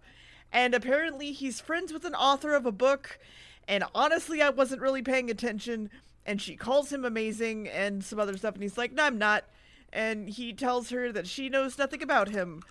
and 0.51 0.73
apparently 0.73 1.31
he's 1.31 1.59
friends 1.61 1.93
with 1.93 2.05
an 2.05 2.15
author 2.15 2.55
of 2.55 2.65
a 2.65 2.71
book 2.71 3.19
and 3.67 3.83
honestly 3.93 4.41
i 4.41 4.49
wasn't 4.49 4.81
really 4.81 5.01
paying 5.01 5.29
attention 5.29 5.89
and 6.25 6.41
she 6.41 6.55
calls 6.55 6.91
him 6.91 7.03
amazing 7.03 7.67
and 7.67 8.03
some 8.03 8.19
other 8.19 8.37
stuff 8.37 8.53
and 8.53 8.63
he's 8.63 8.77
like 8.77 8.93
no 8.93 9.03
i'm 9.03 9.17
not. 9.17 9.45
And 9.93 10.29
he 10.29 10.51
tells 10.53 10.89
her 10.89 11.11
that 11.13 11.27
she 11.27 11.49
knows 11.49 11.77
nothing 11.77 12.03
about 12.03 12.29
him 12.29 12.61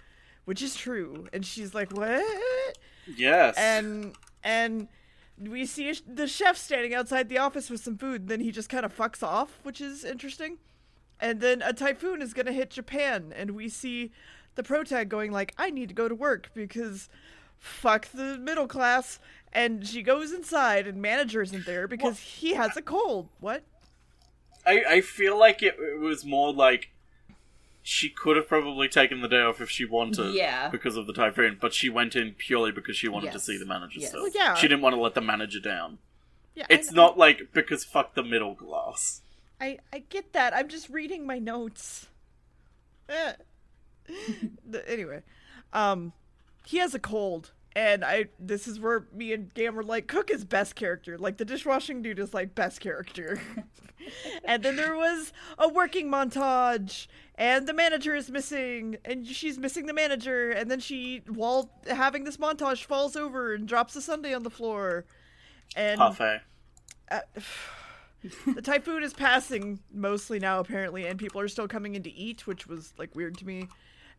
which 0.46 0.62
is 0.62 0.74
true. 0.76 1.26
And 1.32 1.44
she's 1.44 1.74
like 1.74 1.92
what 1.92 2.24
Yes. 3.14 3.54
and 3.56 4.14
and 4.42 4.88
we 5.38 5.66
see 5.66 5.92
the 6.06 6.26
chef 6.26 6.56
standing 6.56 6.94
outside 6.94 7.28
the 7.28 7.38
office 7.38 7.68
with 7.68 7.80
some 7.82 7.98
food 7.98 8.22
and 8.22 8.30
then 8.30 8.40
he 8.40 8.50
just 8.50 8.68
kind 8.68 8.84
of 8.84 8.96
fucks 8.96 9.22
off 9.22 9.58
which 9.62 9.80
is 9.80 10.04
interesting. 10.04 10.58
And 11.18 11.40
then 11.40 11.62
a 11.62 11.72
typhoon 11.72 12.20
is 12.20 12.34
going 12.34 12.46
to 12.46 12.52
hit 12.52 12.70
japan 12.70 13.32
and 13.34 13.52
we 13.52 13.68
see 13.68 14.12
the 14.54 14.62
protag 14.62 15.08
going 15.08 15.32
like 15.32 15.54
i 15.58 15.70
need 15.70 15.88
to 15.88 15.94
go 15.94 16.08
to 16.08 16.14
work 16.14 16.50
because 16.54 17.08
fuck 17.58 18.08
the 18.12 18.38
middle 18.38 18.66
class. 18.66 19.18
And 19.52 19.86
she 19.86 20.02
goes 20.02 20.32
inside 20.32 20.86
and 20.86 21.00
manager 21.00 21.42
isn't 21.42 21.66
there 21.66 21.88
because 21.88 22.18
he 22.18 22.54
has 22.54 22.76
a 22.76 22.82
cold. 22.82 23.28
What? 23.40 23.62
I, 24.66 24.84
I 24.88 25.00
feel 25.00 25.38
like 25.38 25.62
it, 25.62 25.76
it 25.78 25.98
was 25.98 26.24
more 26.24 26.52
like 26.52 26.90
she 27.88 28.08
could 28.10 28.36
have 28.36 28.48
probably 28.48 28.88
taken 28.88 29.20
the 29.20 29.28
day 29.28 29.40
off 29.42 29.60
if 29.60 29.70
she 29.70 29.84
wanted, 29.84 30.34
Yeah. 30.34 30.68
because 30.70 30.96
of 30.96 31.06
the 31.06 31.12
typhoon. 31.12 31.56
But 31.60 31.72
she 31.72 31.88
went 31.88 32.16
in 32.16 32.32
purely 32.34 32.72
because 32.72 32.96
she 32.96 33.06
wanted 33.06 33.30
to 33.30 33.38
see 33.38 33.56
the 33.56 33.64
manager 33.64 34.00
Yes. 34.00 34.08
still. 34.08 34.22
Well, 34.22 34.32
yeah. 34.34 34.54
She 34.54 34.66
didn't 34.66 34.82
want 34.82 34.94
to 34.96 35.00
let 35.00 35.14
the 35.14 35.20
manager 35.20 35.60
down. 35.60 35.98
yeah 36.56 36.66
I- 36.68 36.74
It's 36.74 36.90
not 36.90 37.16
like 37.16 37.52
because 37.52 37.84
fuck 37.84 38.14
the 38.14 38.24
middle 38.24 38.54
class. 38.56 39.22
I 39.60 39.78
I 39.92 40.00
get 40.00 40.32
that. 40.32 40.52
I'm 40.54 40.68
just 40.68 40.88
reading 40.90 41.26
my 41.26 41.38
notes. 41.38 42.08
Eh. 43.08 43.34
Anyway, 44.88 45.22
um, 45.72 46.12
he 46.64 46.78
has 46.78 46.94
a 46.94 46.98
cold, 46.98 47.52
and 47.76 48.02
I. 48.02 48.24
This 48.40 48.66
is 48.66 48.80
where 48.80 49.06
me 49.14 49.34
and 49.34 49.52
Gam 49.52 49.76
were 49.76 49.84
like, 49.84 50.08
Cook 50.08 50.30
is 50.30 50.44
best 50.44 50.74
character. 50.74 51.18
Like 51.18 51.36
the 51.36 51.44
dishwashing 51.44 52.00
dude 52.00 52.18
is 52.18 52.32
like 52.32 52.54
best 52.54 52.80
character. 52.80 53.38
and 54.44 54.62
then 54.62 54.76
there 54.76 54.96
was 54.96 55.32
a 55.58 55.68
working 55.68 56.10
montage, 56.10 57.06
and 57.36 57.68
the 57.68 57.74
manager 57.74 58.16
is 58.16 58.30
missing, 58.30 58.96
and 59.04 59.26
she's 59.26 59.58
missing 59.58 59.84
the 59.84 59.92
manager, 59.92 60.50
and 60.50 60.70
then 60.70 60.80
she, 60.80 61.22
while 61.28 61.70
having 61.88 62.24
this 62.24 62.38
montage, 62.38 62.82
falls 62.82 63.14
over 63.14 63.54
and 63.54 63.68
drops 63.68 63.94
a 63.94 64.00
sundae 64.00 64.32
on 64.32 64.42
the 64.42 64.50
floor. 64.50 65.04
And 65.76 65.98
Parfait. 65.98 66.40
uh, 67.10 67.20
the 68.54 68.62
typhoon 68.62 69.02
is 69.02 69.12
passing 69.12 69.80
mostly 69.92 70.38
now 70.38 70.58
apparently 70.58 71.06
and 71.06 71.18
people 71.18 71.40
are 71.40 71.48
still 71.48 71.68
coming 71.68 71.94
in 71.94 72.02
to 72.02 72.12
eat 72.12 72.46
which 72.46 72.66
was 72.66 72.92
like 72.98 73.14
weird 73.14 73.36
to 73.36 73.46
me 73.46 73.68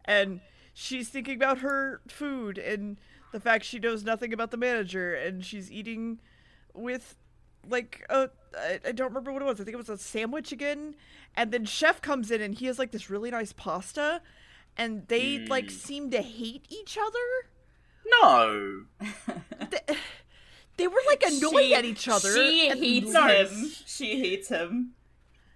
and 0.06 0.40
she's 0.74 1.10
thinking 1.10 1.36
about 1.36 1.58
her 1.58 2.00
food 2.08 2.58
and 2.58 2.98
the 3.32 3.40
fact 3.40 3.66
she 3.66 3.80
knows 3.80 4.04
nothing 4.04 4.34
about 4.34 4.52
the 4.52 4.58
manager 4.58 5.14
and 5.14 5.44
she's 5.46 5.72
eating 5.72 6.20
with 6.74 7.16
like 7.70 8.06
a 8.10 8.30
I, 8.58 8.80
I 8.86 8.92
don't 8.94 9.10
remember 9.10 9.32
what 9.34 9.42
it 9.42 9.46
was 9.46 9.60
i 9.60 9.64
think 9.64 9.74
it 9.74 9.78
was 9.78 9.90
a 9.90 9.98
sandwich 9.98 10.52
again 10.52 10.96
and 11.36 11.52
then 11.52 11.66
chef 11.66 12.02
comes 12.02 12.32
in 12.32 12.42
and 12.42 12.56
he 12.56 12.66
has 12.68 12.80
like 12.80 12.92
this 12.92 13.10
really 13.10 13.30
nice 13.32 13.52
pasta 13.54 14.22
and 14.78 15.08
they 15.08 15.40
like 15.48 15.66
Mm. 15.68 15.72
seem 15.72 16.12
to 16.12 16.22
hate 16.22 16.66
each 16.70 16.98
other 16.98 17.50
No. 18.22 18.84
they, 19.70 19.96
they 20.78 20.88
were 20.88 21.02
like 21.08 21.24
annoyed 21.24 21.66
She- 21.66 21.76
at 21.76 21.84
each 21.86 22.08
other 22.08 22.34
She 22.34 22.70
and- 22.70 22.80
hates 22.80 23.12
No. 23.12 23.28
him. 23.28 23.72
She 23.86 24.20
hates 24.20 24.50
him. 24.50 24.94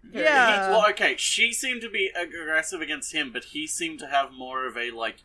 Very 0.03 0.25
Yeah. 0.25 0.71
well, 0.71 0.89
okay, 0.89 1.15
she 1.17 1.53
seemed 1.53 1.81
to 1.81 1.89
be 1.89 2.09
aggressive 2.15 2.81
against 2.81 3.13
him, 3.13 3.31
but 3.31 3.45
he 3.45 3.67
seemed 3.67 3.99
to 3.99 4.07
have 4.07 4.31
more 4.33 4.65
of 4.67 4.75
a, 4.75 4.89
like, 4.91 5.23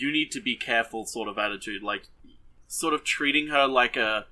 you 0.00 0.10
need 0.12 0.30
to 0.32 0.40
be 0.40 0.56
careful 0.56 1.04
sort 1.06 1.28
of 1.28 1.38
attitude. 1.38 1.82
Like, 1.82 2.08
sort 2.66 2.94
of 2.94 3.04
treating 3.04 3.48
her 3.48 3.66
like 3.66 3.96
a. 3.96 4.26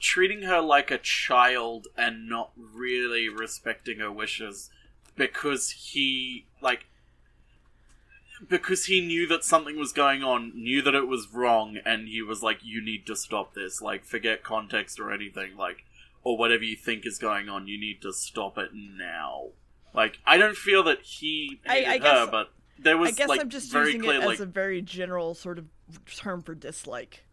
treating 0.00 0.42
her 0.42 0.60
like 0.60 0.90
a 0.90 0.98
child 0.98 1.86
and 1.96 2.28
not 2.28 2.50
really 2.56 3.28
respecting 3.28 3.98
her 3.98 4.10
wishes 4.12 4.70
because 5.16 5.70
he, 5.70 6.46
like. 6.60 6.86
Because 8.50 8.84
he 8.84 9.00
knew 9.00 9.26
that 9.28 9.44
something 9.44 9.78
was 9.78 9.92
going 9.92 10.22
on, 10.22 10.52
knew 10.54 10.82
that 10.82 10.94
it 10.94 11.08
was 11.08 11.28
wrong, 11.32 11.78
and 11.86 12.06
he 12.08 12.20
was 12.20 12.42
like, 12.42 12.58
you 12.62 12.84
need 12.84 13.06
to 13.06 13.16
stop 13.16 13.54
this. 13.54 13.80
Like, 13.80 14.04
forget 14.04 14.42
context 14.42 15.00
or 15.00 15.10
anything. 15.10 15.56
Like, 15.56 15.84
or 16.22 16.36
whatever 16.36 16.62
you 16.62 16.76
think 16.76 17.06
is 17.06 17.18
going 17.18 17.48
on, 17.48 17.66
you 17.66 17.80
need 17.80 18.02
to 18.02 18.12
stop 18.12 18.58
it 18.58 18.72
now. 18.74 19.52
Like, 19.94 20.18
I 20.26 20.36
don't 20.36 20.56
feel 20.56 20.82
that 20.82 21.00
he 21.00 21.60
I- 21.66 21.84
I 21.86 21.92
her, 21.94 21.98
guess- 22.26 22.28
but 22.30 22.52
there 22.78 22.96
was 22.96 23.10
I 23.10 23.12
guess 23.12 23.28
like 23.28 23.40
I'm 23.40 23.50
just 23.50 23.72
using 23.72 24.00
clear, 24.02 24.20
it 24.20 24.26
like, 24.26 24.34
as 24.34 24.40
a 24.40 24.46
very 24.46 24.82
general 24.82 25.34
sort 25.34 25.58
of 25.58 25.66
term 26.16 26.42
for 26.42 26.54
dislike. 26.54 27.24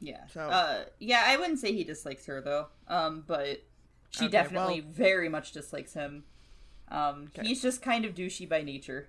Yeah. 0.00 0.26
So- 0.32 0.40
Uh, 0.48 0.84
yeah, 0.98 1.22
I 1.26 1.36
wouldn't 1.36 1.58
say 1.60 1.72
he 1.72 1.84
dislikes 1.84 2.26
her 2.26 2.40
though. 2.40 2.68
Um, 2.88 3.24
but 3.26 3.62
she 4.10 4.24
Okay, 4.24 4.32
definitely 4.32 4.80
well- 4.80 4.90
very 4.92 5.28
much 5.28 5.52
dislikes 5.52 5.94
him. 5.94 6.24
Um, 6.88 7.30
Okay. 7.36 7.46
he's 7.48 7.62
just 7.62 7.80
kind 7.82 8.04
of 8.04 8.14
douchey 8.14 8.48
by 8.48 8.62
nature, 8.62 9.08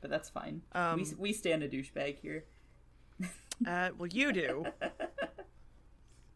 but 0.00 0.10
that's 0.10 0.30
fine. 0.30 0.62
Um, 0.72 0.98
we 0.98 1.06
we 1.18 1.32
stand 1.32 1.62
a 1.62 1.68
douchebag 1.68 2.18
here. 2.20 2.44
Uh, 3.66 3.90
well, 3.98 4.06
you 4.08 4.32
do. 4.32 4.66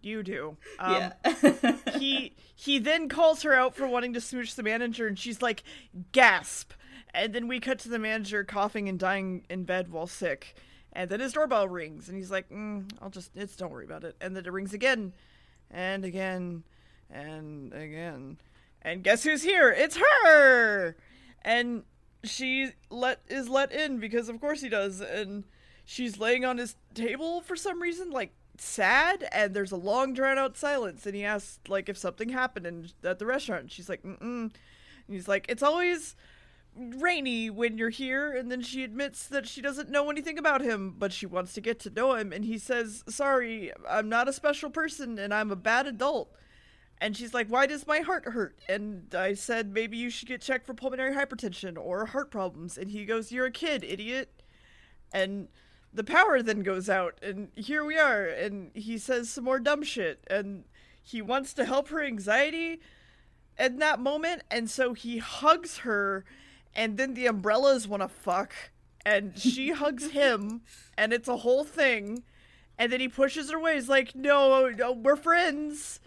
You 0.05 0.25
do. 0.25 0.57
Um, 0.81 1.12
yeah. 1.22 1.77
he 1.96 2.35
he 2.57 2.81
then 2.81 3.09
calls 3.09 3.42
her 3.42 3.55
out 3.55 3.77
for 3.77 3.87
wanting 3.87 4.14
to 4.14 4.20
smooch 4.20 4.57
the 4.57 4.64
manager, 4.64 5.07
and 5.07 5.16
she's 5.16 5.40
like, 5.40 5.62
gasp. 6.11 6.72
And 7.14 7.35
then 7.35 7.48
we 7.48 7.61
cut 7.61 7.79
to 7.81 7.88
the 7.88 7.98
manager 7.98 8.44
coughing 8.44 8.88
and 8.88 8.98
dying 8.98 9.44
in 9.51 9.64
bed 9.64 9.90
while 9.92 10.07
sick. 10.07 10.57
And 10.92 11.11
then 11.11 11.20
his 11.20 11.33
doorbell 11.33 11.68
rings, 11.68 12.09
and 12.09 12.16
he's 12.16 12.31
like, 12.31 12.51
mm, 12.51 12.90
"I'll 13.01 13.11
just 13.11 13.31
it's 13.35 13.57
don't 13.57 13.70
worry 13.70 13.85
about 13.85 14.05
it." 14.05 14.16
And 14.20 14.37
then 14.37 14.44
it 14.44 14.53
rings 14.53 14.75
again, 14.75 15.14
and 15.70 16.05
again, 16.05 16.64
and 17.11 17.72
again. 17.72 18.38
And 18.83 19.03
guess 19.03 19.25
who's 19.25 19.42
here? 19.42 19.70
It's 19.70 19.96
her. 19.96 20.96
And 21.42 21.85
she 22.25 22.72
let 22.90 23.20
is 23.27 23.48
let 23.48 23.72
in 23.72 23.98
because 23.98 24.29
of 24.29 24.40
course 24.40 24.61
he 24.61 24.68
does. 24.68 25.01
And 25.01 25.44
she's 25.85 26.18
laying 26.18 26.44
on 26.44 26.59
his 26.59 26.77
table 26.94 27.40
for 27.40 27.57
some 27.57 27.81
reason, 27.81 28.11
like 28.11 28.35
sad, 28.59 29.27
and 29.33 29.55
there's 29.55 29.72
a 29.72 29.77
long 29.77 30.12
drawn 30.12 30.38
out 30.38 30.57
silence, 30.57 31.07
and 31.07 31.14
he 31.14 31.25
asks 31.25 31.59
like 31.68 31.88
if 31.88 31.96
something 31.96 32.29
happened 32.29 32.66
in, 32.66 32.90
at 33.03 33.18
the 33.18 33.27
restaurant. 33.27 33.62
And 33.62 33.72
she's 33.72 33.88
like, 33.88 34.03
mm 34.03 34.18
mm. 34.18 34.42
And 35.07 35.16
he's 35.16 35.29
like, 35.29 35.46
it's 35.48 35.62
always 35.62 36.16
rainy 36.74 37.50
when 37.50 37.76
you're 37.76 37.90
here 37.90 38.32
and 38.32 38.50
then 38.50 38.62
she 38.62 38.82
admits 38.82 39.26
that 39.26 39.46
she 39.46 39.61
doesn't 39.61 39.90
know 39.90 40.08
anything 40.11 40.38
about 40.38 40.62
him 40.62 40.94
but 40.98 41.12
she 41.12 41.26
wants 41.26 41.52
to 41.52 41.61
get 41.61 41.78
to 41.78 41.90
know 41.90 42.14
him 42.14 42.32
and 42.32 42.46
he 42.46 42.56
says 42.56 43.04
sorry 43.08 43.70
i'm 43.88 44.08
not 44.08 44.26
a 44.28 44.32
special 44.32 44.70
person 44.70 45.18
and 45.18 45.35
i'm 45.35 45.50
a 45.50 45.56
bad 45.56 45.87
adult. 45.87 46.35
And 46.98 47.16
she's 47.16 47.35
like 47.35 47.48
why 47.48 47.66
does 47.66 47.87
my 47.87 47.98
heart 47.98 48.24
hurt? 48.26 48.56
And 48.68 49.14
i 49.14 49.35
said 49.35 49.72
maybe 49.72 49.96
you 49.96 50.08
should 50.08 50.28
get 50.28 50.40
checked 50.40 50.66
for 50.66 50.72
pulmonary 50.72 51.14
hypertension 51.14 51.76
or 51.76 52.06
heart 52.06 52.30
problems. 52.30 52.78
And 52.78 52.90
he 52.90 53.04
goes 53.04 53.32
you're 53.32 53.46
a 53.46 53.50
kid 53.50 53.85
idiot. 53.85 54.42
And 55.12 55.48
the 55.92 56.04
power 56.04 56.42
then 56.42 56.62
goes 56.62 56.88
out 56.88 57.18
and 57.22 57.50
here 57.54 57.85
we 57.85 57.98
are 57.98 58.24
and 58.24 58.70
he 58.74 58.96
says 58.96 59.28
some 59.28 59.44
more 59.44 59.61
dumb 59.61 59.82
shit 59.82 60.24
and 60.28 60.64
he 61.02 61.20
wants 61.20 61.52
to 61.52 61.64
help 61.64 61.88
her 61.88 62.02
anxiety 62.02 62.80
in 63.58 63.78
that 63.78 64.00
moment 64.00 64.42
and 64.50 64.70
so 64.70 64.94
he 64.94 65.18
hugs 65.18 65.78
her 65.78 66.24
and 66.74 66.96
then 66.96 67.14
the 67.14 67.26
umbrellas 67.26 67.87
want 67.88 68.02
to 68.02 68.08
fuck 68.08 68.52
and 69.04 69.37
she 69.38 69.70
hugs 69.82 70.11
him 70.11 70.62
and 70.96 71.12
it's 71.12 71.28
a 71.28 71.38
whole 71.38 71.64
thing 71.64 72.22
and 72.78 72.90
then 72.92 73.00
he 73.00 73.08
pushes 73.08 73.50
her 73.50 73.58
away. 73.58 73.74
He's 73.74 73.88
like 73.88 74.14
no, 74.14 74.68
no 74.70 74.92
we're 74.92 75.16
friends. 75.16 76.00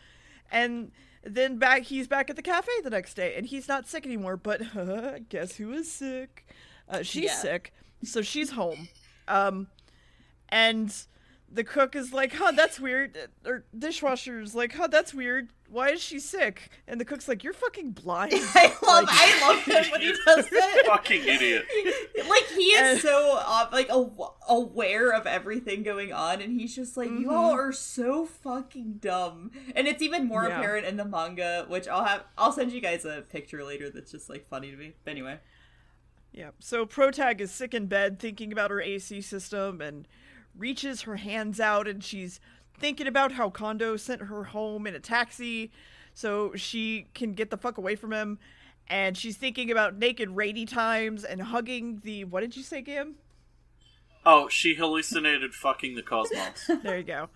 And 0.52 0.92
then 1.24 1.58
back 1.58 1.84
he's 1.84 2.08
back 2.08 2.30
at 2.30 2.36
the 2.36 2.42
cafe 2.42 2.72
the 2.84 2.90
next 2.90 3.16
day 3.16 3.36
and 3.36 3.46
he's 3.46 3.68
not 3.68 3.88
sick 3.88 4.06
anymore 4.06 4.38
but 4.38 4.76
uh, 4.76 5.20
guess 5.30 5.56
who 5.58 5.74
is 5.74 5.92
sick? 5.92 6.46
Uh, 6.88 7.02
she's 7.04 7.26
Yeah. 7.26 7.36
sick 7.36 7.74
so 8.04 8.22
she's 8.22 8.52
home. 8.52 8.88
Um 9.28 9.68
and 10.50 10.94
the 11.52 11.64
cook 11.64 11.96
is 11.96 12.14
like 12.14 12.34
huh 12.34 12.52
that's 12.52 12.80
weird 12.80 13.18
or 13.46 13.64
dishwasher's 13.78 14.54
like 14.56 14.74
huh 14.74 14.88
that's 14.88 15.14
weird 15.14 15.50
why 15.76 15.90
is 15.90 16.02
she 16.02 16.20
sick 16.20 16.70
and 16.88 17.00
the 17.00 17.06
cook's 17.06 17.28
like 17.28 17.44
you're 17.44 17.54
fucking 17.54 17.92
blind 17.92 18.34
I 18.56 18.68
love 18.82 19.04
Like- 19.06 19.08
I 19.12 19.48
love 19.48 19.64
him 19.64 19.92
when 19.92 20.02
he 20.02 20.14
does 20.26 20.50
that. 20.50 20.84
Fucking 20.88 21.22
idiot. 21.28 21.66
like 22.30 22.46
he 22.48 22.62
is 22.64 22.82
And- 22.94 23.00
so 23.02 23.38
uh, 23.42 23.68
like 23.72 23.90
aw- 23.90 24.34
aware 24.48 25.12
of 25.12 25.28
everything 25.28 25.84
going 25.84 26.14
on 26.14 26.42
and 26.42 26.60
he's 26.60 26.76
just 26.76 26.96
like 26.98 27.10
you 27.10 27.32
all 27.32 27.52
are 27.52 27.72
so 27.74 28.26
fucking 28.26 29.00
dumb 29.02 29.52
and 29.76 29.88
it's 29.88 30.02
even 30.02 30.26
more 30.28 30.48
Yeah. 30.48 30.58
apparent 30.60 30.86
in 30.86 30.98
the 30.98 31.06
manga 31.06 31.66
which 31.68 31.88
i'll 31.88 32.06
have 32.06 32.24
i'll 32.38 32.52
send 32.52 32.72
you 32.72 32.82
guys 32.82 33.06
a 33.06 33.22
picture 33.22 33.64
later 33.64 33.90
that's 33.90 34.12
just 34.12 34.30
like 34.30 34.48
funny 34.50 34.72
to 34.72 34.78
me 34.78 34.94
but 35.04 35.12
anyway 35.12 35.40
Yeah. 36.32 36.50
So 36.60 36.86
Protag 36.86 37.40
is 37.42 37.52
sick 37.52 37.74
in 37.74 37.88
bed 37.88 38.20
thinking 38.20 38.52
about 38.52 38.72
her 38.72 38.82
AC 38.82 39.22
system 39.22 39.80
and 39.82 40.08
reaches 40.58 41.02
her 41.04 41.16
hands 41.18 41.60
out 41.60 41.88
and 41.88 42.04
she's 42.04 42.40
thinking 42.80 43.08
about 43.08 43.34
how 43.34 43.50
Kondo 43.50 43.98
sent 43.98 44.22
her 44.24 44.46
home 44.46 44.88
in 44.88 44.96
a 44.96 45.00
taxi 45.00 45.72
so 46.14 46.54
she 46.56 47.08
can 47.14 47.34
get 47.34 47.50
the 47.50 47.58
fuck 47.58 47.78
away 47.78 47.96
from 47.96 48.14
him. 48.14 48.40
And 48.88 49.18
she's 49.18 49.38
thinking 49.38 49.72
about 49.72 49.98
naked 49.98 50.30
rainy 50.30 50.66
times 50.66 51.24
and 51.24 51.42
hugging 51.42 52.02
the 52.04 52.24
what 52.26 52.42
did 52.42 52.56
you 52.56 52.64
say, 52.64 52.82
Gam? 52.82 53.16
Oh, 54.26 54.48
she 54.48 54.76
hallucinated 54.76 55.54
fucking 55.54 55.96
the 55.96 56.02
cosmos. 56.02 56.70
There 56.84 56.98
you 56.98 57.04
go. 57.04 57.30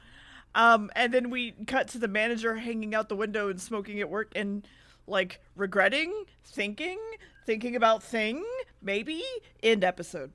Um, 0.55 0.89
and 0.95 1.13
then 1.13 1.29
we 1.29 1.51
cut 1.67 1.87
to 1.89 1.99
the 1.99 2.07
manager 2.07 2.55
hanging 2.55 2.95
out 2.95 3.09
the 3.09 3.15
window 3.15 3.49
and 3.49 3.61
smoking 3.61 3.99
at 3.99 4.09
work 4.09 4.31
and 4.35 4.67
like 5.05 5.39
regretting, 5.55 6.25
thinking, 6.43 6.99
thinking 7.45 7.75
about 7.75 8.01
thing, 8.03 8.43
maybe 8.81 9.23
end 9.61 9.83
episode. 9.83 10.31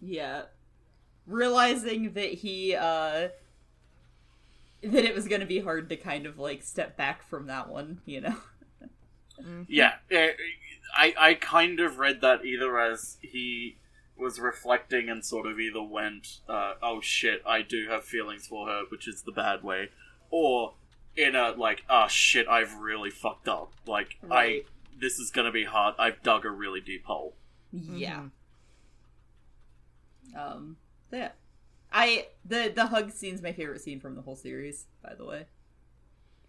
yeah 0.00 0.42
realizing 1.26 2.12
that 2.14 2.32
he 2.32 2.74
uh 2.74 3.28
that 4.82 5.04
it 5.04 5.14
was 5.14 5.28
gonna 5.28 5.46
be 5.46 5.60
hard 5.60 5.88
to 5.88 5.96
kind 5.96 6.26
of 6.26 6.38
like 6.38 6.62
step 6.62 6.96
back 6.96 7.28
from 7.28 7.46
that 7.46 7.68
one 7.68 8.00
you 8.04 8.20
know 8.20 8.36
yeah, 9.68 9.94
eh, 10.10 10.32
I 10.94 11.14
I 11.18 11.34
kind 11.34 11.80
of 11.80 11.98
read 11.98 12.20
that 12.20 12.44
either 12.44 12.78
as 12.78 13.18
he 13.20 13.76
was 14.16 14.38
reflecting 14.38 15.08
and 15.08 15.24
sort 15.24 15.46
of 15.46 15.58
either 15.58 15.82
went, 15.82 16.40
uh, 16.48 16.74
"Oh 16.82 17.00
shit, 17.00 17.42
I 17.46 17.62
do 17.62 17.88
have 17.88 18.04
feelings 18.04 18.46
for 18.46 18.68
her," 18.68 18.84
which 18.88 19.08
is 19.08 19.22
the 19.22 19.32
bad 19.32 19.62
way, 19.62 19.90
or 20.30 20.74
in 21.16 21.34
a 21.34 21.50
like, 21.52 21.84
"Oh 21.88 22.08
shit, 22.08 22.46
I've 22.48 22.74
really 22.74 23.10
fucked 23.10 23.48
up." 23.48 23.72
Like 23.86 24.18
Right. 24.22 24.64
I, 24.64 24.98
this 24.98 25.18
is 25.18 25.30
gonna 25.30 25.52
be 25.52 25.64
hard. 25.64 25.94
I've 25.98 26.22
dug 26.22 26.44
a 26.44 26.50
really 26.50 26.80
deep 26.80 27.04
hole. 27.04 27.34
Yeah. 27.72 28.24
Um. 30.36 30.76
so 31.10 31.16
Yeah. 31.16 31.32
I 31.92 32.28
the 32.44 32.72
the 32.74 32.86
hug 32.86 33.10
scene's 33.12 33.42
my 33.42 33.52
favorite 33.52 33.80
scene 33.82 34.00
from 34.00 34.14
the 34.16 34.22
whole 34.22 34.36
series. 34.36 34.86
By 35.02 35.14
the 35.14 35.24
way, 35.24 35.46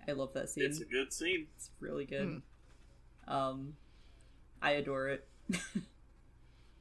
I 0.08 0.14
love 0.14 0.34
that 0.34 0.50
scene. 0.50 0.64
It's 0.66 0.80
a 0.80 0.86
good 0.86 1.12
scene. 1.12 1.48
It's 1.58 1.70
really 1.80 2.06
good. 2.06 2.42
Um, 3.28 3.74
I 4.62 4.72
adore 4.72 5.10
it. 5.10 5.28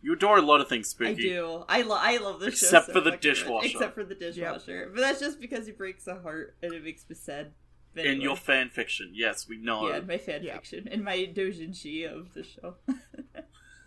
You 0.05 0.15
adore 0.15 0.39
a 0.39 0.43
lot 0.43 0.61
of 0.61 0.69
things, 0.69 0.89
Spooky. 0.89 1.11
I 1.11 1.15
Spooky. 1.15 1.29
do. 1.31 1.65
I 1.69 1.83
love. 1.83 1.99
I 2.03 2.17
love 2.19 2.41
the 2.41 2.47
show. 2.47 2.67
Except 2.67 2.87
so 2.87 2.93
for 2.93 3.01
the 3.01 3.13
fucking 3.13 3.29
much. 3.31 3.39
dishwasher. 3.39 3.67
Except 3.69 3.95
for 3.95 4.05
the 4.05 4.15
dishwasher. 4.17 4.91
But 4.93 5.01
that's 5.01 5.21
just 5.21 5.41
because 5.41 5.67
he 5.67 5.73
breaks 5.73 6.07
a 6.07 6.17
heart 6.21 6.57
and 6.63 6.73
it 6.73 6.83
makes 6.83 7.05
me 7.09 7.15
sad. 7.15 7.53
But 7.95 8.07
In 8.07 8.11
anyway. 8.13 8.25
your 8.25 8.37
fan 8.37 8.71
fiction, 8.71 9.11
yes, 9.15 9.47
we 9.49 9.59
know. 9.59 9.89
yeah, 9.89 9.99
in 9.99 10.07
my 10.07 10.19
fan 10.19 10.43
Yeah. 10.43 10.55
fiction, 10.55 10.89
in 10.89 11.05
my 11.05 11.19
doujinshi 11.19 12.11
of 12.11 12.33
the 12.35 12.43
show. 12.43 12.75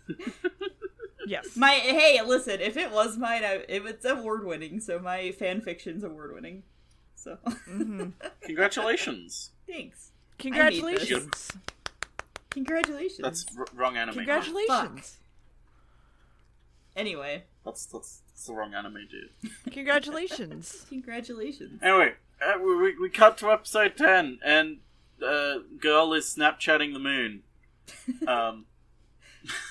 Yes. 1.26 1.56
My 1.56 1.70
hey, 1.72 2.20
listen, 2.24 2.60
if 2.60 2.76
it 2.76 2.90
was 2.92 3.16
mine, 3.18 3.44
I, 3.44 3.64
it 3.68 3.82
was 3.82 4.04
award 4.04 4.46
winning. 4.46 4.80
So 4.80 4.98
my 4.98 5.32
fan 5.32 5.60
fiction's 5.60 6.04
award 6.04 6.32
winning. 6.34 6.62
So 7.16 7.38
Congratulations. 8.42 9.50
thanks, 9.68 10.12
Congratulations. 10.38 11.50
congratulations. 12.50 13.18
That's 13.22 13.46
r- 13.58 13.66
wrong 13.74 13.96
anime. 13.96 14.14
Congratulations. 14.14 15.16
Anyway, 16.94 17.44
That's, 17.64 17.84
that's 17.86 18.22
that's 18.28 18.46
the 18.46 18.54
wrong 18.54 18.72
anime, 18.74 19.06
dude. 19.10 19.50
Congratulations. 19.72 20.86
congratulations. 20.88 21.82
Anyway, 21.82 22.14
uh, 22.40 22.58
we, 22.58 22.74
we 22.76 22.98
we 22.98 23.08
cut 23.10 23.36
to 23.38 23.50
episode 23.50 23.96
ten, 23.96 24.38
and 24.44 24.78
uh, 25.26 25.56
girl 25.78 26.12
is 26.14 26.24
Snapchatting 26.26 26.92
the 26.92 26.98
moon. 26.98 27.42
Um, 28.26 28.64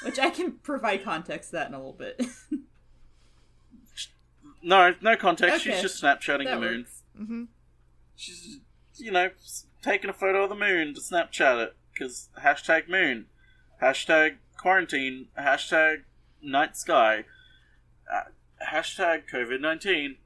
Which 0.04 0.20
I 0.20 0.30
can 0.30 0.54
provide 0.54 1.04
context 1.04 1.50
to 1.50 1.56
that 1.58 1.68
in 1.68 1.74
a 1.74 1.78
little 1.78 1.94
bit. 1.94 2.22
no, 4.64 4.96
no 5.02 5.16
context. 5.16 5.62
Okay. 5.66 5.74
She's 5.74 5.82
just 5.82 6.02
Snapchatting 6.04 6.46
that 6.46 6.56
the 6.56 6.62
moon. 6.62 6.78
works. 6.80 7.02
hmm 7.18 7.44
She's 8.16 8.60
you 8.98 9.12
know 9.12 9.30
taking 9.82 10.10
a 10.10 10.14
photo 10.14 10.44
of 10.44 10.50
the 10.50 10.56
moon 10.56 10.94
to 10.94 11.02
Snapchat 11.02 11.64
it 11.64 11.76
because 11.94 12.30
hashtag 12.42 12.88
moon, 12.90 13.26
hashtag 13.82 14.36
quarantine, 14.58 15.28
hashtag 15.38 16.04
night 16.42 16.78
sky, 16.78 17.26
uh, 18.12 18.30
hashtag 18.66 19.24
COVID 19.32 19.60
nineteen, 19.60 20.18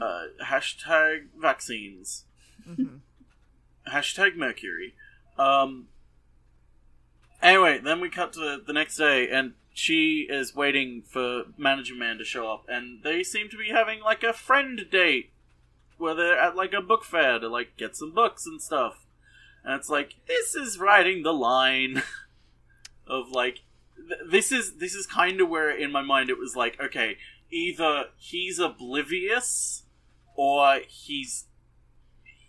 uh, 0.00 0.24
hashtag 0.44 1.26
vaccines. 1.38 2.24
hmm 2.64 2.96
hashtag 3.88 4.36
Mercury. 4.36 4.94
Um. 5.38 5.88
Anyway, 7.46 7.78
then 7.78 8.00
we 8.00 8.10
cut 8.10 8.32
to 8.32 8.60
the, 8.66 8.72
next 8.72 8.96
day, 8.96 9.28
and 9.30 9.52
she 9.72 10.26
is 10.28 10.56
waiting 10.56 11.04
for 11.06 11.44
Manager 11.56 11.94
Man 11.94 12.18
to 12.18 12.24
show 12.24 12.50
up, 12.52 12.64
and 12.68 13.04
they 13.04 13.22
seem 13.22 13.48
to 13.50 13.56
be 13.56 13.68
having 13.68 14.00
like 14.00 14.24
a 14.24 14.32
friend 14.32 14.84
date, 14.90 15.30
where 15.96 16.12
they're 16.12 16.36
at 16.36 16.56
like 16.56 16.72
a 16.72 16.82
book 16.82 17.04
fair 17.04 17.38
to 17.38 17.48
like 17.48 17.76
get 17.76 17.94
some 17.94 18.12
books 18.12 18.46
and 18.46 18.60
stuff. 18.60 19.06
And 19.62 19.78
it's 19.78 19.88
like 19.88 20.16
this 20.26 20.56
is 20.56 20.80
riding 20.80 21.22
the 21.22 21.32
line 21.32 22.02
of 23.06 23.30
like 23.30 23.60
th- 23.96 24.28
this 24.28 24.50
is 24.50 24.78
this 24.78 24.96
is 24.96 25.06
kind 25.06 25.40
of 25.40 25.48
where 25.48 25.70
in 25.70 25.92
my 25.92 26.02
mind 26.02 26.30
it 26.30 26.38
was 26.38 26.56
like 26.56 26.80
okay, 26.80 27.16
either 27.52 28.06
he's 28.16 28.58
oblivious 28.58 29.84
or 30.34 30.80
he's 30.88 31.44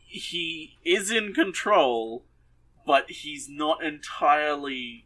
he 0.08 0.76
is 0.84 1.12
in 1.12 1.36
control, 1.36 2.24
but 2.88 3.12
he's 3.12 3.48
not 3.48 3.84
entirely. 3.84 5.06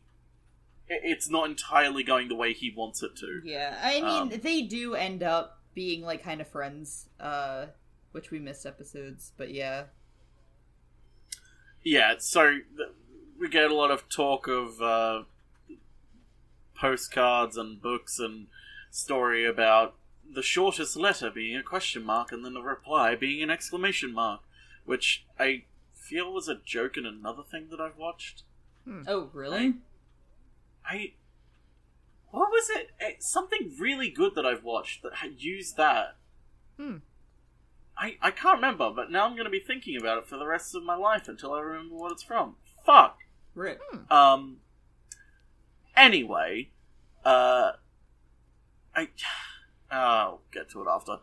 It's 0.88 1.30
not 1.30 1.50
entirely 1.50 2.04
going 2.04 2.30
the 2.30 2.36
way 2.36 2.54
he 2.54 2.72
wants 2.76 3.02
it 3.02 3.16
to. 3.18 3.42
Yeah, 3.44 3.78
I 3.82 3.96
mean, 4.02 4.22
Um, 4.34 4.40
they 4.42 4.62
do 4.62 4.94
end 4.94 5.24
up 5.24 5.60
being 5.74 6.02
like 6.04 6.24
kind 6.24 6.40
of 6.40 6.48
friends, 6.48 7.08
uh, 7.20 7.68
which 8.12 8.30
we 8.30 8.40
missed 8.40 8.66
episodes, 8.66 9.32
but 9.38 9.52
yeah. 9.52 9.86
Yeah, 11.84 12.16
so 12.20 12.60
th- 12.78 12.90
we 13.40 13.50
get 13.50 13.72
a 13.72 13.76
lot 13.76 13.90
of 13.90 14.08
talk 14.10 14.48
of 14.48 14.80
uh, 14.82 15.24
postcards 16.76 17.58
and 17.58 17.82
books 17.82 18.20
and 18.20 18.48
story 18.92 19.46
about 19.46 19.96
the 20.32 20.44
shortest 20.44 20.96
letter 20.96 21.32
being 21.32 21.56
a 21.58 21.64
question 21.64 22.04
mark 22.04 22.32
and 22.32 22.46
then 22.46 22.54
the 22.54 22.62
reply 22.62 23.16
being 23.16 23.42
an 23.42 23.50
exclamation 23.50 24.14
mark, 24.14 24.42
which 24.86 25.26
I 25.40 25.64
feel 26.12 26.34
was 26.34 26.50
a 26.50 26.56
joke 26.56 26.98
in 26.98 27.06
another 27.06 27.42
thing 27.42 27.68
that 27.72 27.80
I've 27.80 27.98
watched. 27.98 28.44
Oh, 29.08 29.30
really? 29.32 29.76
I 30.86 31.14
what 32.32 32.50
was 32.50 32.70
it? 32.70 32.92
It's 33.00 33.32
something 33.32 33.74
really 33.80 34.10
good 34.10 34.36
that 34.36 34.46
I've 34.46 34.64
watched 34.64 35.04
that 35.04 35.16
had 35.16 35.42
used 35.42 35.78
that. 35.78 36.18
Hmm. 36.78 36.98
I 37.98 38.18
I 38.22 38.32
can't 38.32 38.58
remember, 38.58 38.92
but 38.94 39.10
now 39.10 39.26
I'm 39.26 39.34
going 39.34 39.46
to 39.46 39.52
be 39.52 39.60
thinking 39.60 39.96
about 39.96 40.18
it 40.18 40.28
for 40.28 40.38
the 40.38 40.46
rest 40.46 40.76
of 40.76 40.84
my 40.84 40.96
life 40.96 41.30
until 41.30 41.54
I 41.54 41.62
remember 41.62 41.96
what 41.96 42.12
it's 42.12 42.24
from. 42.24 42.56
Fuck. 42.86 43.20
Rip. 43.56 43.82
Um. 44.12 44.58
Anyway, 45.96 46.70
uh, 47.24 47.72
I, 48.96 49.10
I'll 49.92 50.42
get 50.52 50.70
to 50.72 50.82
it 50.82 50.88
after. 50.90 51.18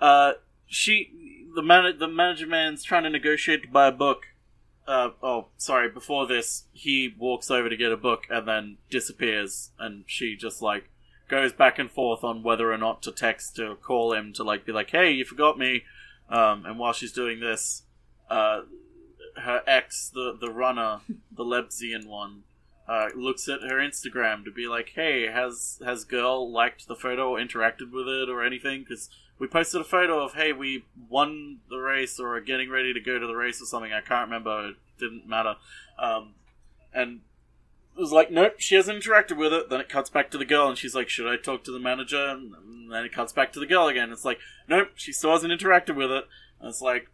Uh, 0.00 0.32
she, 0.66 1.44
the 1.54 1.62
man, 1.62 1.98
the 1.98 2.08
manager 2.08 2.46
man's 2.46 2.82
trying 2.82 3.02
to 3.02 3.10
negotiate 3.10 3.62
to 3.62 3.68
buy 3.68 3.88
a 3.88 3.92
book. 3.92 4.22
Uh, 4.86 5.10
oh, 5.22 5.46
sorry. 5.56 5.88
Before 5.88 6.26
this, 6.26 6.64
he 6.72 7.14
walks 7.16 7.50
over 7.50 7.68
to 7.68 7.76
get 7.76 7.92
a 7.92 7.96
book 7.96 8.24
and 8.28 8.46
then 8.46 8.78
disappears, 8.90 9.70
and 9.78 10.04
she 10.06 10.36
just 10.36 10.60
like 10.60 10.90
goes 11.28 11.52
back 11.52 11.78
and 11.78 11.90
forth 11.90 12.24
on 12.24 12.42
whether 12.42 12.72
or 12.72 12.78
not 12.78 13.02
to 13.02 13.12
text 13.12 13.58
or 13.58 13.74
call 13.76 14.12
him 14.12 14.32
to 14.34 14.42
like 14.42 14.66
be 14.66 14.72
like, 14.72 14.90
"Hey, 14.90 15.12
you 15.12 15.24
forgot 15.24 15.56
me." 15.56 15.84
Um, 16.28 16.66
and 16.66 16.78
while 16.78 16.92
she's 16.92 17.12
doing 17.12 17.40
this, 17.40 17.82
uh, 18.28 18.62
her 19.36 19.62
ex, 19.66 20.10
the 20.12 20.36
the 20.38 20.50
runner, 20.50 21.00
the 21.36 21.44
Lebzian 21.44 22.06
one, 22.06 22.42
uh, 22.88 23.08
looks 23.14 23.48
at 23.48 23.62
her 23.62 23.78
Instagram 23.78 24.44
to 24.44 24.50
be 24.50 24.66
like, 24.66 24.92
"Hey, 24.94 25.28
has 25.28 25.80
has 25.84 26.04
girl 26.04 26.50
liked 26.50 26.88
the 26.88 26.96
photo 26.96 27.30
or 27.30 27.38
interacted 27.38 27.92
with 27.92 28.08
it 28.08 28.28
or 28.28 28.42
anything?" 28.42 28.80
Because 28.80 29.08
we 29.38 29.46
posted 29.46 29.80
a 29.80 29.84
photo 29.84 30.22
of, 30.22 30.34
"Hey, 30.34 30.52
we 30.52 30.84
won 31.08 31.60
the 31.68 31.78
race 31.78 32.20
or 32.20 32.36
are 32.36 32.40
getting 32.40 32.70
ready 32.70 32.92
to 32.92 33.00
go 33.00 33.18
to 33.18 33.26
the 33.26 33.34
race 33.34 33.60
or 33.60 33.66
something." 33.66 33.92
I 33.92 34.00
can't 34.00 34.28
remember. 34.28 34.68
It 34.68 34.76
didn't 34.98 35.28
matter. 35.28 35.56
Um, 35.98 36.34
and 36.94 37.20
it 37.96 38.00
was 38.00 38.12
like, 38.12 38.30
nope, 38.30 38.54
she 38.58 38.74
hasn't 38.74 39.02
interacted 39.02 39.36
with 39.36 39.52
it. 39.52 39.68
Then 39.68 39.80
it 39.80 39.88
cuts 39.88 40.08
back 40.08 40.30
to 40.30 40.38
the 40.38 40.44
girl, 40.44 40.68
and 40.68 40.78
she's 40.78 40.94
like, 40.94 41.08
should 41.08 41.30
I 41.30 41.36
talk 41.36 41.62
to 41.64 41.72
the 41.72 41.78
manager? 41.78 42.24
And 42.28 42.90
then 42.90 43.04
it 43.04 43.12
cuts 43.12 43.32
back 43.32 43.52
to 43.52 43.60
the 43.60 43.66
girl 43.66 43.86
again. 43.86 44.12
It's 44.12 44.24
like, 44.24 44.38
nope, 44.68 44.92
she 44.94 45.12
still 45.12 45.32
hasn't 45.32 45.52
interacted 45.52 45.94
with 45.94 46.10
it. 46.10 46.24
And 46.58 46.70
it's 46.70 46.80
like, 46.80 47.08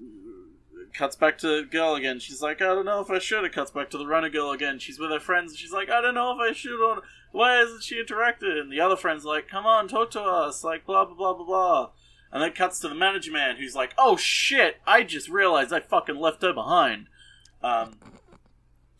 it 0.00 0.92
cuts 0.92 1.14
back 1.14 1.38
to 1.38 1.60
the 1.60 1.66
girl 1.66 1.94
again. 1.94 2.18
She's 2.18 2.42
like, 2.42 2.60
I 2.60 2.66
don't 2.66 2.84
know 2.84 3.00
if 3.00 3.10
I 3.10 3.20
should. 3.20 3.44
It 3.44 3.52
cuts 3.52 3.70
back 3.70 3.90
to 3.90 3.98
the 3.98 4.06
runner 4.06 4.28
girl 4.28 4.50
again. 4.50 4.80
She's 4.80 4.98
with 4.98 5.10
her 5.10 5.20
friends, 5.20 5.52
and 5.52 5.58
she's 5.58 5.72
like, 5.72 5.88
I 5.88 6.00
don't 6.00 6.14
know 6.14 6.32
if 6.32 6.38
I 6.38 6.52
should. 6.52 6.80
Or 6.80 7.02
why 7.34 7.60
isn't 7.60 7.82
she 7.82 7.98
interacting? 7.98 8.56
And 8.56 8.70
the 8.70 8.80
other 8.80 8.94
friend's 8.94 9.24
like, 9.24 9.48
come 9.48 9.66
on, 9.66 9.88
talk 9.88 10.12
to 10.12 10.20
us. 10.20 10.62
Like, 10.62 10.86
blah, 10.86 11.04
blah, 11.04 11.16
blah, 11.16 11.34
blah, 11.34 11.44
blah. 11.44 11.90
And 12.30 12.40
then 12.40 12.52
cuts 12.52 12.78
to 12.80 12.88
the 12.88 12.94
manager 12.94 13.32
man, 13.32 13.56
who's 13.56 13.74
like, 13.74 13.92
oh 13.98 14.16
shit, 14.16 14.80
I 14.86 15.02
just 15.02 15.28
realized 15.28 15.72
I 15.72 15.80
fucking 15.80 16.14
left 16.14 16.42
her 16.42 16.52
behind. 16.52 17.08
Um, 17.60 17.96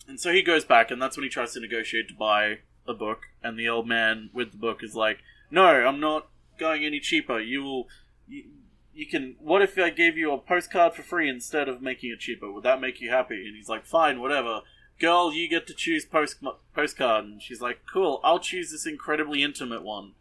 and 0.08 0.18
so 0.18 0.32
he 0.32 0.42
goes 0.42 0.64
back, 0.64 0.90
and 0.90 1.00
that's 1.00 1.16
when 1.16 1.22
he 1.22 1.30
tries 1.30 1.52
to 1.52 1.60
negotiate 1.60 2.08
to 2.08 2.14
buy 2.14 2.58
a 2.88 2.92
book. 2.92 3.20
And 3.40 3.56
the 3.56 3.68
old 3.68 3.86
man 3.86 4.30
with 4.32 4.50
the 4.50 4.58
book 4.58 4.82
is 4.82 4.96
like, 4.96 5.18
"No, 5.48 5.66
I'm 5.66 6.00
not 6.00 6.28
going 6.58 6.84
any 6.84 6.98
cheaper. 6.98 7.38
You 7.38 7.62
will, 7.62 7.88
you, 8.26 8.44
you 8.92 9.06
can. 9.06 9.36
What 9.38 9.62
if 9.62 9.78
I 9.78 9.90
gave 9.90 10.18
you 10.18 10.32
a 10.32 10.38
postcard 10.38 10.94
for 10.94 11.02
free 11.02 11.28
instead 11.28 11.68
of 11.68 11.80
making 11.80 12.10
it 12.10 12.18
cheaper? 12.18 12.50
Would 12.50 12.64
that 12.64 12.80
make 12.80 13.00
you 13.00 13.10
happy?" 13.10 13.46
And 13.46 13.56
he's 13.56 13.68
like, 13.68 13.86
"Fine, 13.86 14.20
whatever." 14.20 14.62
Girl, 15.00 15.32
you 15.32 15.48
get 15.48 15.66
to 15.66 15.74
choose 15.74 16.04
post 16.04 16.36
postcard, 16.74 17.24
and 17.24 17.42
she's 17.42 17.60
like, 17.60 17.80
"Cool, 17.92 18.20
I'll 18.22 18.38
choose 18.38 18.70
this 18.70 18.86
incredibly 18.86 19.42
intimate 19.42 19.82
one." 19.82 20.12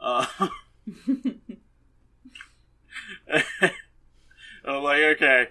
Uh, 0.00 0.26
I'm 4.64 4.82
like, 4.82 5.02
okay, 5.02 5.48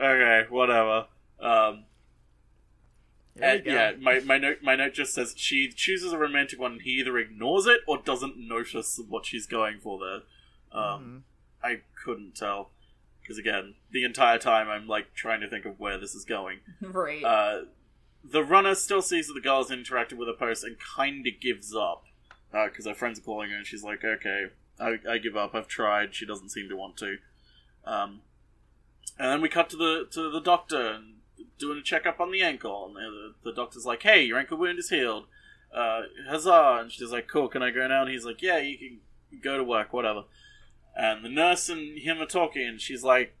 okay, 0.00 0.46
whatever. 0.48 1.06
Um, 1.40 1.84
and, 3.40 3.64
go. 3.64 3.72
yeah, 3.72 3.92
my, 3.98 4.20
my 4.20 4.38
note 4.38 4.58
my 4.62 4.76
note 4.76 4.94
just 4.94 5.14
says 5.14 5.34
she 5.36 5.70
chooses 5.70 6.12
a 6.12 6.18
romantic 6.18 6.58
one 6.58 6.72
and 6.72 6.82
he 6.82 6.90
either 6.90 7.16
ignores 7.18 7.66
it 7.66 7.80
or 7.86 7.98
doesn't 7.98 8.36
notice 8.36 9.00
what 9.08 9.26
she's 9.26 9.46
going 9.46 9.78
for 9.80 9.98
there. 9.98 10.20
Um, 10.78 11.24
I 11.62 11.80
couldn't 12.04 12.34
tell 12.36 12.70
because 13.22 13.38
again, 13.38 13.74
the 13.90 14.04
entire 14.04 14.38
time 14.38 14.68
I'm 14.68 14.86
like 14.86 15.14
trying 15.14 15.40
to 15.40 15.48
think 15.48 15.64
of 15.64 15.78
where 15.80 15.98
this 15.98 16.14
is 16.14 16.24
going. 16.24 16.58
right. 16.82 17.24
Uh, 17.24 17.60
the 18.24 18.44
runner 18.44 18.74
still 18.74 19.02
sees 19.02 19.26
that 19.26 19.34
the 19.34 19.40
girl 19.40 19.62
has 19.62 19.70
interacted 19.70 20.14
with 20.14 20.28
her 20.28 20.34
post 20.34 20.64
and 20.64 20.76
kind 20.78 21.26
of 21.26 21.40
gives 21.40 21.74
up 21.74 22.04
because 22.52 22.86
her 22.86 22.94
friends 22.94 23.18
are 23.18 23.22
calling 23.22 23.50
her 23.50 23.56
and 23.56 23.66
she's 23.66 23.84
like, 23.84 24.04
"Okay, 24.04 24.46
I, 24.78 24.98
I 25.08 25.18
give 25.18 25.36
up. 25.36 25.54
I've 25.54 25.68
tried. 25.68 26.14
She 26.14 26.26
doesn't 26.26 26.50
seem 26.50 26.68
to 26.68 26.76
want 26.76 26.96
to." 26.98 27.18
Um, 27.84 28.22
and 29.18 29.30
then 29.30 29.40
we 29.40 29.48
cut 29.48 29.70
to 29.70 29.76
the 29.76 30.06
to 30.12 30.30
the 30.30 30.40
doctor 30.40 30.92
and 30.92 31.16
doing 31.58 31.78
a 31.78 31.82
checkup 31.82 32.20
on 32.20 32.30
the 32.30 32.42
ankle, 32.42 32.86
and 32.86 32.96
the, 32.96 33.34
the 33.44 33.52
doctor's 33.54 33.86
like, 33.86 34.02
"Hey, 34.02 34.22
your 34.22 34.38
ankle 34.38 34.58
wound 34.58 34.78
is 34.78 34.90
healed. 34.90 35.26
Uh, 35.74 36.02
huzzah!" 36.28 36.78
And 36.80 36.92
she's 36.92 37.12
like, 37.12 37.28
"Cool, 37.28 37.48
can 37.48 37.62
I 37.62 37.70
go 37.70 37.86
now?" 37.86 38.02
And 38.02 38.10
he's 38.10 38.24
like, 38.24 38.42
"Yeah, 38.42 38.58
you 38.58 38.78
can 38.78 38.98
go 39.42 39.56
to 39.56 39.64
work, 39.64 39.92
whatever." 39.92 40.24
And 40.96 41.24
the 41.24 41.28
nurse 41.28 41.68
and 41.68 41.98
him 41.98 42.20
are 42.20 42.26
talking, 42.26 42.66
and 42.66 42.80
she's 42.80 43.04
like, 43.04 43.36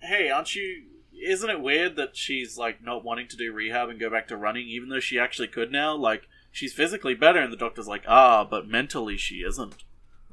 "Hey, 0.00 0.30
aren't 0.30 0.54
you? 0.54 0.84
Isn't 1.22 1.50
it 1.50 1.60
weird 1.60 1.96
that 1.96 2.16
she's 2.16 2.58
like 2.58 2.82
not 2.82 3.04
wanting 3.04 3.28
to 3.28 3.36
do 3.36 3.52
rehab 3.52 3.88
and 3.88 4.00
go 4.00 4.10
back 4.10 4.28
to 4.28 4.36
running, 4.36 4.68
even 4.68 4.88
though 4.88 5.00
she 5.00 5.18
actually 5.18 5.48
could 5.48 5.70
now? 5.70 5.94
Like, 5.94 6.28
she's 6.50 6.72
physically 6.72 7.14
better." 7.14 7.40
And 7.40 7.52
the 7.52 7.56
doctor's 7.56 7.88
like, 7.88 8.04
"Ah, 8.06 8.44
but 8.44 8.68
mentally 8.68 9.16
she 9.16 9.36
isn't." 9.36 9.84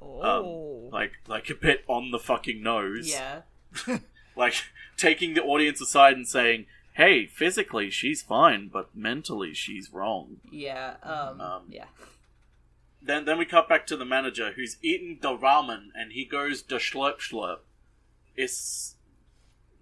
Oh. 0.01 0.89
Like, 0.91 1.13
like 1.27 1.49
a 1.49 1.55
bit 1.55 1.83
on 1.87 2.11
the 2.11 2.19
fucking 2.19 2.61
nose 2.61 3.09
yeah. 3.09 3.41
like 4.35 4.55
taking 4.97 5.33
the 5.33 5.43
audience 5.43 5.79
aside 5.81 6.15
and 6.15 6.27
saying, 6.27 6.65
"Hey, 6.93 7.27
physically 7.27 7.89
she's 7.89 8.21
fine, 8.21 8.67
but 8.67 8.95
mentally 8.95 9.53
she's 9.53 9.91
wrong." 9.93 10.37
Yeah. 10.51 10.95
Um, 11.03 11.39
Um, 11.39 11.63
yeah. 11.69 11.85
Then 13.01 13.25
then 13.25 13.37
we 13.37 13.45
cut 13.45 13.67
back 13.67 13.87
to 13.87 13.97
the 13.97 14.05
manager 14.05 14.51
who's 14.55 14.77
eating 14.81 15.19
the 15.21 15.35
ramen 15.35 15.87
and 15.95 16.11
he 16.11 16.25
goes 16.25 16.63
the 16.63 16.75
schlurp 16.75 17.19
schlurp. 17.19 17.59
It's 18.35 18.95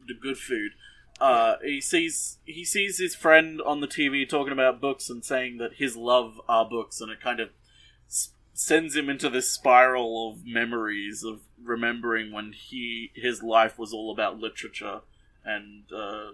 the 0.08 0.14
good 0.14 0.38
food. 0.38 0.72
Uh, 1.20 1.55
he 1.63 1.82
sees 1.82 2.38
he 2.45 2.63
sees 2.63 2.97
his 2.97 3.13
friend 3.15 3.61
on 3.65 3.82
the 3.82 3.88
TV 3.88 4.28
talking 4.28 4.53
about 4.53 4.80
books 4.80 5.09
and 5.09 5.24
saying 5.26 5.57
that 5.57 5.74
his 5.76 5.95
love 5.97 6.39
are 6.47 6.67
books, 6.67 7.01
and 7.01 7.11
it 7.11 7.20
kind 7.22 7.39
of 7.41 7.49
s- 8.07 8.32
sends 8.53 8.95
him 8.95 9.09
into 9.09 9.30
this 9.30 9.51
spiral 9.51 10.32
of 10.32 10.45
memories 10.45 11.24
of 11.24 11.41
remembering 11.61 12.32
when 12.32 12.53
he 12.53 13.11
his 13.15 13.43
life 13.43 13.78
was 13.78 13.91
all 13.93 14.11
about 14.13 14.39
literature 14.39 15.01
and 15.43 15.84
uh, 15.93 16.32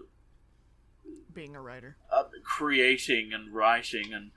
Being 1.34 1.56
a 1.56 1.62
writer. 1.62 1.98
uh, 2.12 2.26
creating 2.44 3.32
and 3.34 3.54
writing 3.54 4.14
and 4.14 4.32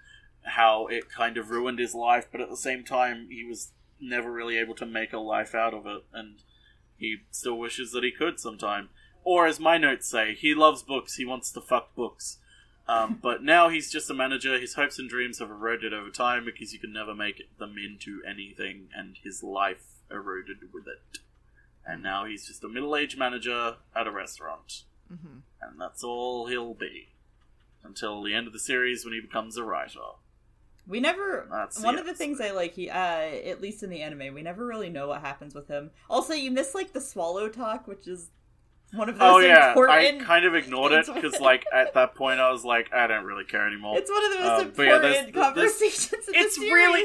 how 0.44 0.86
it 0.86 1.10
kind 1.10 1.36
of 1.36 1.50
ruined 1.50 1.78
his 1.78 1.94
life, 1.94 2.26
but 2.32 2.40
at 2.40 2.48
the 2.48 2.56
same 2.56 2.84
time, 2.84 3.28
he 3.30 3.44
was 3.44 3.72
never 4.00 4.32
really 4.32 4.56
able 4.56 4.74
to 4.76 4.86
make 4.86 5.12
a 5.12 5.18
life 5.18 5.54
out 5.54 5.74
of 5.74 5.86
it, 5.86 6.04
and 6.12 6.38
he 6.96 7.18
still 7.30 7.58
wishes 7.58 7.92
that 7.92 8.02
he 8.02 8.10
could 8.10 8.40
sometime. 8.40 8.88
Or, 9.24 9.46
as 9.46 9.60
my 9.60 9.78
notes 9.78 10.08
say, 10.08 10.34
he 10.34 10.54
loves 10.54 10.82
books, 10.82 11.16
he 11.16 11.24
wants 11.24 11.52
to 11.52 11.60
fuck 11.60 11.94
books. 11.94 12.38
Um, 12.88 13.18
but 13.22 13.42
now 13.42 13.68
he's 13.68 13.90
just 13.90 14.10
a 14.10 14.14
manager, 14.14 14.58
his 14.58 14.74
hopes 14.74 14.98
and 14.98 15.08
dreams 15.08 15.38
have 15.38 15.50
eroded 15.50 15.92
over 15.92 16.10
time 16.10 16.44
because 16.44 16.72
you 16.72 16.78
can 16.78 16.92
never 16.92 17.14
make 17.14 17.42
them 17.58 17.76
into 17.78 18.20
anything, 18.28 18.88
and 18.96 19.16
his 19.22 19.42
life 19.42 19.84
eroded 20.10 20.72
with 20.72 20.86
it. 20.86 21.18
And 21.86 22.02
now 22.02 22.26
he's 22.26 22.46
just 22.46 22.64
a 22.64 22.68
middle 22.68 22.96
aged 22.96 23.18
manager 23.18 23.76
at 23.94 24.06
a 24.06 24.10
restaurant 24.10 24.84
hmm 25.08 25.38
and 25.60 25.80
that's 25.80 26.04
all 26.04 26.46
he'll 26.46 26.74
be 26.74 27.08
until 27.84 28.22
the 28.22 28.34
end 28.34 28.46
of 28.46 28.52
the 28.52 28.58
series 28.58 29.04
when 29.04 29.14
he 29.14 29.20
becomes 29.20 29.56
a 29.56 29.64
writer. 29.64 29.98
We 30.86 31.00
never. 31.00 31.46
That's 31.50 31.82
one 31.82 31.98
of 31.98 32.06
the 32.06 32.14
things 32.14 32.40
I 32.40 32.50
like, 32.50 32.74
he, 32.74 32.88
uh, 32.88 32.96
at 32.96 33.60
least 33.60 33.82
in 33.82 33.90
the 33.90 34.00
anime, 34.00 34.34
we 34.34 34.42
never 34.42 34.64
really 34.66 34.88
know 34.88 35.08
what 35.08 35.20
happens 35.20 35.54
with 35.54 35.68
him. 35.68 35.90
Also, 36.08 36.32
you 36.32 36.50
miss 36.50 36.74
like 36.74 36.92
the 36.92 37.00
swallow 37.00 37.48
talk, 37.48 37.86
which 37.86 38.08
is 38.08 38.30
one 38.94 39.08
of 39.08 39.18
those 39.18 39.22
Oh 39.34 39.38
yeah, 39.38 39.68
important. 39.70 40.22
I 40.22 40.24
kind 40.24 40.44
of 40.44 40.54
ignored 40.54 40.92
it 40.92 41.06
because, 41.12 41.38
like, 41.40 41.64
at 41.74 41.94
that 41.94 42.14
point, 42.14 42.40
I 42.40 42.50
was 42.50 42.64
like, 42.64 42.92
I 42.92 43.06
don't 43.06 43.24
really 43.24 43.44
care 43.44 43.66
anymore. 43.66 43.98
It's 43.98 44.10
one 44.10 44.24
of 44.24 44.32
the 44.32 44.38
most 44.38 44.62
Um, 44.62 44.72
but 44.76 44.82
yeah, 44.86 44.98
there's- 44.98 45.26
important 45.26 45.54
there's- 45.56 45.72
conversations 45.78 46.28
in 46.28 46.34
it's 46.34 46.58
the 46.58 46.72
really- 46.72 47.04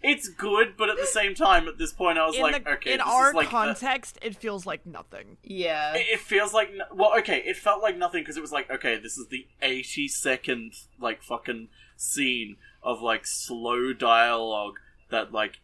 It's 0.00 0.28
good, 0.28 0.76
but 0.76 0.88
at 0.88 0.96
the 0.96 1.06
same 1.06 1.34
time, 1.34 1.66
at 1.66 1.76
this 1.76 1.92
point, 1.92 2.18
I 2.18 2.26
was 2.26 2.36
In, 2.36 2.42
like, 2.42 2.62
the, 2.64 2.70
okay, 2.74 2.92
in 2.92 2.98
this 2.98 3.06
our 3.06 3.30
is 3.30 3.34
like 3.34 3.48
the- 3.48 3.50
context, 3.50 4.16
it 4.22 4.36
feels 4.36 4.64
like 4.64 4.86
nothing. 4.86 5.38
Yeah. 5.42 5.94
It, 5.94 6.06
it 6.12 6.20
feels 6.20 6.54
like 6.54 6.68
n- 6.68 6.82
well, 6.94 7.18
okay. 7.18 7.38
It 7.44 7.56
felt 7.56 7.82
like 7.82 7.96
nothing 7.96 8.22
because 8.22 8.36
it 8.36 8.40
was 8.40 8.52
like 8.52 8.70
okay, 8.70 8.96
this 8.96 9.18
is 9.18 9.26
the 9.26 9.48
eighty 9.60 10.06
second 10.06 10.74
like 11.00 11.20
fucking 11.24 11.68
scene 11.96 12.58
of 12.80 13.02
like 13.02 13.26
slow 13.26 13.92
dialogue 13.92 14.74
that 15.10 15.32
like 15.32 15.58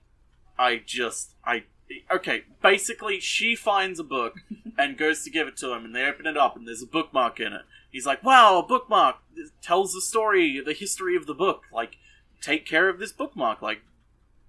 I 0.59 0.83
just 0.85 1.37
I 1.45 1.63
okay. 2.11 2.43
Basically, 2.63 3.21
she 3.21 3.55
finds 3.55 3.99
a 3.99 4.05
book 4.05 4.35
and 4.79 4.99
goes 4.99 5.23
to 5.25 5.31
give 5.31 5.49
it 5.49 5.57
to 5.59 5.73
him, 5.73 5.85
and 5.85 5.95
they 5.95 6.05
open 6.05 6.27
it 6.27 6.37
up, 6.37 6.57
and 6.57 6.67
there's 6.67 6.83
a 6.83 6.87
bookmark 6.87 7.41
in 7.41 7.53
it. 7.53 7.63
He's 7.91 8.07
like, 8.07 8.23
"Wow, 8.25 8.59
a 8.59 8.67
bookmark 8.67 9.17
It 9.37 9.51
tells 9.63 9.93
the 9.93 10.01
story, 10.01 10.61
the 10.65 10.73
history 10.73 11.17
of 11.17 11.27
the 11.27 11.35
book. 11.35 11.65
Like, 11.73 11.97
take 12.41 12.67
care 12.67 12.89
of 12.89 12.99
this 12.99 13.13
bookmark. 13.13 13.63
Like, 13.63 13.83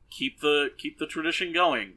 keep 0.09 0.39
the 0.41 0.71
keep 0.77 0.97
the 0.99 1.07
tradition 1.07 1.53
going." 1.53 1.93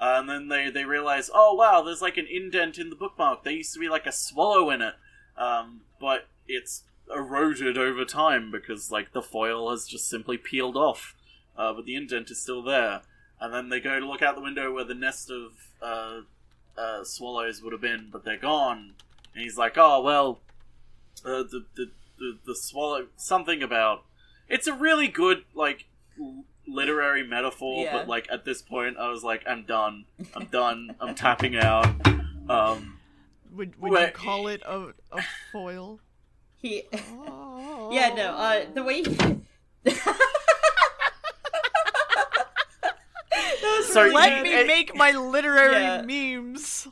Uh, 0.00 0.16
and 0.18 0.28
then 0.28 0.48
they, 0.48 0.68
they 0.68 0.84
realize, 0.84 1.30
oh 1.32 1.54
wow, 1.54 1.80
there's 1.80 2.02
like 2.02 2.16
an 2.16 2.26
indent 2.28 2.76
in 2.76 2.90
the 2.90 2.96
bookmark. 2.96 3.44
There 3.44 3.52
used 3.52 3.72
to 3.74 3.78
be 3.78 3.88
like 3.88 4.04
a 4.06 4.10
swallow 4.10 4.68
in 4.70 4.82
it, 4.82 4.94
um, 5.36 5.82
but 6.00 6.26
it's 6.48 6.82
eroded 7.14 7.78
over 7.78 8.04
time 8.04 8.50
because 8.50 8.90
like 8.90 9.12
the 9.12 9.22
foil 9.22 9.70
has 9.70 9.86
just 9.86 10.08
simply 10.08 10.36
peeled 10.36 10.76
off. 10.76 11.14
uh, 11.56 11.72
but 11.72 11.84
the 11.84 11.94
indent 11.94 12.30
is 12.30 12.42
still 12.42 12.62
there. 12.62 13.02
And 13.42 13.52
then 13.52 13.68
they 13.70 13.80
go 13.80 13.98
to 13.98 14.06
look 14.06 14.22
out 14.22 14.36
the 14.36 14.40
window 14.40 14.72
where 14.72 14.84
the 14.84 14.94
nest 14.94 15.28
of 15.28 15.50
uh, 15.82 16.20
uh, 16.80 17.02
swallows 17.02 17.60
would 17.60 17.72
have 17.72 17.80
been, 17.82 18.08
but 18.12 18.24
they're 18.24 18.36
gone. 18.38 18.94
And 19.34 19.42
he's 19.42 19.58
like, 19.58 19.74
"Oh 19.76 20.00
well, 20.00 20.38
uh, 21.24 21.42
the, 21.42 21.64
the 21.74 21.90
the 22.20 22.38
the 22.46 22.54
swallow 22.54 23.08
something 23.16 23.60
about." 23.60 24.04
It's 24.48 24.68
a 24.68 24.72
really 24.74 25.08
good 25.08 25.42
like 25.54 25.86
l- 26.20 26.44
literary 26.68 27.26
metaphor, 27.26 27.82
Yeah. 27.82 27.92
but 27.96 28.06
like 28.08 28.28
at 28.30 28.44
this 28.44 28.62
point, 28.62 28.96
I 28.96 29.08
was 29.10 29.24
like, 29.24 29.42
"I'm 29.44 29.64
done. 29.64 30.04
I'm 30.36 30.46
done. 30.46 30.94
I'm 31.00 31.16
tapping 31.16 31.56
out." 31.56 31.86
Um, 32.48 32.98
Would 33.52 33.80
would 33.80 33.98
you 34.00 34.08
call 34.12 34.46
it 34.46 34.62
a 34.64 34.92
a 35.10 35.22
foil? 35.50 35.98
He, 36.58 36.84
Oh. 36.92 37.90
yeah, 37.92 38.14
no. 38.14 38.34
Uh, 38.36 38.66
the 38.72 38.84
way. 38.84 39.02
He... 39.02 39.16
That 43.62 43.78
was 43.78 43.81
So 43.92 44.06
Let 44.06 44.36
good. 44.36 44.42
me 44.42 44.54
it- 44.60 44.66
make 44.66 44.94
my 44.96 45.12
literary 45.12 45.82
Yeah. 45.82 46.02
memes. 46.02 46.88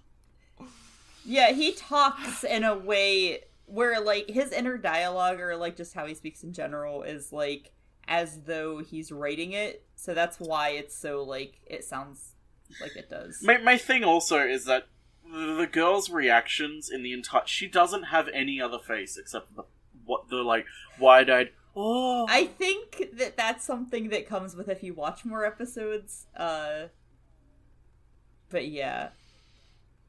Yeah, 1.24 1.52
he 1.52 1.72
talks 1.72 2.44
in 2.44 2.64
a 2.64 2.76
way 2.76 3.44
where 3.66 4.00
like 4.00 4.28
his 4.28 4.52
inner 4.52 4.76
dialogue 4.78 5.40
or 5.40 5.56
like 5.56 5.76
just 5.76 5.94
how 5.94 6.06
he 6.06 6.14
speaks 6.14 6.42
in 6.42 6.52
general 6.52 7.02
is 7.02 7.32
like 7.32 7.72
as 8.08 8.42
though 8.42 8.78
he's 8.78 9.12
writing 9.12 9.52
it. 9.52 9.84
So 9.94 10.14
that's 10.14 10.38
why 10.38 10.70
it's 10.70 10.96
so 10.96 11.22
like 11.22 11.60
it 11.66 11.84
sounds 11.84 12.32
like 12.80 12.96
it 12.96 13.08
does. 13.10 13.42
My 13.42 13.58
my 13.58 13.76
thing 13.76 14.02
also 14.04 14.38
is 14.38 14.64
that 14.64 14.86
the 15.24 15.68
girl's 15.70 16.10
reactions 16.10 16.90
in 16.90 17.02
the 17.02 17.12
entire 17.12 17.42
she 17.46 17.68
doesn't 17.68 18.04
have 18.04 18.28
any 18.34 18.60
other 18.60 18.78
face 18.78 19.16
except 19.16 19.54
the 19.54 19.62
what 20.04 20.28
the 20.28 20.36
like 20.42 20.66
wide 20.98 21.30
eyed 21.30 21.50
oh 21.76 22.26
I 22.28 22.46
think 22.46 23.10
that 23.14 23.36
that's 23.36 23.64
something 23.64 24.08
that 24.10 24.26
comes 24.26 24.56
with 24.56 24.68
if 24.68 24.82
you 24.82 24.94
watch 24.94 25.24
more 25.24 25.44
episodes. 25.44 26.26
Uh 26.36 26.86
but 28.50 28.68
yeah. 28.68 29.10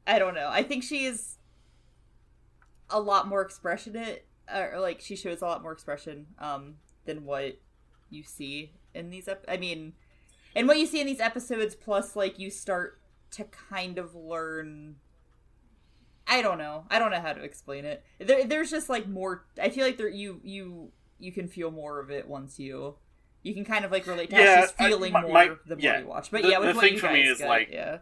I 0.06 0.18
don't 0.18 0.34
know. 0.34 0.48
I 0.50 0.62
think 0.62 0.82
she 0.82 1.04
is 1.04 1.36
a 2.90 3.00
lot 3.00 3.28
more 3.28 3.40
expressionate 3.40 4.26
or 4.52 4.78
like 4.80 5.00
she 5.00 5.16
shows 5.16 5.40
a 5.40 5.46
lot 5.46 5.62
more 5.62 5.72
expression 5.72 6.26
um 6.38 6.74
than 7.06 7.24
what 7.24 7.58
you 8.10 8.22
see 8.22 8.72
in 8.94 9.08
these 9.10 9.28
ep- 9.28 9.44
I 9.48 9.56
mean 9.56 9.94
and 10.54 10.68
what 10.68 10.78
you 10.78 10.86
see 10.86 11.00
in 11.00 11.06
these 11.06 11.20
episodes 11.20 11.74
plus 11.74 12.14
like 12.16 12.38
you 12.38 12.50
start 12.50 13.00
to 13.32 13.44
kind 13.44 13.98
of 13.98 14.14
learn 14.14 14.96
I 16.26 16.40
don't 16.40 16.58
know. 16.58 16.84
I 16.88 16.98
don't 16.98 17.10
know 17.10 17.20
how 17.20 17.32
to 17.32 17.42
explain 17.42 17.84
it. 17.84 18.04
There, 18.18 18.44
there's 18.44 18.70
just 18.70 18.88
like 18.88 19.08
more. 19.08 19.44
I 19.60 19.68
feel 19.68 19.84
like 19.84 19.98
there 19.98 20.08
you 20.08 20.40
you 20.44 20.92
you 21.22 21.32
can 21.32 21.48
feel 21.48 21.70
more 21.70 22.00
of 22.00 22.10
it 22.10 22.26
once 22.28 22.58
you 22.58 22.96
you 23.42 23.54
can 23.54 23.64
kind 23.64 23.84
of 23.84 23.90
like 23.90 24.06
relate 24.06 24.30
to 24.30 24.36
Yeah, 24.36 24.60
she's 24.62 24.74
I- 24.78 24.88
feeling 24.88 25.12
my- 25.12 25.22
more 25.22 25.32
my- 25.32 25.48
the 25.66 25.76
more 25.76 25.80
yeah. 25.84 26.00
you 26.00 26.06
watch. 26.06 26.30
But 26.30 26.42
The- 26.42 26.48
yeah, 26.50 26.58
with 26.58 26.74
the 26.74 26.80
thing 26.80 26.98
for 26.98 27.10
me 27.10 27.22
is, 27.22 27.38
got, 27.40 27.48
like, 27.48 27.68
yeah, 27.72 27.98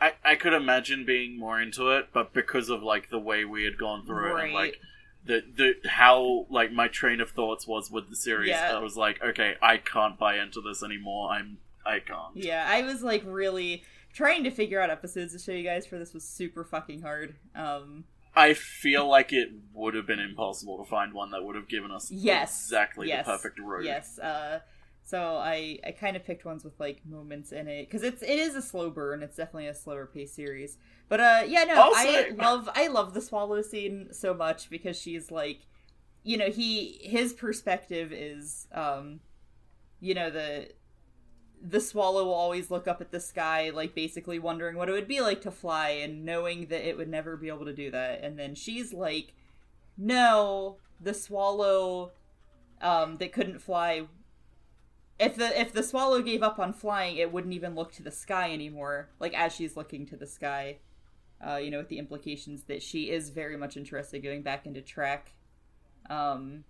I, 0.00 0.12
I 0.24 0.34
could 0.34 0.52
imagine 0.52 1.04
being 1.06 1.38
more 1.38 1.60
into 1.60 1.90
it 1.90 2.08
but 2.12 2.32
because 2.34 2.68
of 2.68 2.82
like 2.82 3.08
the 3.10 3.18
way 3.18 3.44
we 3.44 3.64
had 3.64 3.78
gone 3.78 4.04
through 4.04 4.36
it 4.36 4.44
and 4.44 4.52
like 4.52 4.80
the 5.24 5.42
the 5.56 5.88
how 5.88 6.46
like 6.50 6.70
my 6.72 6.86
train 6.88 7.20
of 7.20 7.30
thoughts 7.30 7.66
was 7.66 7.90
with 7.90 8.10
the 8.10 8.16
series 8.16 8.50
Yeah. 8.50 8.76
I 8.76 8.78
was 8.80 8.96
like 8.96 9.22
okay 9.22 9.54
I 9.62 9.78
can't 9.78 10.18
buy 10.18 10.38
into 10.38 10.60
this 10.60 10.82
anymore 10.82 11.30
I'm 11.30 11.58
I 11.86 12.00
can't 12.00 12.36
yeah, 12.36 12.66
I 12.68 12.82
was 12.82 13.02
like 13.02 13.22
really 13.24 13.82
trying 14.12 14.44
to 14.44 14.50
figure 14.50 14.80
out 14.80 14.90
episodes 14.90 15.32
to 15.32 15.38
show 15.38 15.52
you 15.52 15.62
guys 15.64 15.86
for 15.86 15.98
this 15.98 16.12
was 16.14 16.24
super 16.24 16.64
fucking 16.64 17.00
hard. 17.02 17.34
Um, 17.54 18.04
I 18.36 18.52
feel 18.52 19.08
like 19.08 19.32
it 19.32 19.48
would 19.72 19.94
have 19.94 20.06
been 20.06 20.20
impossible 20.20 20.76
to 20.78 20.84
find 20.84 21.14
one 21.14 21.30
that 21.30 21.42
would 21.42 21.56
have 21.56 21.68
given 21.68 21.90
us 21.90 22.10
yes, 22.10 22.66
exactly 22.66 23.08
yes, 23.08 23.24
the 23.24 23.32
perfect 23.32 23.58
road 23.58 23.84
Yes. 23.84 24.18
Uh, 24.18 24.60
so 25.02 25.36
I 25.36 25.78
I 25.86 25.92
kind 25.92 26.16
of 26.16 26.24
picked 26.24 26.44
ones 26.44 26.64
with 26.64 26.78
like 26.78 27.06
moments 27.06 27.52
in 27.52 27.68
it 27.68 27.86
because 27.86 28.02
it's 28.02 28.22
it 28.22 28.38
is 28.38 28.54
a 28.54 28.62
slow 28.62 28.90
burn. 28.90 29.22
It's 29.22 29.36
definitely 29.36 29.68
a 29.68 29.74
slower 29.74 30.04
paced 30.04 30.34
series. 30.34 30.78
But 31.08 31.20
uh, 31.20 31.42
yeah, 31.46 31.64
no, 31.64 31.92
I 31.94 32.34
love 32.36 32.68
I 32.74 32.88
love 32.88 33.14
the 33.14 33.20
swallow 33.20 33.62
scene 33.62 34.08
so 34.10 34.34
much 34.34 34.68
because 34.68 35.00
she's 35.00 35.30
like, 35.30 35.60
you 36.24 36.36
know, 36.36 36.50
he 36.50 36.98
his 37.02 37.32
perspective 37.32 38.12
is 38.12 38.66
um, 38.72 39.20
you 40.00 40.12
know 40.12 40.28
the 40.28 40.70
the 41.68 41.80
swallow 41.80 42.24
will 42.24 42.34
always 42.34 42.70
look 42.70 42.86
up 42.86 43.00
at 43.00 43.10
the 43.10 43.18
sky 43.20 43.70
like 43.70 43.94
basically 43.94 44.38
wondering 44.38 44.76
what 44.76 44.88
it 44.88 44.92
would 44.92 45.08
be 45.08 45.20
like 45.20 45.40
to 45.40 45.50
fly 45.50 45.88
and 45.90 46.24
knowing 46.24 46.66
that 46.66 46.86
it 46.88 46.96
would 46.96 47.08
never 47.08 47.36
be 47.36 47.48
able 47.48 47.64
to 47.64 47.72
do 47.72 47.90
that. 47.90 48.22
And 48.22 48.38
then 48.38 48.54
she's 48.54 48.92
like 48.92 49.32
no 49.96 50.76
the 51.00 51.14
swallow 51.14 52.12
um 52.80 53.16
that 53.16 53.32
couldn't 53.32 53.58
fly 53.60 54.06
if 55.18 55.34
the 55.36 55.58
if 55.60 55.72
the 55.72 55.82
swallow 55.82 56.20
gave 56.22 56.42
up 56.42 56.58
on 56.58 56.72
flying 56.72 57.16
it 57.16 57.32
wouldn't 57.32 57.54
even 57.54 57.74
look 57.74 57.90
to 57.92 58.02
the 58.02 58.10
sky 58.10 58.52
anymore 58.52 59.08
like 59.18 59.34
as 59.34 59.54
she's 59.54 59.76
looking 59.76 60.06
to 60.06 60.16
the 60.16 60.26
sky. 60.26 60.78
Uh 61.46 61.56
you 61.56 61.70
know 61.70 61.78
with 61.78 61.88
the 61.88 61.98
implications 61.98 62.64
that 62.64 62.82
she 62.82 63.10
is 63.10 63.30
very 63.30 63.56
much 63.56 63.76
interested 63.76 64.16
in 64.16 64.22
going 64.22 64.42
back 64.42 64.66
into 64.66 64.80
track 64.82 65.32
um 66.10 66.64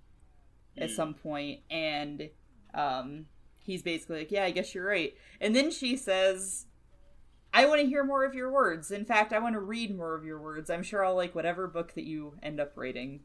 at 0.78 0.88
Mm. 0.90 0.94
some 0.97 1.14
point. 1.14 1.61
And 1.70 2.30
um 2.74 3.26
he's 3.67 3.83
basically 3.83 4.19
like 4.19 4.31
yeah 4.31 4.45
i 4.45 4.51
guess 4.51 4.75
you're 4.75 4.87
right. 4.87 5.14
And 5.41 5.55
then 5.55 5.71
she 5.71 5.97
says 5.97 6.67
i 7.53 7.67
want 7.67 7.81
to 7.81 7.87
hear 7.87 8.05
more 8.05 8.25
of 8.25 8.35
your 8.35 8.51
words. 8.51 8.91
In 8.91 9.05
fact 9.05 9.33
i 9.33 9.39
want 9.39 9.55
to 9.55 9.61
read 9.61 9.97
more 9.97 10.14
of 10.14 10.25
your 10.25 10.41
words. 10.41 10.71
I'm 10.71 10.83
sure 10.83 11.05
i'll 11.05 11.17
like 11.17 11.35
whatever 11.35 11.67
book 11.67 11.95
that 11.95 12.05
you 12.05 12.35
end 12.43 12.61
up 12.61 12.73
writing. 12.77 13.21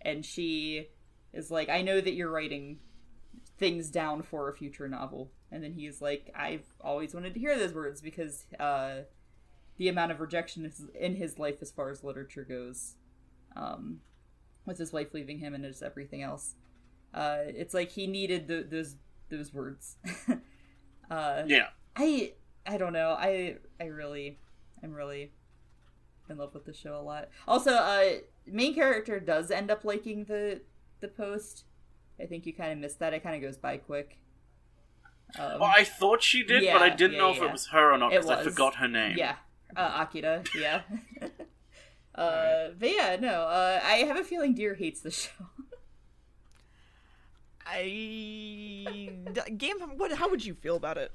And 0.00 0.24
she 0.24 0.88
is 1.32 1.50
like 1.50 1.68
i 1.68 1.82
know 1.82 2.00
that 2.00 2.14
you're 2.14 2.30
writing 2.30 2.78
things 3.58 3.90
down 3.90 4.22
for 4.22 4.48
a 4.48 4.54
future 4.54 4.88
novel. 4.88 5.30
And 5.50 5.62
then 5.62 5.74
he's 5.74 6.00
like 6.00 6.32
i've 6.34 6.66
always 6.80 7.14
wanted 7.14 7.34
to 7.34 7.40
hear 7.40 7.58
those 7.58 7.74
words 7.74 8.00
because 8.00 8.46
uh 8.58 9.02
the 9.76 9.88
amount 9.88 10.12
of 10.12 10.20
rejection 10.20 10.70
in 10.98 11.16
his 11.16 11.38
life 11.38 11.56
as 11.60 11.70
far 11.70 11.90
as 11.90 12.04
literature 12.04 12.44
goes 12.44 12.94
um 13.56 14.00
with 14.64 14.78
his 14.78 14.92
wife 14.92 15.12
leaving 15.12 15.38
him 15.38 15.54
and 15.54 15.64
just 15.64 15.82
everything 15.82 16.22
else. 16.22 16.54
Uh 17.12 17.38
it's 17.46 17.74
like 17.74 17.90
he 17.90 18.06
needed 18.06 18.48
th 18.48 18.70
those 18.70 18.96
those 19.36 19.52
words 19.52 19.96
uh 21.10 21.42
yeah 21.46 21.68
I 21.96 22.32
I 22.66 22.76
don't 22.78 22.92
know. 22.92 23.16
I 23.18 23.56
I 23.80 23.84
really 23.86 24.38
I'm 24.82 24.92
really 24.92 25.32
in 26.28 26.38
love 26.38 26.54
with 26.54 26.64
the 26.64 26.72
show 26.72 26.98
a 26.98 27.02
lot. 27.02 27.28
Also, 27.46 27.72
uh 27.72 28.04
main 28.46 28.74
character 28.74 29.20
does 29.20 29.50
end 29.50 29.70
up 29.70 29.84
liking 29.84 30.24
the 30.24 30.62
the 31.00 31.08
post. 31.08 31.64
I 32.20 32.26
think 32.26 32.46
you 32.46 32.52
kind 32.52 32.72
of 32.72 32.78
missed 32.78 32.98
that. 33.00 33.12
It 33.12 33.22
kind 33.22 33.34
of 33.36 33.42
goes 33.42 33.56
by 33.56 33.78
quick. 33.78 34.18
Um, 35.38 35.60
Well, 35.60 35.72
I 35.76 35.84
thought 35.84 36.22
she 36.22 36.42
did, 36.44 36.70
but 36.72 36.82
I 36.82 36.90
didn't 36.90 37.14
yeah, 37.14 37.18
know 37.18 37.30
if 37.30 37.38
yeah. 37.38 37.46
it 37.46 37.52
was 37.52 37.66
her 37.68 37.92
or 37.92 37.98
not 37.98 38.10
because 38.10 38.30
I 38.30 38.42
forgot 38.42 38.76
her 38.76 38.88
name. 38.88 39.16
yeah, 39.18 39.36
uh, 39.76 40.06
Akira. 40.06 40.44
Yeah. 40.56 40.82
uh, 42.14 42.68
but 42.78 42.90
yeah, 42.90 43.16
no. 43.18 43.42
Uh, 43.42 43.80
I 43.82 43.96
have 44.04 44.18
a 44.18 44.24
feeling 44.24 44.54
Deer 44.54 44.74
hates 44.74 45.00
the 45.00 45.10
show. 45.10 45.30
I 47.66 49.10
game. 49.56 49.76
What? 49.96 50.12
How 50.12 50.28
would 50.30 50.44
you 50.44 50.54
feel 50.54 50.76
about 50.76 50.98
it? 50.98 51.12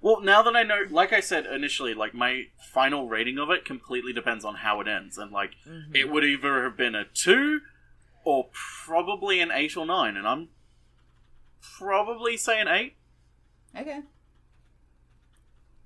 Well, 0.00 0.20
now 0.20 0.42
that 0.42 0.54
I 0.54 0.62
know, 0.64 0.82
like 0.90 1.12
I 1.14 1.20
said 1.20 1.46
initially, 1.46 1.94
like 1.94 2.12
my 2.14 2.48
final 2.72 3.08
rating 3.08 3.38
of 3.38 3.48
it 3.50 3.64
completely 3.64 4.12
depends 4.12 4.44
on 4.44 4.56
how 4.56 4.80
it 4.80 4.88
ends, 4.88 5.16
and 5.18 5.30
like 5.32 5.52
Mm-hmm. 5.66 5.96
it 5.96 6.10
would 6.10 6.24
either 6.24 6.62
have 6.64 6.76
been 6.76 6.94
a 6.94 7.04
two 7.04 7.60
or 8.24 8.48
probably 8.52 9.40
an 9.40 9.50
eight 9.52 9.76
or 9.76 9.86
nine, 9.86 10.16
and 10.16 10.26
I'm 10.28 10.48
probably 11.78 12.36
saying 12.36 12.68
eight. 12.68 12.96
okay. 13.78 14.00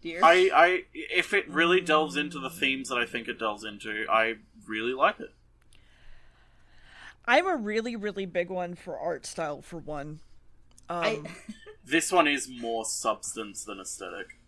Deer. 0.00 0.20
I, 0.22 0.50
I, 0.54 0.82
if 0.94 1.34
it 1.34 1.48
really 1.48 1.80
delves 1.80 2.16
into 2.16 2.38
the 2.38 2.50
themes 2.50 2.88
that 2.88 2.96
I 2.98 3.04
think 3.04 3.26
it 3.26 3.36
delves 3.38 3.64
into, 3.64 4.06
I 4.08 4.34
really 4.66 4.92
like 4.92 5.18
it. 5.18 5.34
I'm 7.28 7.46
a 7.46 7.56
really, 7.56 7.94
really 7.94 8.26
big 8.26 8.50
one 8.50 8.74
for 8.74 8.98
art 8.98 9.26
style. 9.26 9.62
For 9.62 9.78
one, 9.78 10.20
um, 10.88 11.04
I 11.04 11.20
This 11.84 12.10
one 12.10 12.26
is 12.26 12.48
more 12.48 12.84
substance 12.84 13.64
than 13.64 13.78
aesthetic. 13.80 14.38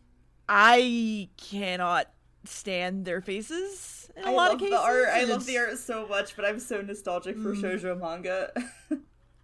I 0.48 1.28
cannot 1.36 2.10
stand 2.44 3.04
their 3.04 3.20
faces 3.20 4.10
in 4.16 4.24
a 4.24 4.28
I 4.28 4.30
lot 4.30 4.36
love 4.36 4.54
of 4.54 4.58
cases. 4.60 4.72
the 4.72 4.80
art. 4.80 5.08
I 5.12 5.24
love 5.24 5.46
the 5.46 5.58
art 5.58 5.78
so 5.78 6.06
much, 6.08 6.34
but 6.36 6.44
I'm 6.44 6.58
so 6.58 6.80
nostalgic 6.80 7.36
for 7.38 7.54
Mm. 7.54 7.62
shoujo 7.62 8.00
manga. 8.00 8.50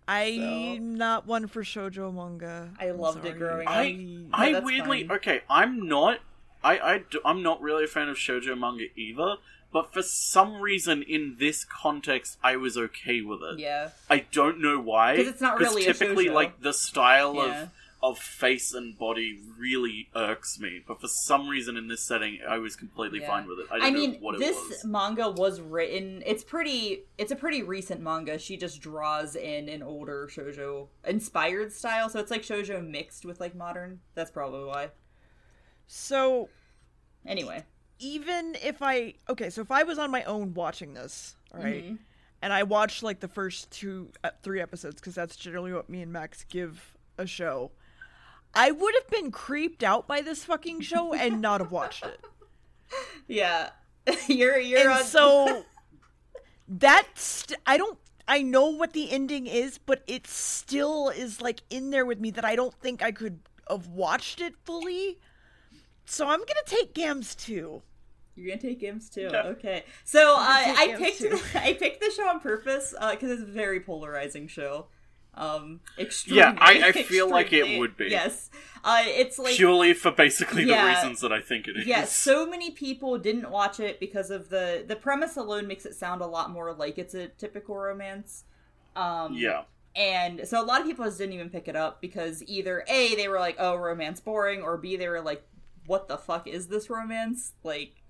I'm 0.09 0.95
not 0.97 1.27
one 1.27 1.47
for 1.47 1.63
shoujo 1.65 2.13
manga. 2.15 2.71
I 2.79 2.87
I'm 2.89 2.99
loved 2.99 3.25
it 3.25 3.29
sorry. 3.29 3.39
growing 3.39 3.67
up. 3.69 3.75
I, 3.75 3.83
Yeah, 3.85 4.27
I 4.33 4.61
weirdly 4.61 5.07
fine. 5.07 5.17
okay. 5.17 5.41
I'm 5.51 5.87
not. 5.89 6.21
I, 6.63 6.79
I 6.79 7.05
I'm 7.25 7.43
not 7.43 7.61
really 7.61 7.85
a 7.85 7.89
fan 7.89 8.09
of 8.09 8.17
shoujo 8.17 8.59
manga 8.59 8.85
either. 8.97 9.37
But 9.77 9.93
for 9.93 10.03
some 10.03 10.63
reason, 10.63 11.03
in 11.03 11.37
this 11.39 11.65
context, 11.65 12.39
I 12.43 12.57
was 12.57 12.79
okay 12.79 13.21
with 13.21 13.41
it. 13.43 13.59
yeah. 13.59 13.91
I 14.09 14.21
don't 14.33 14.59
know 14.63 14.81
why. 14.81 15.17
'Cause 15.17 15.27
it's 15.27 15.41
not 15.43 15.59
really 15.59 15.87
a 15.87 15.93
typically 15.93 16.27
shoujo. 16.29 16.33
like 16.33 16.61
the 16.63 16.73
style 16.73 17.35
Yeah. 17.35 17.63
of 17.65 17.71
of 18.03 18.19
face 18.19 18.73
and 18.73 18.97
body 18.97 19.41
really 19.59 20.09
irks 20.15 20.59
me. 20.61 20.83
But 20.87 21.01
for 21.01 21.09
some 21.09 21.49
reason 21.49 21.77
in 21.77 21.89
this 21.89 22.03
setting, 22.07 22.41
I 22.47 22.59
was 22.59 22.77
completely 22.77 23.21
Yeah. 23.21 23.27
fine 23.27 23.49
with 23.49 23.59
it. 23.59 23.67
I 23.71 23.77
I 23.77 23.79
don't 23.81 23.95
mean, 23.95 24.13
know 24.13 24.19
what 24.21 24.35
it 24.37 24.39
this 24.39 24.57
was. 24.69 24.85
manga 24.85 25.31
was 25.31 25.61
written. 25.61 26.23
It's 26.25 26.45
pretty. 26.45 27.05
It's 27.19 27.33
a 27.33 27.37
pretty 27.37 27.63
recent 27.63 28.01
manga. 28.01 28.39
She 28.39 28.57
just 28.57 28.81
draws 28.81 29.35
in 29.35 29.69
an 29.69 29.83
older 29.83 30.27
shojo 30.31 30.89
inspired 31.05 31.73
style, 31.73 32.09
so 32.09 32.19
it's 32.21 32.31
like 32.31 32.43
shojo 32.43 32.87
mixed 32.87 33.25
with 33.27 33.41
like 33.41 33.55
modern. 33.55 34.01
That's 34.15 34.31
probably 34.31 34.65
why. 34.65 34.91
So 35.87 36.49
Anyway, 37.27 37.65
even 37.99 38.57
if 38.63 38.83
I 38.83 39.15
okay, 39.29 39.51
so 39.51 39.61
if 39.63 39.71
I 39.71 39.83
was 39.83 39.99
on 39.99 40.11
my 40.11 40.23
own 40.25 40.55
watching 40.55 40.95
this, 40.95 41.37
all 41.55 41.61
right, 41.63 41.85
Mhm. 41.85 41.99
and 42.43 42.53
I 42.53 42.63
watched 42.63 43.03
like 43.03 43.21
the 43.21 43.29
first 43.29 43.71
two, 43.71 44.11
uh, 44.25 44.31
three 44.43 44.61
episodes 44.61 44.97
because 44.97 45.15
that's 45.15 45.37
generally 45.37 45.73
what 45.73 45.89
me 45.89 46.03
and 46.03 46.13
Max 46.13 46.45
give 46.49 46.97
a 47.19 47.27
show, 47.27 47.71
I 48.55 48.71
would 48.71 48.95
have 48.95 49.09
been 49.09 49.31
creeped 49.31 49.83
out 49.83 50.07
by 50.07 50.21
this 50.21 50.45
fucking 50.45 50.81
show 50.83 51.13
and 51.15 51.41
not 51.41 51.61
have 51.61 51.73
watched 51.73 52.05
it. 52.05 52.21
yeah, 53.29 53.71
you're 54.29 54.59
you're 54.59 54.81
and 54.81 54.91
on. 54.91 55.05
so 55.05 55.65
that's 56.69 57.47
I 57.67 57.77
don't 57.77 57.99
I 58.29 58.43
know 58.43 58.67
what 58.67 58.93
the 58.93 59.11
ending 59.13 59.47
is, 59.47 59.79
but 59.79 60.03
it 60.09 60.27
still 60.27 61.11
is 61.11 61.41
like 61.41 61.63
in 61.71 61.91
there 61.91 62.05
with 62.05 62.19
me 62.19 62.31
that 62.33 62.45
I 62.45 62.57
don't 62.57 62.75
think 62.81 63.03
I 63.03 63.13
could 63.13 63.39
have 63.71 63.87
watched 63.89 64.41
it 64.41 64.55
fully. 64.65 65.19
So 66.07 66.27
I'm 66.27 66.39
gonna 66.41 66.61
take 66.67 66.95
Gams 66.95 67.35
too. 67.35 67.83
You're 68.35 68.49
gonna 68.49 68.61
take 68.61 68.81
Gams 68.81 69.11
too. 69.11 69.29
Yeah. 69.33 69.43
Okay, 69.49 69.85
so 70.05 70.37
uh, 70.39 70.65
take 70.65 70.79
I 70.79 70.97
picked 70.97 71.19
too. 71.19 71.39
I 71.59 71.73
picked 71.75 72.01
the 72.01 72.11
show 72.17 72.29
on 72.29 72.41
purpose 72.41 72.95
because 73.11 73.31
it's 73.31 73.43
a 73.43 73.47
very 73.47 73.81
polarizing 73.81 74.47
show. 74.49 74.87
Um, 75.35 75.81
extremely. 75.99 76.39
Yeah, 76.41 76.57
I- 76.59 76.83
I 76.89 76.93
feel 77.03 77.29
like 77.29 77.53
it 77.53 77.79
would 77.79 77.97
be. 77.97 78.07
Yes, 78.07 78.51
uh, 78.85 79.03
it's 79.05 79.39
like 79.39 79.55
Purely 79.57 79.93
for 79.93 80.11
basically 80.11 80.65
Yeah. 80.65 80.83
the 80.83 80.89
reasons 80.91 81.21
that 81.21 81.31
I 81.33 81.41
think 81.43 81.69
it 81.69 81.77
is. 81.77 81.87
yeah. 81.87 82.05
So 82.07 82.47
many 82.47 82.71
people 82.71 83.19
didn't 83.19 83.51
watch 83.51 83.79
it 83.81 84.01
because 84.01 84.31
of 84.31 84.49
the 84.49 84.85
the 84.87 84.97
premise 84.97 85.37
alone 85.37 85.67
makes 85.67 85.85
it 85.85 85.95
sound 85.95 86.23
a 86.23 86.27
lot 86.27 86.51
more 86.51 86.73
like 86.73 86.97
it's 86.99 87.15
a 87.15 87.29
typical 87.29 87.77
romance. 87.77 88.45
Um, 88.95 89.35
yeah. 89.35 89.65
and 89.95 90.49
so 90.49 90.59
a 90.59 90.65
lot 90.65 90.81
of 90.81 90.87
people 90.87 91.05
just 91.05 91.19
didn't 91.19 91.35
even 91.35 91.51
pick 91.51 91.69
it 91.69 91.77
up 91.77 92.01
because 92.01 92.43
either 92.47 92.83
A, 92.89 93.15
they 93.17 93.29
were 93.29 93.39
like, 93.39 93.57
oh, 93.59 93.77
romance 93.77 94.21
boring, 94.21 94.63
or 94.63 94.79
B, 94.79 94.97
they 94.97 95.09
were 95.09 95.21
like, 95.21 95.43
what 95.87 96.09
the 96.09 96.17
fuck 96.19 96.47
is 96.47 96.69
this 96.69 96.89
romance? 96.91 97.53
Like, 97.63 98.03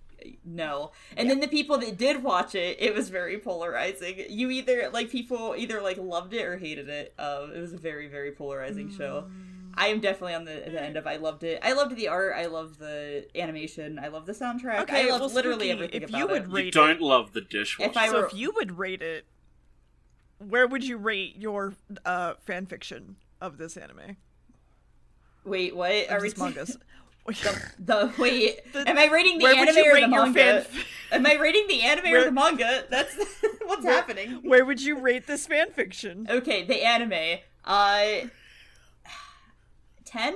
no. 0.45 0.93
And 1.17 1.29
then 1.31 1.41
the 1.41 1.49
people 1.49 1.79
that 1.79 1.97
did 1.99 2.23
watch 2.23 2.55
it, 2.55 2.77
it 2.81 2.95
was 2.95 3.09
very 3.11 3.39
polarizing. 3.39 4.25
You 4.29 4.51
either, 4.51 4.91
like, 4.93 5.11
people 5.11 5.55
either, 5.57 5.81
like, 5.81 5.99
loved 5.99 6.33
it 6.35 6.45
or 6.45 6.57
hated 6.57 6.89
it. 6.89 7.15
Um, 7.19 7.53
it 7.55 7.61
was 7.61 7.73
a 7.73 7.79
very, 7.79 8.09
very 8.09 8.33
polarizing 8.33 8.91
show. 8.91 9.29
I 9.79 9.89
am 9.89 10.01
definitely 10.01 10.35
on 10.35 10.45
the, 10.45 10.55
the 10.71 10.83
end 10.83 10.97
of 10.97 11.07
I 11.07 11.17
loved 11.17 11.45
it. 11.45 11.61
I 11.63 11.75
loved 11.75 11.97
the 11.97 12.09
art. 12.09 12.33
I 12.35 12.47
loved 12.47 12.79
the 12.79 13.27
animation. 13.35 13.99
I 13.99 14.09
loved 14.09 14.27
the 14.27 14.33
soundtrack. 14.33 14.81
Okay, 14.83 15.07
I 15.07 15.11
loved 15.11 15.21
well, 15.21 15.31
literally 15.35 15.69
Spooky, 15.69 15.71
everything 15.73 16.03
if 16.03 16.09
about 16.09 16.19
you 16.19 16.27
would 16.29 16.43
it. 16.45 16.49
rate 16.49 16.63
You 16.63 16.69
it- 16.69 16.73
don't 16.73 17.01
love 17.03 17.33
the 17.35 17.43
dishwasher. 17.43 17.91
If 17.91 17.97
I 17.97 18.09
so 18.09 18.21
if 18.21 18.33
you 18.33 18.53
would 18.57 18.79
rate 18.79 19.03
it, 19.03 19.27
where 20.39 20.67
would 20.67 20.83
you 20.83 20.97
rate 20.97 21.37
your 21.37 21.75
uh, 22.07 22.35
fan 22.45 22.65
fiction 22.65 23.17
of 23.41 23.59
this 23.59 23.77
anime? 23.77 24.17
Wait, 25.45 25.77
what? 25.77 25.93
Of 26.07 26.11
Are 26.11 26.23
we 26.23 26.31
this 26.53 26.77
mangas? 27.27 27.73
The 27.79 28.13
wait, 28.19 28.61
The- 28.73 28.89
am 28.89 28.99
I 28.99 29.07
rating 29.07 29.39
the 29.39 29.47
anime 29.47 29.77
or 29.77 30.01
the 30.01 30.09
manga? 30.09 30.61
fan? 30.63 30.67
Am 31.13 31.27
I 31.27 31.35
rating 31.35 31.67
the 31.69 31.83
anime 31.83 32.13
or 32.13 32.25
the 32.25 32.33
manga? 32.33 32.85
That's 32.91 33.15
what's 33.65 33.85
Where- 33.85 33.95
happening. 33.95 34.41
Where 34.43 34.65
would 34.65 34.81
you 34.83 34.99
rate 34.99 35.27
this 35.27 35.47
fan 35.47 35.71
fiction? 35.71 36.27
Okay, 36.29 36.65
the 36.65 36.83
anime. 36.85 37.39
Uh, 37.65 38.29
ten, 40.05 40.35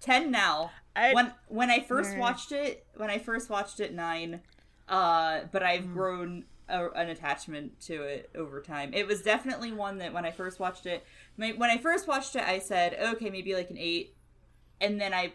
ten 0.00 0.30
now. 0.30 0.70
I- 0.96 1.12
when 1.14 1.32
when 1.48 1.70
I 1.70 1.80
first 1.80 2.16
watched 2.16 2.52
it, 2.52 2.86
when 2.96 3.10
I 3.10 3.18
first 3.18 3.48
watched 3.50 3.80
it, 3.80 3.94
nine. 3.94 4.40
Uh, 4.88 5.40
but 5.52 5.62
I've 5.62 5.84
Hmm. 5.84 5.92
grown 5.92 6.44
a, 6.68 6.88
an 6.90 7.08
attachment 7.10 7.78
to 7.82 8.02
it 8.02 8.30
over 8.34 8.60
time. 8.62 8.92
It 8.94 9.06
was 9.06 9.20
definitely 9.22 9.70
one 9.72 9.98
that 9.98 10.12
when 10.14 10.24
I 10.24 10.30
first 10.30 10.58
watched 10.58 10.86
it, 10.86 11.04
my, 11.36 11.50
when 11.50 11.68
I 11.70 11.76
first 11.76 12.08
watched 12.08 12.34
it, 12.36 12.42
I 12.42 12.58
said, 12.58 12.96
okay, 12.98 13.28
maybe 13.30 13.54
like 13.54 13.68
an 13.70 13.76
eight, 13.78 14.16
and 14.80 14.98
then 15.00 15.12
I 15.12 15.34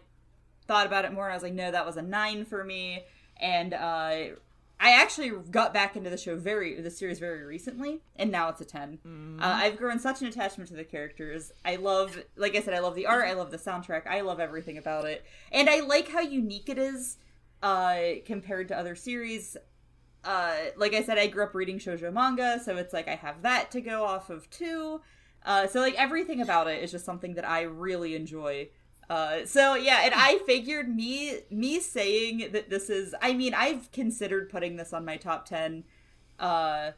thought 0.64 0.86
about 0.86 1.06
it 1.06 1.14
more, 1.14 1.26
and 1.26 1.34
I 1.34 1.36
was 1.36 1.44
like, 1.44 1.54
no, 1.54 1.72
that 1.72 1.86
was 1.86 1.98
a 1.98 2.02
nine 2.02 2.46
for 2.46 2.64
me. 2.64 3.04
And 3.40 3.74
uh, 3.74 4.36
I 4.80 4.92
actually 5.02 5.32
got 5.50 5.74
back 5.74 5.96
into 5.96 6.10
the 6.10 6.18
show 6.18 6.36
very, 6.36 6.80
the 6.82 6.92
series 6.92 7.20
very 7.20 7.44
recently, 7.44 8.02
and 8.16 8.32
now 8.32 8.50
it's 8.50 8.62
a 8.62 8.66
10. 8.66 9.00
Uh, 9.40 9.44
I've 9.44 9.78
grown 9.78 10.00
such 10.00 10.22
an 10.22 10.28
attachment 10.28 10.70
to 10.70 10.76
the 10.76 10.84
characters. 10.84 11.52
I 11.64 11.78
love, 11.78 12.22
like 12.36 12.56
I 12.56 12.62
said, 12.62 12.74
I 12.74 12.80
love 12.80 12.96
the 12.96 13.06
art, 13.06 13.28
I 13.28 13.34
love 13.34 13.52
the 13.52 13.58
soundtrack, 13.58 14.08
I 14.08 14.22
love 14.22 14.40
everything 14.40 14.78
about 14.78 15.06
it. 15.06 15.26
And 15.52 15.70
I 15.70 15.80
like 15.80 16.10
how 16.10 16.22
unique 16.22 16.70
it 16.70 16.78
is 16.78 17.18
uh, 17.62 17.98
compared 18.26 18.68
to 18.70 18.78
other 18.78 18.96
series. 18.96 19.56
Uh, 20.24 20.56
like 20.78 20.94
I 20.94 21.04
said, 21.04 21.18
I 21.18 21.28
grew 21.28 21.44
up 21.44 21.56
reading 21.56 21.80
shoujo 21.80 22.12
manga, 22.12 22.60
so 22.64 22.76
it's 22.78 22.94
like 22.94 23.08
I 23.08 23.16
have 23.16 23.42
that 23.44 23.72
to 23.72 23.82
go 23.82 24.04
off 24.04 24.30
of 24.30 24.50
too. 24.50 25.02
Uh, 25.46 25.68
so 25.68 25.80
like 25.80 25.96
everything 25.96 26.42
about 26.42 26.68
it 26.68 26.84
is 26.84 26.92
just 26.92 27.06
something 27.06 27.36
that 27.36 27.48
I 27.48 27.62
really 27.62 28.16
enjoy. 28.16 28.70
Uh, 29.10 29.46
so 29.46 29.76
yeah, 29.76 30.02
and 30.04 30.14
I 30.16 30.40
figured 30.46 30.88
me 30.94 31.40
me 31.50 31.80
saying 31.80 32.50
that 32.54 32.70
this 32.70 32.90
is. 32.90 33.14
I 33.22 33.34
mean, 33.34 33.54
I've 33.54 33.92
considered 33.92 34.50
putting 34.50 34.78
this 34.78 34.94
on 34.94 35.06
my 35.06 35.18
top 35.18 35.46
ten. 35.46 35.84
Uh, 36.40 36.92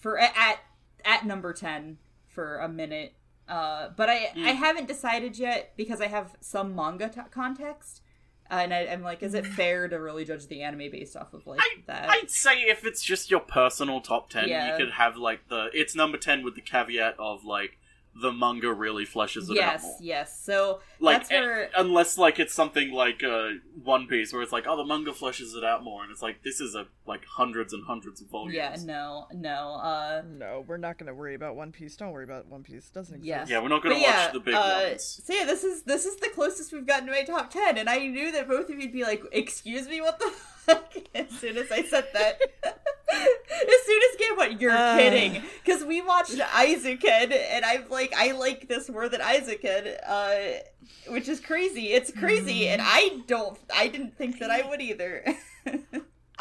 for 0.00 0.18
at 0.18 0.60
at 1.04 1.26
number 1.26 1.52
ten 1.52 1.98
for 2.28 2.58
a 2.58 2.68
minute. 2.68 3.14
Uh, 3.48 3.88
but 3.96 4.08
I 4.08 4.30
I 4.36 4.50
haven't 4.52 4.86
decided 4.88 5.38
yet 5.38 5.72
because 5.76 6.00
I 6.00 6.06
have 6.06 6.36
some 6.40 6.74
manga 6.74 7.08
t- 7.08 7.20
context. 7.30 8.02
Uh, 8.50 8.54
and 8.62 8.74
I, 8.74 8.80
I'm 8.86 9.02
like, 9.02 9.22
is 9.22 9.34
it 9.34 9.46
fair 9.46 9.86
to 9.86 9.96
really 10.00 10.24
judge 10.24 10.48
the 10.48 10.62
anime 10.62 10.90
based 10.90 11.16
off 11.16 11.34
of 11.34 11.46
like 11.46 11.60
I, 11.60 11.68
that? 11.86 12.10
I'd 12.10 12.30
say 12.30 12.62
if 12.62 12.84
it's 12.84 13.00
just 13.02 13.30
your 13.30 13.38
personal 13.38 14.00
top 14.00 14.28
10, 14.30 14.48
Yeah. 14.48 14.72
you 14.72 14.76
could 14.84 14.94
have 14.94 15.16
like 15.16 15.48
the. 15.48 15.68
It's 15.72 15.94
number 15.94 16.18
10 16.18 16.42
with 16.44 16.56
the 16.56 16.60
caveat 16.60 17.14
of 17.18 17.44
like 17.44 17.78
the 18.20 18.32
manga 18.32 18.72
really 18.72 19.04
fleshes 19.06 19.44
it 19.50 19.52
out 19.52 19.54
yes, 19.56 19.82
more. 19.82 19.96
yes. 20.00 20.40
So 20.44 20.80
Like, 20.98 21.18
that's 21.18 21.30
where 21.30 21.64
eh, 21.64 21.68
unless 21.76 22.18
like 22.18 22.38
it's 22.38 22.52
something 22.54 22.92
like 22.92 23.22
uh, 23.24 23.50
One 23.82 24.06
Piece 24.06 24.32
where 24.32 24.42
it's 24.42 24.52
like, 24.52 24.64
oh, 24.66 24.76
the 24.76 24.84
manga 24.84 25.12
fleshes 25.12 25.56
it 25.56 25.64
out 25.64 25.82
more, 25.82 26.02
and 26.02 26.10
it's 26.12 26.22
like 26.22 26.42
this 26.42 26.60
is 26.60 26.74
a 26.74 26.86
like 27.06 27.24
hundreds 27.24 27.72
and 27.72 27.84
hundreds 27.86 28.20
of 28.20 28.28
volumes. 28.28 28.54
yeah, 28.54 28.76
no, 28.84 29.26
no. 29.34 29.74
Uh, 29.82 30.22
No, 30.38 30.64
we're 30.66 30.76
not 30.76 30.98
gonna 30.98 31.14
worry 31.14 31.34
about 31.34 31.56
One 31.56 31.72
Piece. 31.72 31.96
Don't 31.96 32.12
worry 32.12 32.24
about 32.24 32.46
One 32.46 32.62
Piece. 32.62 32.88
It 32.88 32.94
doesn't 32.94 33.14
exist. 33.16 33.26
Yeah. 33.28 33.46
Yeah, 33.48 33.62
we're 33.62 33.68
not 33.68 33.82
gonna 33.82 33.96
watch 33.96 34.02
yeah, 34.04 34.30
the 34.32 34.40
big 34.40 34.54
uh, 34.54 34.80
ones. 34.88 35.20
So 35.24 35.32
yeah, 35.34 35.44
this 35.44 35.64
is 35.64 35.82
this 35.82 36.04
is 36.06 36.16
the 36.16 36.28
closest 36.28 36.72
we've 36.72 36.86
gotten 36.86 37.06
to 37.06 37.12
my 37.12 37.22
top 37.22 37.50
ten, 37.50 37.78
and 37.78 37.88
I 37.88 37.98
knew 38.06 38.30
that 38.32 38.46
both 38.48 38.68
of 38.70 38.78
you'd 38.78 38.92
be 38.92 39.02
like, 39.02 39.22
"Excuse 39.32 39.88
me, 39.88 40.00
what 40.00 40.18
the 40.18 40.30
fuck?" 40.30 40.94
As 41.14 41.30
soon 41.30 41.56
as 41.56 41.70
I 41.72 41.82
said 41.82 42.06
that, 42.12 42.38
as 43.68 43.86
soon 43.86 44.00
as 44.10 44.16
Gam 44.18 44.36
went, 44.36 44.60
"You're 44.60 44.72
Uh. 44.72 44.96
kidding," 44.96 45.42
because 45.64 45.84
we 45.84 46.00
watched 46.02 46.32
Eizouken, 46.36 47.32
and 47.32 47.64
I'm 47.64 47.88
like, 47.88 48.12
I 48.16 48.32
like 48.32 48.68
this 48.68 48.88
more 48.88 49.08
than 49.08 49.20
Eizouken, 49.20 49.96
uh, 50.06 50.60
which 51.08 51.28
is 51.28 51.40
crazy. 51.40 51.92
It's 51.92 52.10
crazy, 52.12 52.68
and 52.68 52.80
I 52.84 53.20
don't, 53.26 53.58
I 53.74 53.88
didn't 53.88 54.16
think 54.16 54.38
that 54.40 54.50
I 54.50 54.68
would 54.68 54.80
either. 54.80 55.24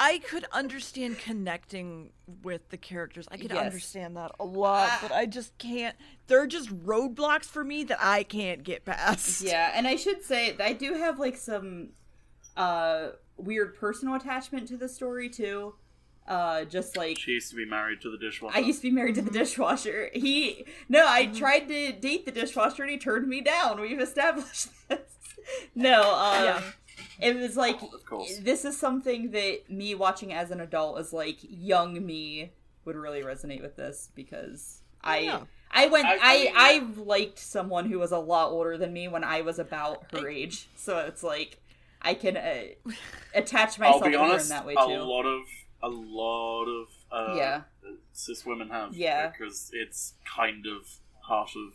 I 0.01 0.19
could 0.19 0.45
understand 0.53 1.17
connecting 1.19 2.11
with 2.41 2.69
the 2.69 2.77
characters. 2.77 3.27
I 3.31 3.35
could 3.37 3.51
Yes. 3.51 3.65
understand 3.65 4.15
that 4.15 4.31
a 4.39 4.45
lot, 4.45 4.89
but 5.01 5.11
I 5.11 5.25
just 5.25 5.57
can't. 5.57 5.93
They're 6.27 6.47
just 6.47 6.69
roadblocks 6.85 7.43
for 7.45 7.65
me 7.65 7.83
that 7.83 7.97
I 8.01 8.23
can't 8.23 8.63
get 8.63 8.85
past. 8.85 9.41
Yeah, 9.41 9.71
and 9.75 9.85
I 9.85 9.97
should 9.97 10.23
say 10.23 10.55
I 10.57 10.71
do 10.71 10.93
have 10.93 11.19
like 11.19 11.35
some 11.35 11.89
uh 12.55 13.09
weird 13.37 13.75
personal 13.77 14.15
attachment 14.15 14.67
to 14.69 14.77
the 14.77 14.87
story 14.87 15.27
too. 15.29 15.75
Uh 16.29 16.63
just 16.65 16.95
like 16.95 17.17
She 17.19 17.31
used 17.31 17.49
to 17.49 17.55
be 17.57 17.65
married 17.65 17.99
to 18.01 18.09
the 18.11 18.17
dishwasher. 18.17 18.55
I 18.55 18.59
used 18.61 18.81
to 18.81 18.87
be 18.89 18.95
married 18.95 19.15
to 19.15 19.21
the 19.23 19.31
dishwasher. 19.31 20.09
He 20.13 20.65
no, 20.87 21.05
I 21.07 21.25
tried 21.25 21.67
to 21.69 21.91
date 21.91 22.25
the 22.25 22.31
dishwasher 22.31 22.83
and 22.83 22.91
he 22.91 22.97
turned 22.97 23.27
me 23.27 23.41
down. 23.41 23.81
We've 23.81 23.99
established 23.99 24.67
this. 24.87 24.99
No, 25.75 26.01
um 26.13 26.43
Yeah. 26.45 26.61
it 27.19 27.35
was 27.35 27.57
like 27.57 27.81
Of 27.81 28.05
course. 28.05 28.37
this 28.37 28.63
is 28.63 28.77
something 28.77 29.31
that 29.31 29.69
me 29.71 29.95
watching 29.95 30.31
as 30.31 30.51
an 30.51 30.59
adult 30.61 30.99
is 30.99 31.11
like 31.11 31.37
young 31.41 32.05
me 32.05 32.51
would 32.85 32.95
really 32.95 33.21
resonate 33.23 33.61
with 33.63 33.75
this 33.75 34.09
because 34.15 34.81
I 35.03 35.19
Yeah. 35.19 35.41
I 35.71 35.87
went 35.87 36.05
I- 36.05 36.17
I, 36.17 36.17
I 36.21 36.51
I 36.55 37.01
liked 37.01 37.39
someone 37.39 37.85
who 37.89 37.97
was 37.99 38.11
a 38.11 38.19
lot 38.19 38.51
older 38.51 38.77
than 38.77 38.93
me 38.93 39.07
when 39.07 39.23
I 39.23 39.41
was 39.41 39.57
about 39.57 40.05
her 40.11 40.29
I- 40.29 40.33
age. 40.33 40.67
So 40.75 40.99
it's 40.99 41.23
like 41.23 41.57
I 42.01 42.13
can 42.13 42.37
uh, 42.37 42.63
attach 43.33 43.79
I'll 43.79 43.85
myself 43.99 44.03
be 44.03 44.11
to 44.11 44.19
her 44.19 44.37
in 44.39 44.47
that 44.49 44.65
way 44.65 44.75
too. 44.75 44.81
a 44.81 45.03
lot 45.03 45.25
of 45.25 45.41
a 45.81 45.89
lot 45.89 46.65
of 46.65 46.87
uh, 47.11 47.35
Yeah. 47.35 47.61
cis 48.13 48.45
women 48.45 48.69
have 48.69 48.93
Yeah. 48.95 49.29
because 49.29 49.71
it's 49.73 50.13
kind 50.25 50.65
of 50.67 50.87
part 51.21 51.51
of 51.55 51.73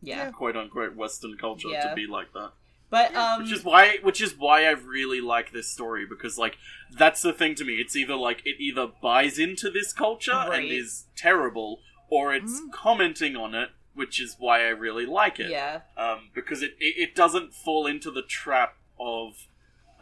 yeah. 0.00 0.30
quote 0.30 0.56
unquote 0.56 0.94
Western 0.94 1.36
culture 1.36 1.68
Yeah. 1.68 1.88
to 1.90 1.94
be 1.94 2.06
like 2.06 2.32
that. 2.32 2.52
But 2.90 3.14
um 3.16 3.42
which 3.42 3.52
is 3.52 3.64
why 3.64 3.98
which 4.02 4.20
is 4.20 4.34
why 4.36 4.64
I 4.66 4.70
really 4.70 5.20
like 5.20 5.52
this 5.52 5.68
story 5.68 6.06
because 6.06 6.38
like 6.38 6.56
that's 6.96 7.22
the 7.22 7.32
thing 7.32 7.54
to 7.56 7.64
me. 7.64 7.74
It's 7.74 7.96
either 7.96 8.14
like 8.16 8.42
it 8.44 8.56
either 8.60 8.86
buys 8.86 9.38
into 9.38 9.70
this 9.70 9.92
culture 9.92 10.32
Right. 10.32 10.62
and 10.62 10.68
is 10.72 11.06
terrible, 11.16 11.80
or 12.08 12.34
it's 12.34 12.60
commenting 12.72 13.36
on 13.36 13.54
it 13.54 13.70
which 13.94 14.20
is 14.20 14.34
why 14.40 14.60
I 14.60 14.70
really 14.70 15.06
like 15.06 15.38
it. 15.38 15.50
Yeah. 15.50 15.82
Um, 15.96 16.30
because 16.34 16.62
it, 16.62 16.72
it, 16.80 16.94
it 16.98 17.14
doesn't 17.14 17.54
fall 17.54 17.86
into 17.86 18.10
the 18.10 18.22
trap 18.22 18.76
of 18.98 19.46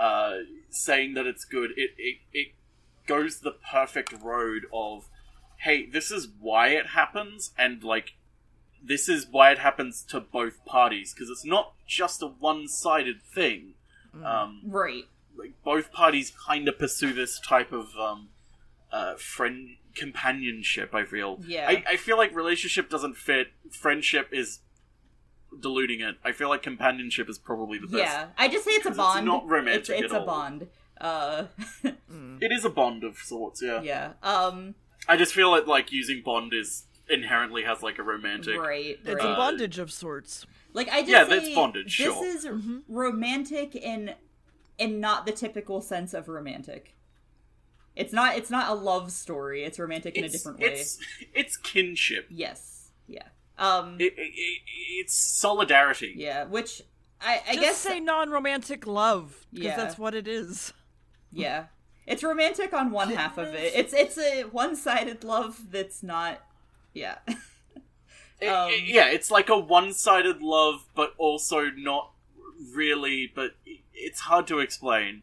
uh, 0.01 0.39
saying 0.71 1.13
that 1.15 1.27
it's 1.27 1.45
good. 1.45 1.73
It, 1.77 1.91
it 1.99 2.17
it 2.33 2.49
goes 3.13 3.41
the 3.41 3.53
perfect 3.71 4.13
road 4.23 4.63
of, 4.73 5.09
hey, 5.59 5.87
this 5.87 6.11
is 6.11 6.29
why 6.41 6.69
it 6.69 6.89
happens, 6.89 7.53
and 7.59 7.83
like, 7.85 8.15
this 8.85 9.09
is 9.09 9.27
why 9.31 9.51
it 9.53 9.59
happens 9.59 10.03
to 10.03 10.19
both 10.21 10.65
parties 10.65 11.13
because 11.15 11.29
it's 11.31 11.45
not 11.45 11.75
just 11.87 12.23
a 12.23 12.27
one-sided 12.27 13.23
thing. 13.23 13.75
Um, 14.25 14.61
Right. 14.67 15.05
like 15.37 15.53
both 15.65 15.93
parties 15.93 16.33
kind 16.47 16.69
of 16.69 16.79
pursue 16.79 17.13
this 17.13 17.39
type 17.41 17.73
of 17.73 17.87
um, 17.97 18.29
uh, 18.91 19.15
friend 19.17 19.77
companionship. 19.95 20.95
I 20.95 21.05
feel. 21.05 21.39
Yeah. 21.47 21.67
I, 21.69 21.85
I 21.93 21.97
feel 21.97 22.17
like 22.19 22.35
relationship 22.35 22.91
doesn't 22.91 23.17
fit. 23.17 23.49
Friendship 23.71 24.29
is 24.33 24.59
diluting 25.61 26.01
it. 26.01 26.17
I 26.25 26.33
feel 26.33 26.49
like 26.49 26.63
companionship 26.63 27.29
is 27.31 27.39
probably 27.39 27.79
the 27.79 27.87
best. 27.87 28.03
Yeah. 28.03 28.27
I 28.37 28.49
just 28.49 28.65
say 28.65 28.73
it's 28.73 28.85
a 28.87 28.89
'Cause 28.91 28.99
it's 28.99 29.15
bond. 29.15 29.27
not 29.27 29.47
romantic 29.47 29.81
It's, 29.81 30.05
it's 30.07 30.13
at 30.13 30.17
a 30.17 30.21
all. 30.21 30.27
bond. 30.27 30.67
Uh, 31.03 31.47
It 32.41 32.53
is 32.53 32.65
a 32.65 32.71
bond 32.71 33.05
of 33.05 33.17
sorts. 33.19 33.61
Yeah. 33.63 33.83
yeah. 33.83 34.13
Um. 34.23 34.75
I 35.09 35.17
just 35.17 35.35
feel 35.35 35.51
like 35.51 35.67
like 35.67 35.91
using 35.93 36.23
bond 36.23 36.53
is 36.55 36.85
inherently 37.11 37.65
has 37.65 37.83
like 37.83 37.99
a 37.99 38.03
romantic. 38.03 38.57
Right. 38.59 38.99
It's 39.05 39.25
a 39.25 39.35
bondage 39.35 39.79
of 39.79 39.91
sorts. 39.93 40.47
Like 40.73 40.89
I 40.89 41.01
just 41.01 41.11
Yeah, 41.11 41.25
say 41.25 41.39
that's 41.41 41.55
bondage, 41.55 41.99
This 41.99 42.07
sure. 42.07 42.25
is 42.25 42.49
romantic 42.89 43.75
in 43.75 44.15
in 44.79 45.01
not 45.01 45.27
the 45.27 45.33
typical 45.33 45.81
sense 45.81 46.15
of 46.15 46.29
romantic. 46.29 46.95
It's 47.97 48.13
not 48.13 48.37
it's 48.37 48.49
not 48.51 48.71
a 48.71 48.75
love 48.75 49.11
story. 49.13 49.65
It's 49.65 49.79
romantic 49.79 50.17
in 50.17 50.25
a 50.25 50.29
different 50.29 50.61
way. 50.61 50.69
it's 50.69 50.99
it's 51.35 51.57
kinship. 51.57 52.27
Yes. 52.31 52.91
Yeah. 53.09 53.25
Um 53.59 53.97
It, 54.01 54.15
it, 54.17 54.33
it, 54.35 54.61
it's 55.01 55.15
solidarity. 55.41 56.15
yeah, 56.17 56.45
which 56.45 56.83
I 57.21 57.41
I 57.47 57.55
Just 57.55 57.61
guess 57.61 57.77
say 57.79 58.01
non-romantic 58.01 58.87
love 58.87 59.47
because 59.53 59.67
Yeah. 59.67 59.77
that's 59.77 59.99
what 59.99 60.15
it 60.15 60.27
is. 60.29 60.73
Yeah. 61.33 61.65
It's 62.07 62.23
romantic 62.25 62.73
on 62.73 62.91
one 62.91 63.11
half 63.11 63.39
of 63.39 63.55
it. 63.55 63.73
It's 63.75 63.93
it's 63.95 64.19
a 64.19 64.43
one-sided 64.45 65.23
love 65.25 65.71
that's 65.71 66.03
not 66.03 66.41
yeah. 66.95 67.19
It- 68.41 68.49
Um, 68.49 68.71
it- 68.73 68.83
yeah, 68.89 69.07
it's 69.07 69.31
like 69.31 69.49
a 69.49 69.57
one-sided 69.59 70.43
love, 70.43 70.85
but 70.97 71.15
also 71.17 71.71
not 71.71 72.11
really. 72.75 73.31
But 73.33 73.53
it's 73.95 74.21
hard 74.21 74.49
to 74.49 74.59
explain. 74.59 75.23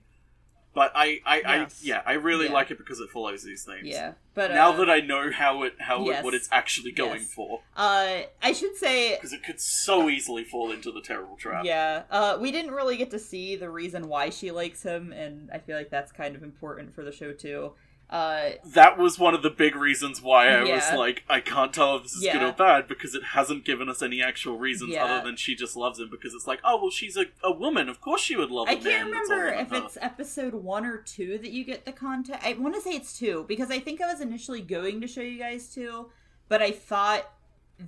But 0.79 0.93
I, 0.95 1.19
I, 1.25 1.37
Yes. 1.39 1.81
I 1.83 1.85
yeah, 1.85 2.01
I 2.05 2.13
really 2.13 2.45
Yeah. 2.45 2.53
like 2.53 2.71
it 2.71 2.77
because 2.77 3.01
it 3.01 3.09
follows 3.09 3.43
these 3.43 3.65
themes. 3.65 3.85
yeah. 3.87 4.13
But 4.33 4.51
uh, 4.51 4.53
Now 4.53 4.71
that 4.77 4.89
I 4.89 5.01
know 5.01 5.29
how 5.29 5.63
it, 5.63 5.73
how 5.79 6.05
yes. 6.05 6.19
it, 6.19 6.23
what 6.23 6.33
it's 6.33 6.47
actually 6.53 6.93
going 6.93 7.19
Yes. 7.19 7.33
for, 7.33 7.59
uh 7.75 8.21
I 8.41 8.53
should 8.53 8.77
say 8.77 9.15
because 9.15 9.33
it 9.33 9.43
could 9.43 9.59
so 9.59 10.07
easily 10.07 10.45
fall 10.45 10.71
into 10.71 10.89
the 10.93 11.01
terrible 11.01 11.35
trap. 11.35 11.65
Yeah, 11.65 12.03
uh, 12.09 12.37
we 12.39 12.53
didn't 12.53 12.71
really 12.71 12.95
get 12.95 13.11
to 13.11 13.19
see 13.19 13.57
the 13.57 13.69
reason 13.69 14.07
why 14.07 14.29
she 14.29 14.51
likes 14.51 14.81
him, 14.83 15.11
and 15.11 15.49
I 15.51 15.57
feel 15.57 15.75
like 15.75 15.89
that's 15.89 16.13
kind 16.13 16.33
of 16.33 16.43
important 16.43 16.95
for 16.95 17.03
the 17.03 17.11
show 17.11 17.33
too. 17.33 17.73
Uh, 18.09 18.51
That 18.65 18.97
was 18.97 19.19
one 19.19 19.35
of 19.35 19.43
the 19.43 19.51
big 19.51 19.75
reasons 19.75 20.19
why 20.21 20.47
I 20.47 20.63
was 20.63 20.91
like, 20.93 21.23
I 21.29 21.39
can't 21.41 21.71
tell 21.71 21.95
if 21.97 22.03
this 22.03 22.13
is 22.15 22.23
good 22.23 22.41
or 22.41 22.51
bad 22.51 22.87
because 22.87 23.13
it 23.13 23.23
hasn't 23.23 23.65
given 23.65 23.87
us 23.87 24.01
any 24.01 24.21
actual 24.21 24.57
reasons 24.57 24.91
Yeah. 24.93 25.05
other 25.05 25.23
than 25.27 25.35
she 25.35 25.53
just 25.55 25.75
loves 25.75 25.99
him. 25.99 26.09
Because 26.09 26.33
it's 26.33 26.47
like, 26.47 26.59
oh 26.63 26.81
well, 26.81 26.89
she's 26.89 27.15
a, 27.17 27.25
a 27.43 27.51
woman, 27.51 27.87
of 27.87 28.01
course 28.01 28.21
she 28.21 28.35
would 28.35 28.49
love. 28.49 28.67
I 28.67 28.75
can't 28.77 29.05
remember 29.05 29.47
if 29.49 29.71
it's 29.71 29.97
episode 30.01 30.55
one 30.55 30.85
or 30.85 30.97
two 30.97 31.37
that 31.37 31.51
you 31.51 31.63
get 31.63 31.85
the 31.85 31.91
content. 31.91 32.39
I 32.43 32.53
want 32.53 32.73
to 32.75 32.81
say 32.81 32.91
it's 32.91 33.17
two 33.17 33.45
because 33.47 33.69
I 33.69 33.79
think 33.79 34.01
I 34.01 34.11
was 34.11 34.21
initially 34.21 34.61
going 34.61 35.01
to 35.01 35.07
show 35.07 35.21
you 35.21 35.37
guys 35.37 35.71
two, 35.71 36.07
but 36.47 36.61
I 36.63 36.71
thought 36.71 37.29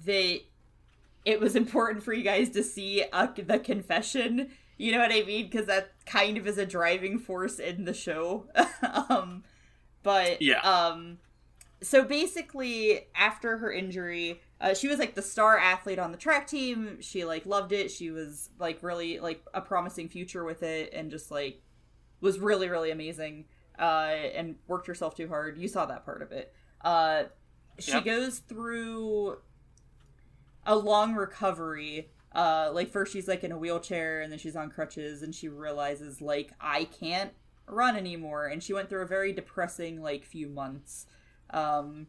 that 0.05 0.39
it 1.25 1.39
was 1.39 1.55
important 1.55 2.03
for 2.03 2.13
you 2.13 2.23
guys 2.23 2.49
to 2.49 2.63
see 2.63 3.03
uh, 3.11 3.27
the 3.35 3.57
confession. 3.59 4.49
You 4.77 4.91
know 4.91 4.99
what 4.99 5.11
I 5.11 5.21
mean? 5.23 5.45
Because 5.49 5.67
that 5.67 5.91
kind 6.05 6.37
of 6.37 6.47
is 6.47 6.57
a 6.57 6.65
driving 6.65 7.19
force 7.19 7.59
in 7.59 7.85
the 7.85 7.93
show. 7.93 8.45
um, 9.09 9.43
but 10.03 10.41
Yeah. 10.41 10.59
um, 10.61 11.19
so 11.81 12.03
basically, 12.03 13.07
after 13.15 13.57
her 13.57 13.71
injury, 13.71 14.41
uh, 14.59 14.73
she 14.73 14.87
was 14.87 14.99
like 14.99 15.15
the 15.15 15.21
star 15.21 15.57
athlete 15.57 15.97
on 15.99 16.11
the 16.11 16.17
track 16.17 16.45
team. 16.47 17.01
She 17.01 17.25
like 17.25 17.45
loved 17.45 17.71
it. 17.71 17.89
She 17.89 18.11
was 18.11 18.49
like 18.59 18.83
really 18.83 19.19
like 19.19 19.43
a 19.53 19.61
promising 19.61 20.07
future 20.09 20.43
with 20.43 20.61
it, 20.63 20.93
and 20.93 21.09
just 21.09 21.31
like 21.31 21.61
was 22.19 22.39
really 22.39 22.69
really 22.69 22.91
amazing. 22.91 23.45
Uh, 23.79 24.13
and 24.35 24.57
worked 24.67 24.85
herself 24.85 25.15
too 25.15 25.27
hard. 25.27 25.57
You 25.57 25.67
saw 25.67 25.85
that 25.87 26.05
part 26.05 26.21
of 26.21 26.31
it. 26.31 26.53
Uh, 26.81 27.23
she 27.79 27.93
Yep. 27.93 28.05
goes 28.05 28.39
through 28.39 29.37
a 30.65 30.75
long 30.75 31.15
recovery. 31.15 32.11
Uh, 32.33 32.69
like 32.73 32.89
first 32.91 33.11
she's 33.11 33.27
like 33.27 33.43
in 33.43 33.51
a 33.51 33.57
wheelchair, 33.57 34.21
and 34.21 34.31
then 34.31 34.37
she's 34.39 34.55
on 34.55 34.69
crutches, 34.69 35.23
and 35.23 35.33
she 35.33 35.49
realizes 35.49 36.21
like 36.21 36.51
I 36.61 36.83
can't 36.85 37.31
run 37.71 37.95
anymore, 37.95 38.47
and 38.47 38.61
she 38.61 38.73
went 38.73 38.89
through 38.89 39.01
a 39.01 39.07
very 39.07 39.33
depressing 39.33 40.01
like 40.01 40.25
few 40.25 40.47
months. 40.47 41.07
Um, 41.51 42.07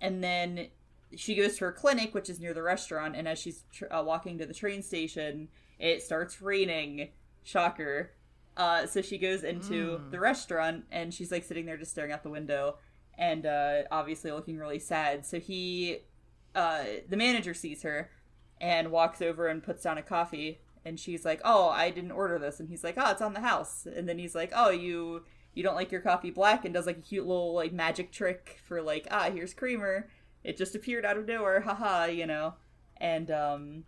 and 0.00 0.22
then 0.22 0.68
she 1.16 1.34
goes 1.34 1.56
to 1.56 1.66
her 1.66 1.72
clinic, 1.72 2.14
which 2.14 2.28
is 2.28 2.40
near 2.40 2.54
the 2.54 2.62
restaurant, 2.62 3.16
and 3.16 3.28
as 3.28 3.38
she's 3.38 3.64
tr- 3.72 3.92
uh, 3.92 4.02
walking 4.02 4.38
to 4.38 4.46
the 4.46 4.54
train 4.54 4.82
station, 4.82 5.48
it 5.78 6.02
starts 6.02 6.42
raining. 6.42 7.10
Shocker. 7.44 8.12
Uh, 8.56 8.86
so 8.86 9.02
she 9.02 9.18
goes 9.18 9.44
into 9.44 10.00
the 10.10 10.18
restaurant, 10.18 10.84
and 10.90 11.12
she's 11.12 11.30
like 11.30 11.44
sitting 11.44 11.66
there 11.66 11.76
just 11.76 11.90
staring 11.90 12.12
out 12.12 12.22
the 12.22 12.30
window, 12.30 12.78
and 13.18 13.44
uh, 13.46 13.82
obviously 13.90 14.30
looking 14.30 14.56
really 14.56 14.78
sad. 14.78 15.26
So 15.26 15.38
he, 15.40 15.98
uh, 16.54 16.84
the 17.08 17.16
manager 17.16 17.52
sees 17.52 17.82
her, 17.82 18.10
and 18.60 18.90
walks 18.90 19.20
over 19.20 19.48
and 19.48 19.62
puts 19.62 19.82
down 19.82 19.98
a 19.98 20.02
coffee, 20.02 20.60
and 20.84 20.98
she's 20.98 21.24
like, 21.24 21.40
"Oh, 21.44 21.68
I 21.68 21.90
didn't 21.90 22.12
order 22.12 22.38
this," 22.38 22.60
and 22.60 22.68
he's 22.68 22.84
like, 22.84 22.94
"Oh, 22.98 23.10
it's 23.10 23.22
on 23.22 23.32
the 23.34 23.40
house," 23.40 23.86
and 23.86 24.08
then 24.08 24.18
he's 24.18 24.34
like, 24.34 24.52
"Oh, 24.54 24.70
you." 24.70 25.24
You 25.54 25.62
don't 25.62 25.76
like 25.76 25.92
your 25.92 26.00
coffee 26.00 26.30
black 26.30 26.64
and 26.64 26.74
does 26.74 26.86
like 26.86 26.98
a 26.98 27.00
cute 27.00 27.26
little 27.26 27.54
like 27.54 27.72
magic 27.72 28.10
trick 28.10 28.58
for 28.66 28.82
like 28.82 29.06
ah 29.10 29.30
here's 29.30 29.54
creamer. 29.54 30.08
It 30.42 30.56
just 30.56 30.74
appeared 30.74 31.04
out 31.04 31.16
of 31.16 31.26
nowhere 31.26 31.60
haha 31.60 32.06
you 32.06 32.26
know? 32.26 32.54
And 32.96 33.30
um 33.30 33.84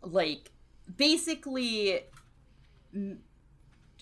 like 0.00 0.52
basically 0.96 2.02
m- 2.94 3.18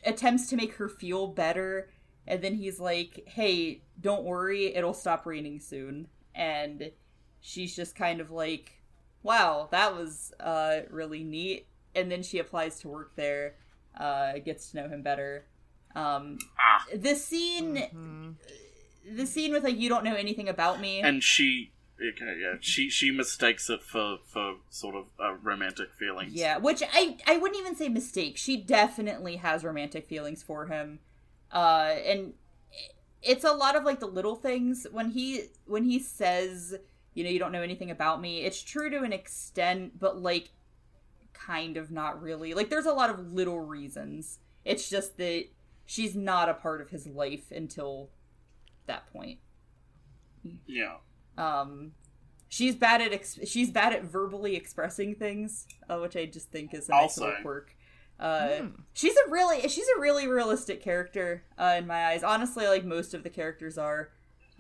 attempts 0.05 0.49
to 0.51 0.57
make 0.57 0.75
her 0.75 0.89
feel 0.89 1.27
better. 1.29 1.89
And 2.27 2.43
then 2.43 2.55
he's 2.55 2.79
like 2.79 3.25
hey 3.27 3.81
don't 3.99 4.25
worry 4.25 4.75
it'll 4.75 4.93
stop 4.93 5.25
raining 5.25 5.59
soon. 5.59 6.09
And 6.35 6.91
she's 7.41 7.75
just 7.75 7.97
kind 7.97 8.21
of 8.21 8.31
like 8.31 8.76
wow 9.27 9.69
that 9.71 9.95
was 9.95 10.33
uh 10.41 10.81
really 10.91 11.25
neat. 11.25 11.67
And 11.95 12.11
then 12.11 12.23
she 12.23 12.39
applies 12.39 12.81
to 12.81 12.89
work 12.89 13.13
there 13.17 13.55
uh 13.99 14.39
gets 14.39 14.71
to 14.71 14.77
know 14.79 14.89
him 14.89 15.03
better. 15.03 15.45
Um 15.95 16.39
Ah. 16.59 16.85
the 16.95 17.15
scene 17.15 17.75
the 19.09 19.27
scene 19.27 19.53
with 19.53 19.65
like 19.65 19.79
you 19.79 19.89
don't 19.89 20.05
know 20.05 20.15
anything 20.15 20.49
about 20.49 20.81
me. 20.81 21.01
And 21.01 21.23
she 21.23 21.73
okay, 22.01 22.39
yeah 22.41 22.55
she 22.61 22.91
she 22.91 23.11
mistakes 23.11 23.71
it 23.71 23.83
for 23.83 24.19
for 24.27 24.57
sort 24.71 24.95
of 24.95 25.05
uh, 25.19 25.35
romantic 25.43 25.89
feelings. 25.99 26.33
Yeah, 26.35 26.59
which 26.59 26.83
I 26.83 27.17
I 27.27 27.37
wouldn't 27.39 27.59
even 27.59 27.77
say 27.77 27.89
mistake. 27.89 28.37
She 28.37 28.57
definitely 28.57 29.37
has 29.37 29.65
romantic 29.65 30.07
feelings 30.07 30.43
for 30.43 30.67
him, 30.67 30.99
uh, 31.53 31.95
and 32.05 32.35
it's 33.23 33.45
a 33.45 33.53
lot 33.53 33.77
of 33.77 33.85
like 33.85 34.01
the 34.01 34.07
little 34.07 34.37
things. 34.37 34.87
When 34.93 35.11
he 35.11 35.45
when 35.67 35.85
he 35.85 35.99
says 35.99 36.75
you 37.17 37.25
know 37.25 37.31
you 37.31 37.39
don't 37.41 37.51
know 37.51 37.63
anything 37.63 37.91
about 37.91 38.21
me. 38.21 38.43
It's 38.43 38.63
true 38.63 38.91
to 38.91 39.03
an 39.03 39.13
extent, 39.13 39.99
but 39.99 40.19
like 40.23 40.51
kind 41.33 41.77
of 41.77 41.91
not 41.91 42.23
really. 42.23 42.55
Like 42.55 42.71
there's 42.71 42.87
a 42.87 42.93
lot 42.93 43.11
of 43.11 43.33
little 43.33 43.59
reasons. 43.61 44.39
It's 44.65 44.89
just 44.89 45.17
that 45.17 45.47
she's 45.87 46.15
not 46.15 46.49
a 46.49 46.55
part 46.55 46.81
of 46.81 46.91
his 46.91 47.07
life 47.07 47.51
until 47.51 48.11
that 48.87 49.07
point. 49.13 49.39
yeah 50.67 50.97
Um, 51.39 51.93
she's 52.49 52.75
bad 52.77 53.01
at 53.03 53.13
ex- 53.13 53.39
she's 53.47 53.71
bad 53.71 53.93
at 53.93 54.05
verbally 54.05 54.55
expressing 54.57 55.15
things, 55.15 55.67
uh, 55.89 55.99
which 55.99 56.17
I 56.17 56.27
just 56.27 56.51
think 56.51 56.73
is 56.75 56.89
a 56.89 56.93
nice 56.93 57.01
Also- 57.03 57.27
little 57.27 57.43
quirk. 57.43 57.73
Uh, 58.19 58.49
Hmm. 58.61 58.67
she's 58.95 59.15
a 59.27 59.31
really 59.31 59.69
she's 59.69 59.87
a 59.97 60.01
really 60.01 60.27
realistic 60.27 60.81
character 60.83 61.45
uh, 61.59 61.75
in 61.79 61.87
my 61.87 62.07
eyes. 62.07 62.23
Honestly, 62.23 62.67
like 62.67 62.85
most 62.85 63.13
of 63.15 63.23
the 63.23 63.31
characters 63.31 63.77
are. 63.79 64.11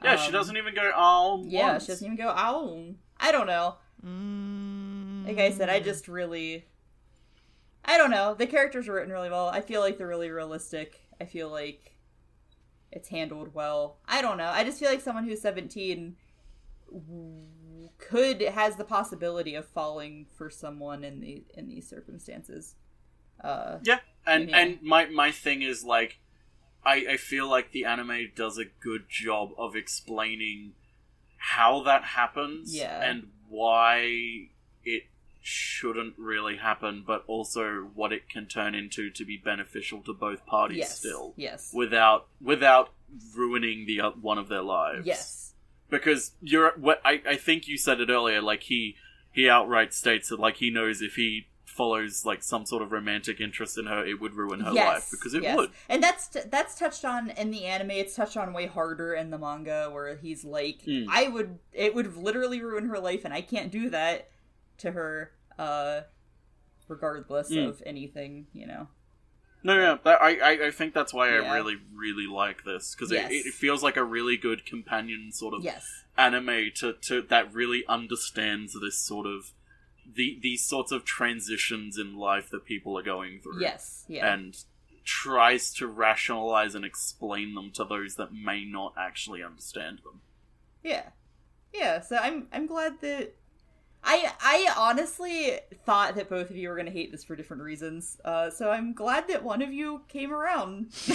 Yeah 0.02 0.16
she 0.16 0.26
Um, 0.26 0.32
doesn't 0.32 0.56
even 0.56 0.74
go 0.74 0.90
oh 0.94 1.44
Yeah, 1.46 1.72
once. 1.72 1.84
she 1.84 1.88
doesn't 1.88 2.04
even 2.06 2.16
go. 2.16 2.28
Ow! 2.28 2.94
I 3.18 3.32
don't 3.32 3.46
know. 3.46 3.76
Mm. 4.04 5.26
Like 5.26 5.38
I 5.38 5.50
said, 5.50 5.68
I 5.68 5.80
just 5.80 6.08
really. 6.08 6.66
I 7.84 7.96
don't 7.98 8.10
know. 8.10 8.34
The 8.34 8.46
characters 8.46 8.88
are 8.88 8.94
written 8.94 9.12
really 9.12 9.30
well. 9.30 9.48
I 9.48 9.60
feel 9.60 9.80
like 9.80 9.96
they're 9.96 10.08
really 10.08 10.30
realistic. 10.30 11.00
I 11.20 11.24
feel 11.24 11.48
like 11.50 11.94
it's 12.92 13.08
handled 13.08 13.54
well. 13.54 13.98
I 14.06 14.22
don't 14.22 14.38
know. 14.38 14.48
I 14.50 14.64
just 14.64 14.78
feel 14.80 14.90
like 14.90 15.00
someone 15.00 15.24
who's 15.24 15.40
17 15.40 16.16
could 17.98 18.42
has 18.42 18.76
the 18.76 18.84
possibility 18.84 19.54
of 19.54 19.66
falling 19.66 20.26
for 20.36 20.50
someone 20.50 21.04
in 21.04 21.20
the 21.20 21.44
in 21.54 21.68
these 21.68 21.88
circumstances. 21.88 22.74
Uh 23.42 23.78
Yeah, 23.82 24.00
and 24.26 24.50
Yeah. 24.50 24.58
and 24.58 24.82
my 24.82 25.06
my 25.06 25.30
thing 25.30 25.62
is 25.62 25.84
like, 25.84 26.18
I 26.86 26.94
I 27.10 27.16
feel 27.16 27.48
like 27.50 27.72
the 27.72 27.84
anime 27.84 28.30
does 28.34 28.56
a 28.58 28.64
good 28.64 29.04
job 29.10 29.50
of 29.58 29.74
explaining 29.76 30.72
how 31.38 31.82
that 31.82 32.02
happens 32.04 32.74
Yeah. 32.74 33.00
and 33.02 33.28
why 33.48 34.48
it 34.84 35.04
shouldn't 35.42 36.14
really 36.18 36.56
happen, 36.56 37.04
but 37.06 37.22
also 37.26 37.90
what 37.94 38.12
it 38.12 38.28
can 38.28 38.46
turn 38.46 38.74
into 38.74 39.10
to 39.10 39.24
be 39.24 39.36
beneficial 39.36 40.02
to 40.02 40.12
both 40.12 40.44
parties 40.46 40.78
yes. 40.78 40.98
still, 40.98 41.34
Yes. 41.36 41.72
without 41.74 42.28
without 42.40 42.92
ruining 43.36 43.86
the 43.86 44.00
oth- 44.00 44.16
one 44.16 44.38
of 44.38 44.48
their 44.48 44.62
lives. 44.62 45.06
Yes. 45.06 45.54
because 45.88 46.32
you're. 46.40 46.72
What 46.78 47.00
I 47.04 47.22
I 47.26 47.36
think 47.36 47.68
you 47.68 47.76
said 47.78 48.00
it 48.00 48.10
earlier. 48.10 48.40
Like 48.42 48.64
he 48.64 48.96
he 49.32 49.48
outright 49.48 49.92
states 49.94 50.28
that 50.30 50.40
like 50.40 50.56
he 50.56 50.70
knows 50.70 51.00
if 51.02 51.14
he 51.14 51.46
follows 51.76 52.24
like 52.24 52.42
some 52.42 52.64
sort 52.66 52.82
of 52.82 52.90
romantic 52.92 53.40
interest 53.40 53.76
in 53.78 53.86
her, 53.86 54.04
it 54.04 54.20
would 54.20 54.34
ruin 54.34 54.60
her 54.60 54.72
yes, 54.72 54.86
life 54.86 55.08
because 55.10 55.34
it 55.34 55.42
yes. 55.42 55.56
would. 55.56 55.70
and 55.88 56.02
that's 56.02 56.28
that's 56.46 56.78
touched 56.78 57.04
on 57.04 57.30
in 57.30 57.50
the 57.50 57.64
anime. 57.64 57.90
It's 57.92 58.14
touched 58.14 58.36
on 58.36 58.52
way 58.52 58.66
harder 58.66 59.14
in 59.14 59.30
the 59.30 59.38
manga, 59.38 59.90
where 59.92 60.16
he's 60.16 60.44
like, 60.44 60.82
Mm. 60.86 61.06
"I 61.08 61.28
would, 61.28 61.58
it 61.72 61.94
would 61.94 62.16
literally 62.16 62.62
ruin 62.62 62.86
her 62.88 62.98
life, 62.98 63.24
and 63.24 63.34
I 63.34 63.42
can't 63.42 63.70
do 63.70 63.90
that 63.90 64.30
to 64.78 64.92
her, 64.92 65.32
uh, 65.58 66.02
regardless 66.88 67.50
Mm. 67.50 67.68
of 67.68 67.82
anything, 67.84 68.46
you 68.52 68.66
know." 68.66 68.88
No, 69.62 69.74
yeah, 69.76 69.96
that, 70.04 70.22
I, 70.22 70.66
I 70.68 70.70
think 70.70 70.94
that's 70.94 71.12
why 71.12 71.28
I 71.28 71.54
really 71.54 71.76
really 71.92 72.26
like 72.28 72.62
this 72.64 72.94
because 72.94 73.10
Yes. 73.10 73.32
it, 73.32 73.46
it 73.46 73.54
feels 73.54 73.82
like 73.82 73.96
a 73.96 74.04
really 74.04 74.36
good 74.36 74.64
companion 74.64 75.32
sort 75.32 75.54
of 75.54 75.64
Yes, 75.64 75.84
anime 76.16 76.70
to, 76.76 76.92
to 77.08 77.22
that 77.22 77.52
really 77.52 77.84
understands 77.88 78.74
this 78.80 78.96
sort 79.04 79.26
of 79.26 79.52
the 80.14 80.38
these 80.42 80.64
sorts 80.64 80.92
of 80.92 81.04
transitions 81.04 81.98
in 81.98 82.16
life 82.16 82.50
that 82.50 82.64
people 82.64 82.98
are 82.98 83.02
going 83.02 83.40
through. 83.40 83.60
yes, 83.60 84.04
yeah, 84.08 84.32
and 84.32 84.56
tries 85.04 85.72
to 85.74 85.86
rationalize 85.86 86.74
and 86.74 86.84
explain 86.84 87.54
them 87.54 87.70
to 87.72 87.84
those 87.84 88.16
that 88.16 88.32
may 88.32 88.64
not 88.64 88.92
actually 88.98 89.42
understand 89.42 89.98
them. 90.04 90.20
yeah, 90.82 91.10
yeah. 91.72 92.00
So 92.00 92.16
I'm 92.16 92.48
I'm 92.52 92.66
glad 92.66 93.00
that. 93.00 93.34
I, 94.08 94.32
I 94.40 94.72
honestly 94.78 95.58
thought 95.84 96.14
that 96.14 96.28
both 96.28 96.50
of 96.50 96.56
you 96.56 96.68
were 96.68 96.76
going 96.76 96.86
to 96.86 96.92
hate 96.92 97.10
this 97.10 97.24
for 97.24 97.34
different 97.34 97.64
reasons. 97.64 98.16
Uh, 98.24 98.50
so 98.50 98.70
I'm 98.70 98.92
glad 98.92 99.26
that 99.26 99.42
one 99.42 99.62
of 99.62 99.72
you 99.72 100.02
came 100.06 100.32
around. 100.32 100.92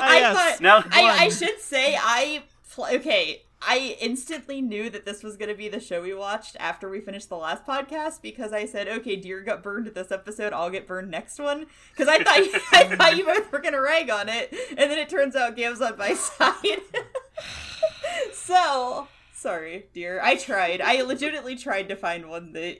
I 0.00 0.18
yes. 0.18 0.36
thought 0.36 0.60
Now, 0.60 0.84
I, 0.90 1.26
I 1.26 1.28
should 1.28 1.60
say 1.60 1.96
I 1.96 2.42
pl- 2.72 2.88
okay. 2.94 3.42
I 3.62 3.96
instantly 4.00 4.62
knew 4.62 4.88
that 4.88 5.04
this 5.04 5.22
was 5.22 5.36
going 5.36 5.50
to 5.50 5.54
be 5.54 5.68
the 5.68 5.80
show 5.80 6.00
we 6.00 6.14
watched 6.14 6.56
after 6.58 6.88
we 6.88 7.00
finished 7.00 7.28
the 7.28 7.36
last 7.36 7.66
podcast 7.66 8.22
because 8.22 8.52
I 8.52 8.64
said, 8.64 8.88
"Okay, 8.88 9.16
Deer 9.16 9.42
got 9.42 9.62
burned 9.62 9.88
this 9.88 10.10
episode. 10.10 10.52
I'll 10.52 10.70
get 10.70 10.86
burned 10.86 11.10
next 11.10 11.38
one." 11.38 11.66
Because 11.92 12.08
I 12.08 12.22
thought 12.22 12.60
I 12.72 12.96
thought 12.96 13.16
you 13.16 13.26
both 13.26 13.52
were 13.52 13.60
going 13.60 13.74
to 13.74 13.80
rag 13.80 14.08
on 14.10 14.28
it, 14.28 14.54
and 14.70 14.90
then 14.90 14.98
it 14.98 15.10
turns 15.10 15.36
out 15.36 15.56
Gam's 15.56 15.82
on 15.82 15.98
my 15.98 16.14
side. 16.14 16.80
so 18.32 19.08
sorry, 19.34 19.86
Deer. 19.92 20.20
I 20.22 20.36
tried. 20.36 20.80
I 20.80 21.02
legitimately 21.02 21.56
tried 21.56 21.88
to 21.90 21.96
find 21.96 22.30
one 22.30 22.52
that 22.54 22.78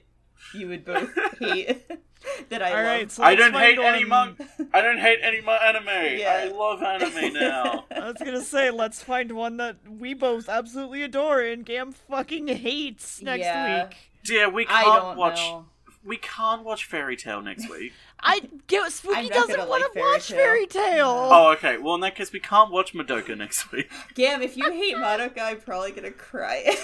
you 0.55 0.69
would 0.69 0.85
both 0.85 1.11
hate. 1.39 1.83
that 2.51 2.63
I 2.63 2.69
All 2.71 2.77
love. 2.77 2.85
right, 2.85 3.11
so 3.11 3.23
I 3.23 3.35
don't 3.35 3.53
find 3.53 3.65
hate 3.65 3.79
any 3.79 4.05
one- 4.05 4.37
mon- 4.39 4.69
I 4.75 4.81
don't 4.83 4.99
hate 4.99 5.21
any 5.23 5.41
mo- 5.41 5.53
anime. 5.65 6.19
Yeah. 6.19 6.43
I 6.45 6.49
love 6.53 6.83
anime 6.83 7.33
now. 7.35 7.87
I 7.91 8.01
was 8.07 8.17
gonna 8.19 8.43
say, 8.43 8.71
let's 8.71 9.03
find 9.03 9.33
one 9.33 9.57
that 9.57 9.77
we 9.89 10.13
both 10.15 10.49
absolutely 10.49 11.03
adore 11.03 11.41
and 11.41 11.65
Gam 11.65 11.93
fucking 11.93 12.49
hates 12.49 13.23
next 13.23 13.45
Yeah. 13.45 13.85
week. 13.89 13.97
Deer, 14.25 14.51
we 14.51 14.67
can't 14.67 14.85
don't 14.85 15.17
watch. 15.17 15.39
know. 15.39 15.65
We 16.05 16.17
can't 16.19 16.63
watch 16.65 16.85
Fairy 16.87 17.17
Tail 17.17 17.41
next 17.43 17.69
week. 17.71 17.93
I 18.21 18.43
get 18.67 18.91
Spooky 18.93 19.29
doesn't 19.31 19.57
gonna 19.57 19.69
want 19.69 19.83
like 19.83 19.93
to 19.93 19.99
watch 20.01 20.29
Fairy 20.31 20.67
Fairy 20.67 20.67
Tail. 20.67 21.07
Oh, 21.09 21.53
okay. 21.53 21.79
Well, 21.79 21.95
in 21.95 22.01
that 22.03 22.15
case, 22.17 22.33
we 22.33 22.41
can't 22.41 22.71
watch 22.71 22.93
Madoka 22.95 23.37
next 23.37 23.73
week. 23.73 23.91
Gam, 24.15 24.43
if 24.43 24.57
you 24.59 24.71
hate 24.71 24.97
Madoka, 24.97 25.41
I'm 25.41 25.61
probably 25.61 25.93
gonna 25.93 26.11
cry. 26.11 26.75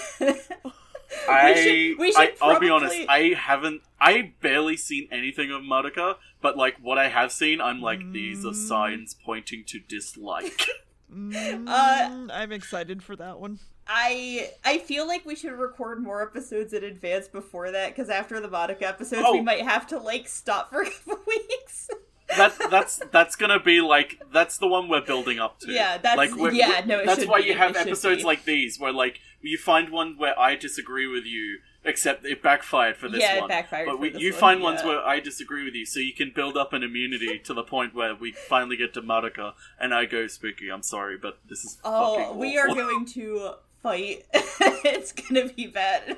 I, 1.29 1.53
should- 1.55 1.97
we 1.99 2.11
should 2.11 2.21
I, 2.21 2.33
I'll 2.41 2.59
be 2.59 2.69
honest. 2.69 2.95
I 3.09 3.33
haven't. 3.37 3.81
I 3.99 4.33
barely 4.41 4.77
seen 4.77 5.07
anything 5.11 5.51
of 5.51 5.61
Madoka, 5.61 6.15
but 6.41 6.57
like 6.57 6.75
what 6.81 6.97
I 6.97 7.07
have 7.09 7.31
seen, 7.31 7.61
I'm 7.61 7.81
like, 7.81 8.11
these 8.11 8.45
are 8.45 8.53
signs 8.53 9.15
pointing 9.25 9.63
to 9.67 9.79
dislike. 9.79 10.67
Mm, 11.09 11.69
Uh, 11.69 12.33
I'm 12.33 12.51
excited 12.51 13.01
for 13.01 13.15
that 13.15 13.39
one. 13.39 13.59
I 13.87 14.49
I 14.65 14.79
feel 14.79 15.07
like 15.07 15.25
we 15.25 15.37
should 15.37 15.53
record 15.53 16.03
more 16.03 16.21
episodes 16.21 16.73
in 16.73 16.83
advance 16.83 17.29
before 17.29 17.71
that 17.71 17.95
because 17.95 18.09
after 18.09 18.41
the 18.41 18.49
Madoka 18.49 18.81
episodes, 18.81 19.23
Oh. 19.25 19.31
we 19.31 19.39
might 19.41 19.61
have 19.61 19.87
to 19.87 19.99
like 19.99 20.27
stop 20.27 20.69
for 20.69 20.81
a 20.81 20.85
couple 20.91 21.19
weeks. 21.27 21.89
that 22.35 22.53
that's 22.69 23.01
that's 23.13 23.37
gonna 23.37 23.57
be 23.61 23.79
like 23.79 24.21
that's 24.33 24.57
the 24.57 24.67
one 24.67 24.89
we're 24.89 24.99
building 24.99 25.39
up 25.39 25.57
to. 25.61 25.71
Yeah, 25.71 25.97
that's- 25.97 26.17
like 26.17 26.35
we're- 26.35 26.53
yeah, 26.53 26.67
we're- 26.81 26.85
no, 26.85 26.99
it 26.99 27.05
that's 27.05 27.25
why 27.25 27.39
be, 27.41 27.47
you 27.47 27.53
have 27.53 27.71
it 27.71 27.77
episodes 27.77 28.25
like 28.25 28.43
these 28.43 28.77
where 28.77 28.91
like 28.91 29.21
you 29.41 29.57
find 29.57 29.89
one 29.89 30.17
where 30.17 30.37
I 30.39 30.55
disagree 30.55 31.07
with 31.07 31.25
you, 31.25 31.59
except 31.83 32.25
it 32.25 32.41
backfired 32.41 32.97
for 32.97 33.07
this 33.09 33.21
Yeah, 33.21 33.35
it 33.35 33.39
one. 33.41 33.49
backfired 33.49 33.85
But 33.85 33.99
we, 33.99 34.13
you 34.17 34.31
one, 34.31 34.39
find 34.39 34.61
ones 34.61 34.83
where 34.83 34.99
I 34.99 35.19
disagree 35.19 35.63
with 35.63 35.73
you, 35.73 35.85
so 35.85 35.99
you 35.99 36.13
can 36.13 36.31
build 36.35 36.57
up 36.57 36.73
an 36.73 36.83
immunity 36.83 37.39
to 37.39 37.53
the 37.53 37.63
point 37.63 37.93
where 37.95 38.15
we 38.15 38.31
finally 38.31 38.77
get 38.77 38.93
to 38.95 39.01
Madoka, 39.01 39.53
and 39.79 39.93
I 39.93 40.05
go 40.05 40.27
spooky. 40.27 40.69
I'm 40.69 40.83
sorry, 40.83 41.17
but 41.17 41.39
this 41.47 41.63
is 41.63 41.77
Oh, 41.83 42.35
we 42.35 42.57
are 42.57 42.67
going 42.67 43.05
to 43.07 43.51
fight. 43.81 44.25
it's 44.33 45.11
gonna 45.11 45.47
be 45.49 45.67
bad. 45.67 46.17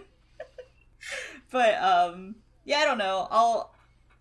but 1.52 1.76
um, 1.82 2.36
yeah, 2.66 2.78
I 2.80 2.86
don't 2.86 2.98
know. 2.98 3.28
I'll. 3.30 3.74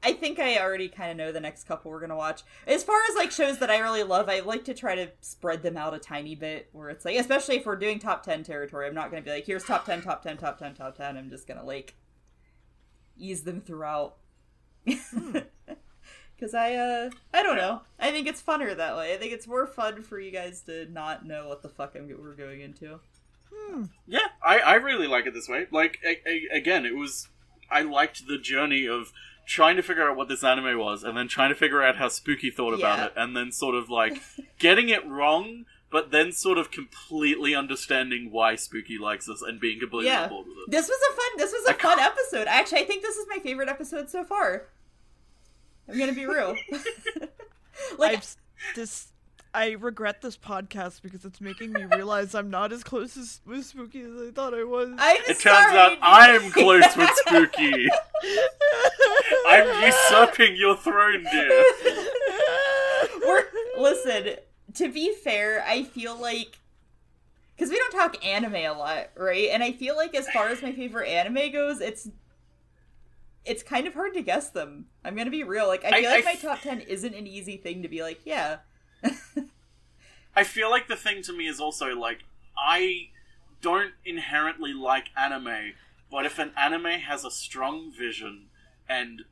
I 0.03 0.13
think 0.13 0.39
I 0.39 0.59
already 0.59 0.89
kind 0.89 1.11
of 1.11 1.17
know 1.17 1.33
the 1.33 1.41
next 1.41 1.65
couple 1.65 1.91
we're 1.91 2.01
gonna 2.01 2.17
watch. 2.17 2.43
As 2.67 2.85
far 2.85 3.01
as 3.09 3.17
like 3.17 3.31
shows 3.31 3.59
that 3.59 3.71
I 3.71 3.79
really 3.79 4.05
love, 4.05 4.29
I 4.29 4.41
like 4.41 4.65
to 4.65 4.75
try 4.75 4.95
to 4.95 5.11
spread 5.21 5.63
them 5.63 5.77
out 5.77 5.95
a 5.95 5.99
tiny 5.99 6.35
bit. 6.35 6.69
Where 6.73 6.91
it's 6.91 7.05
like, 7.05 7.17
especially 7.17 7.57
if 7.57 7.67
we're 7.67 7.77
doing 7.77 7.99
top 7.99 8.23
ten 8.23 8.45
territory, 8.45 8.87
I'm 8.87 8.95
not 8.95 9.11
gonna 9.11 9.23
be 9.23 9.31
like, 9.31 9.47
here's 9.47 9.65
top 9.65 9.85
ten, 9.87 10.03
top 10.03 10.23
ten, 10.23 10.37
top 10.37 10.59
ten, 10.59 10.75
top 10.75 10.97
ten. 10.97 11.17
I'm 11.17 11.31
just 11.31 11.49
gonna 11.49 11.65
like 11.65 11.95
ease 13.17 13.43
them 13.43 13.61
throughout. 13.61 14.17
Cause 16.41 16.55
I 16.55 16.75
uh 16.75 17.11
I 17.35 17.43
don't 17.43 17.57
know. 17.57 17.83
I 17.99 18.13
think 18.13 18.29
it's 18.29 18.41
funner 18.41 18.77
that 18.77 18.97
way. 18.97 19.13
I 19.13 19.17
think 19.17 19.33
it's 19.33 19.49
more 19.49 19.67
fun 19.67 20.03
for 20.03 20.21
you 20.21 20.31
guys 20.31 20.63
to 20.63 20.87
not 20.87 21.27
know 21.27 21.49
what 21.49 21.63
the 21.63 21.69
fuck 21.69 21.97
I'm, 21.97 22.09
we're 22.09 22.37
going 22.37 22.61
into. 22.61 23.01
Yeah, 24.07 24.29
I, 24.43 24.59
I 24.59 24.75
really 24.75 25.07
like 25.07 25.27
it 25.27 25.35
this 25.35 25.49
way. 25.49 25.67
Like, 25.71 25.99
a, 26.05 26.17
a, 26.29 26.57
again, 26.57 26.87
it 26.87 26.97
was. 26.97 27.29
I 27.71 27.83
liked 27.83 28.27
the 28.27 28.39
journey 28.39 28.87
of 28.87 29.13
trying 29.49 29.77
to 29.77 29.83
figure 29.83 30.09
out 30.09 30.17
what 30.17 30.29
this 30.29 30.45
anime 30.45 30.79
was, 30.79 31.03
and 31.03 31.17
then 31.17 31.27
trying 31.27 31.49
to 31.49 31.55
figure 31.57 31.83
out 31.83 31.97
how 31.97 32.09
Spooky 32.09 32.51
thought 32.51 32.75
about 32.75 32.99
Yeah. 32.99 33.07
it, 33.07 33.13
and 33.17 33.37
then 33.37 33.51
sort 33.51 33.75
of 33.75 33.89
like 33.91 34.23
getting 34.59 34.91
it 34.91 35.05
wrong, 35.09 35.65
but 35.91 36.11
then 36.11 36.33
sort 36.33 36.59
of 36.59 36.71
completely 36.71 37.55
understanding 37.55 38.31
why 38.31 38.55
Spooky 38.57 38.99
likes 38.99 39.29
us 39.29 39.41
and 39.43 39.59
being 39.59 39.81
completely 39.81 40.11
Yeah. 40.11 40.25
on 40.25 40.29
board 40.29 40.47
with 40.47 40.57
it. 40.67 40.71
This 40.71 40.87
was 40.87 41.01
a 41.11 41.17
fun. 41.17 41.31
This 41.39 41.53
was 41.53 41.65
a 41.67 41.71
I 41.71 41.73
fun 41.73 41.97
can't- 41.99 42.13
episode. 42.13 42.47
Actually, 42.47 42.81
I 42.83 42.85
think 42.85 43.03
this 43.03 43.17
is 43.17 43.27
my 43.29 43.39
favorite 43.39 43.69
episode 43.71 44.11
so 44.11 44.23
far. 44.23 44.65
I'm 45.89 45.99
gonna 45.99 46.13
be 46.13 46.27
real. 46.27 46.55
like 47.99 48.13
I've 48.13 48.19
s- 48.19 48.37
this. 48.77 49.09
I 49.55 49.73
regret 49.73 50.21
this 50.21 50.37
podcast 50.37 51.03
because 51.03 51.25
it's 51.25 51.41
making 51.41 51.73
me 51.73 51.85
realize 51.85 52.35
I'm 52.35 52.51
not 52.51 52.73
as 52.73 52.85
close 52.85 53.17
as 53.17 53.41
with 53.47 53.65
Spooky 53.65 54.03
as 54.03 54.11
I 54.29 54.31
thought 54.31 54.53
I 54.55 54.65
was. 54.65 54.91
I'm 54.99 55.17
It 55.27 55.39
turns 55.41 55.75
out. 55.75 55.97
I'm 56.03 56.51
close 56.51 56.85
with 56.97 57.11
Spooky. 57.27 57.89
I'm 59.47 59.83
usurping 59.85 60.57
your 60.57 60.77
throne, 60.77 61.25
Deer. 61.31 61.65
We're, 63.27 63.45
listen, 63.79 64.37
to 64.75 64.93
be 64.93 65.15
fair, 65.15 65.65
I 65.67 65.83
feel 65.85 66.17
like 66.21 66.59
because 67.57 67.71
we 67.71 67.77
don't 67.77 67.93
talk 67.93 68.25
anime 68.25 68.55
a 68.55 68.71
lot, 68.71 69.09
right? 69.17 69.49
And 69.51 69.63
I 69.63 69.73
feel 69.73 69.97
like 69.97 70.15
as 70.15 70.29
far 70.31 70.49
as 70.49 70.63
my 70.63 70.73
favorite 70.73 71.09
anime 71.09 71.51
goes, 71.53 71.81
it's 71.81 72.09
it's 73.45 73.63
kind 73.63 73.87
of 73.87 73.95
hard 73.95 74.13
to 74.15 74.23
guess 74.23 74.51
them. 74.51 74.87
I'm 75.05 75.17
gonna 75.17 75.31
be 75.31 75.43
real. 75.43 75.67
Like 75.67 75.85
I 75.85 75.89
I- 75.89 76.01
feel 76.03 76.11
like 76.11 76.27
I 76.27 76.33
my 76.33 76.35
top 76.37 76.61
ten 76.61 76.81
isn't 76.83 77.15
an 77.15 77.27
easy 77.27 77.57
thing 77.57 77.83
to 77.83 77.89
be 77.89 78.03
like, 78.03 78.21
yeah. 78.25 78.59
I 80.37 80.45
feel 80.45 80.71
like 80.71 80.89
the 80.89 80.97
thing 80.97 81.23
to 81.23 81.33
me 81.33 81.47
is 81.49 81.61
also 81.61 81.87
like 81.95 82.21
I 82.57 83.09
don't 83.61 83.93
inherently 84.05 84.73
like 84.73 85.07
anime, 85.17 85.73
but 86.11 86.25
if 86.27 86.39
an 86.39 86.53
anime 86.57 87.01
has 87.01 87.25
a 87.25 87.31
strong 87.31 87.91
vision 87.97 88.47
and 88.89 89.23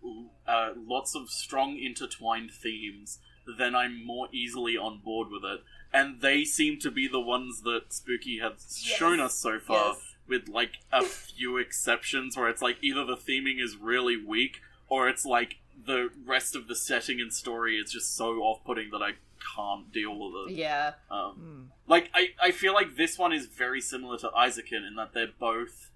uh, 0.46 0.70
lots 0.76 1.14
of 1.14 1.30
strong 1.30 1.78
intertwined 1.78 2.50
themes, 2.50 3.20
then 3.58 3.74
I'm 3.74 4.04
more 4.04 4.28
easily 4.32 4.76
on 4.76 4.98
board 4.98 5.28
with 5.30 5.44
it. 5.44 5.60
And 5.92 6.20
they 6.20 6.44
seem 6.44 6.78
to 6.80 6.90
be 6.90 7.08
the 7.08 7.20
ones 7.20 7.62
that 7.62 7.92
Spooky 7.92 8.38
has 8.40 8.76
shown 8.84 9.20
us 9.20 9.34
so 9.38 9.58
far, 9.58 9.94
Yes. 9.94 10.14
with 10.28 10.48
like 10.48 10.78
a 10.92 11.04
few 11.04 11.56
exceptions 11.56 12.36
where 12.36 12.48
it's 12.48 12.60
like 12.60 12.76
either 12.82 13.04
the 13.04 13.16
theming 13.16 13.62
is 13.62 13.76
really 13.76 14.16
weak 14.16 14.60
or 14.88 15.08
it's 15.08 15.24
like 15.24 15.56
the 15.86 16.10
rest 16.26 16.54
of 16.56 16.66
the 16.68 16.74
setting 16.74 17.20
and 17.20 17.32
story 17.32 17.76
is 17.78 17.92
just 17.92 18.14
so 18.16 18.38
off-putting 18.40 18.90
that 18.90 19.02
I 19.02 19.12
can't 19.54 19.92
deal 19.92 20.18
with 20.18 20.50
it. 20.52 20.56
Yeah. 20.56 20.92
Um, 21.10 21.70
like 21.86 22.10
I, 22.14 22.28
I 22.42 22.50
feel 22.50 22.74
like 22.74 22.96
this 22.96 23.18
one 23.18 23.32
is 23.32 23.46
very 23.46 23.80
similar 23.80 24.18
to 24.18 24.28
Eizouken 24.28 24.86
in 24.86 24.94
that 24.96 25.12
they're 25.14 25.28
both 25.38 25.90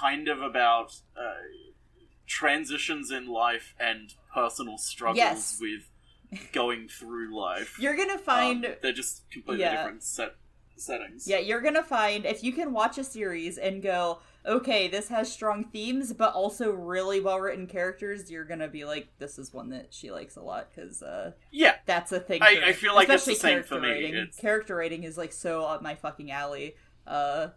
kind 0.00 0.28
of 0.28 0.42
about 0.42 1.00
uh, 1.16 1.34
transitions 2.26 3.10
in 3.10 3.26
life 3.28 3.74
and 3.78 4.14
personal 4.34 4.78
struggles 4.78 5.18
Yes. 5.18 5.58
with 5.60 6.42
going 6.52 6.88
through 6.88 7.38
life. 7.38 7.76
You're 7.80 7.96
gonna 7.96 8.14
Um, 8.14 8.18
find 8.18 8.76
they're 8.82 8.92
just 8.92 9.30
completely 9.30 9.64
Yeah. 9.64 9.76
different 9.76 10.02
set 10.02 10.34
settings. 10.78 11.26
Yeah, 11.26 11.38
you're 11.38 11.62
gonna 11.62 11.82
find 11.82 12.26
if 12.26 12.44
you 12.44 12.52
can 12.52 12.70
watch 12.72 12.98
a 12.98 13.04
series 13.04 13.56
and 13.56 13.82
go, 13.82 14.18
okay, 14.46 14.88
this 14.88 15.08
has 15.08 15.30
strong 15.32 15.64
themes, 15.64 16.12
but 16.12 16.32
also 16.34 16.70
really 16.70 17.20
well 17.20 17.40
written 17.40 17.66
characters. 17.66 18.30
You're 18.30 18.44
gonna 18.44 18.68
be 18.68 18.84
like, 18.84 19.08
this 19.18 19.38
is 19.38 19.52
one 19.52 19.70
that 19.70 19.88
she 19.92 20.10
likes 20.10 20.36
a 20.36 20.42
lot 20.42 20.68
because 20.74 21.02
uh, 21.02 21.32
Yeah. 21.50 21.74
that's 21.86 22.12
a 22.12 22.20
thing. 22.20 22.42
I- 22.42 22.54
for- 22.56 22.62
I 22.64 22.72
feel 22.72 22.94
like 22.94 23.08
it's 23.08 23.24
the 23.24 23.32
especially 23.32 23.50
same 23.56 23.62
for 23.62 23.80
character 23.80 23.80
me. 23.80 23.92
Writing. 23.92 24.14
It's- 24.14 24.36
Character 24.38 24.76
writing 24.76 25.02
is 25.04 25.18
like 25.18 25.32
so 25.32 25.64
up 25.64 25.82
my 25.82 25.94
fucking 25.94 26.30
alley. 26.30 26.76
Uh, 27.06 27.48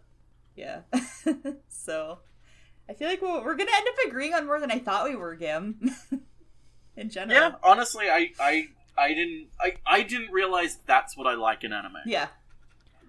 yeah. 0.56 0.80
so, 1.68 2.18
I 2.88 2.94
feel 2.94 3.08
like 3.08 3.22
we're, 3.22 3.44
we're 3.44 3.54
gonna 3.56 3.70
end 3.74 3.86
up 3.88 4.08
agreeing 4.08 4.34
on 4.34 4.46
more 4.46 4.60
than 4.60 4.70
I 4.70 4.78
thought 4.78 5.08
we 5.08 5.16
were, 5.16 5.34
Gam. 5.36 5.80
In 6.96 7.08
general. 7.08 7.38
Yeah, 7.40 7.52
honestly, 7.62 8.10
I, 8.10 8.32
I, 8.40 8.66
I 8.98 9.08
didn't, 9.14 9.48
I, 9.60 9.74
I 9.86 10.02
didn't 10.02 10.32
realize 10.32 10.78
that's 10.86 11.16
what 11.16 11.26
I 11.26 11.34
like 11.34 11.64
in 11.64 11.72
anime. 11.72 11.94
Yeah. 12.04 12.26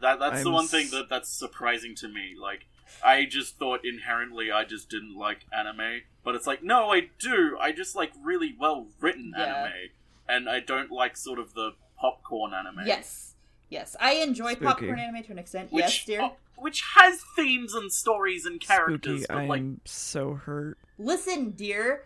That, 0.02 0.20
that's 0.20 0.44
the 0.44 0.50
I'm 0.50 0.54
one 0.54 0.68
thing 0.68 0.88
that 0.92 1.10
that's 1.10 1.30
surprising 1.30 1.96
to 1.96 2.08
me. 2.08 2.36
Like, 2.40 2.68
I 3.04 3.26
just 3.26 3.58
thought 3.58 3.82
inherently 3.86 4.52
I 4.52 4.64
just 4.64 4.90
didn't 4.90 5.16
like 5.18 5.46
anime, 5.52 6.02
but 6.24 6.36
it's 6.36 6.48
like, 6.48 6.64
no, 6.64 6.92
I 6.92 7.10
do. 7.20 7.58
I 7.60 7.72
just 7.72 7.96
like 7.96 8.12
really 8.22 8.56
well 8.60 8.88
written 9.00 9.34
Yeah. 9.38 9.44
anime, 9.44 9.74
and 10.30 10.50
I 10.50 10.60
don't 10.60 10.92
like 10.92 11.18
sort 11.18 11.40
of 11.40 11.54
the 11.54 11.72
popcorn 11.98 12.54
anime. 12.54 12.82
Yes. 12.86 13.36
Yes. 13.70 13.96
I 14.00 14.14
enjoy 14.16 14.52
Spooky. 14.54 14.66
popcorn 14.66 15.00
anime 15.00 15.24
to 15.24 15.32
an 15.32 15.40
extent. 15.40 15.72
Which, 15.72 15.84
yes, 15.84 16.06
Deer. 16.06 16.22
uh, 16.22 16.30
which 16.58 16.84
has 16.96 17.22
themes 17.36 17.74
and 17.74 17.92
stories 17.92 18.46
and 18.46 18.60
characters, 18.60 19.24
Spooky, 19.24 19.34
but 19.34 19.38
I'm 19.42 19.48
like, 19.48 19.64
so 19.86 20.34
hurt. 20.34 20.78
Listen, 21.00 21.52
Deer, 21.52 22.06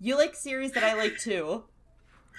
you 0.00 0.16
like 0.16 0.34
series 0.34 0.72
that 0.72 0.84
I 0.84 0.94
like 0.94 1.18
too. 1.18 1.64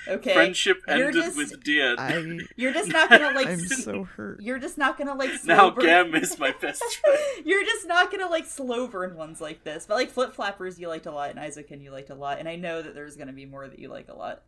Okay. 0.08 0.34
friendship 0.34 0.82
You're 0.88 1.08
ended 1.08 1.14
just- 1.24 1.38
with 1.38 1.64
Deer. 1.64 1.95
I 1.97 2.39
You're 2.56 2.74
just 2.74 2.89
not 2.91 3.10
gonna 3.10 3.32
like. 3.36 3.47
I'm 3.47 3.60
so 3.60 4.04
hurt. 4.04 4.41
You're 4.41 4.60
just 4.60 4.78
not 4.78 4.97
gonna 4.97 5.14
like. 5.16 5.30
now 5.45 5.70
slow 5.70 5.72
burn- 5.72 5.86
Gamb 5.86 6.22
is 6.22 6.38
my 6.39 6.52
best 6.60 6.84
friend. 7.02 7.20
You're 7.45 7.64
just 7.64 7.88
not 7.88 8.12
gonna 8.12 8.28
like 8.30 8.45
slow 8.45 8.88
burn 8.88 9.16
ones 9.16 9.39
like 9.41 9.64
this. 9.64 9.86
But 9.88 9.95
like 9.95 10.10
Flip 10.12 10.34
Flappers, 10.34 10.80
you 10.80 10.88
liked 10.88 11.06
a 11.06 11.12
lot, 11.12 11.30
and 11.30 11.39
Eizouken 11.39 11.82
you 11.82 11.91
liked 11.91 12.10
a 12.10 12.16
lot, 12.16 12.39
and 12.39 12.47
I 12.49 12.56
know 12.56 12.82
that 12.82 12.95
there's 12.95 13.16
gonna 13.16 13.34
be 13.34 13.45
more 13.45 13.68
that 13.68 13.80
you 13.80 13.89
like 13.89 14.10
a 14.10 14.16
lot. 14.16 14.41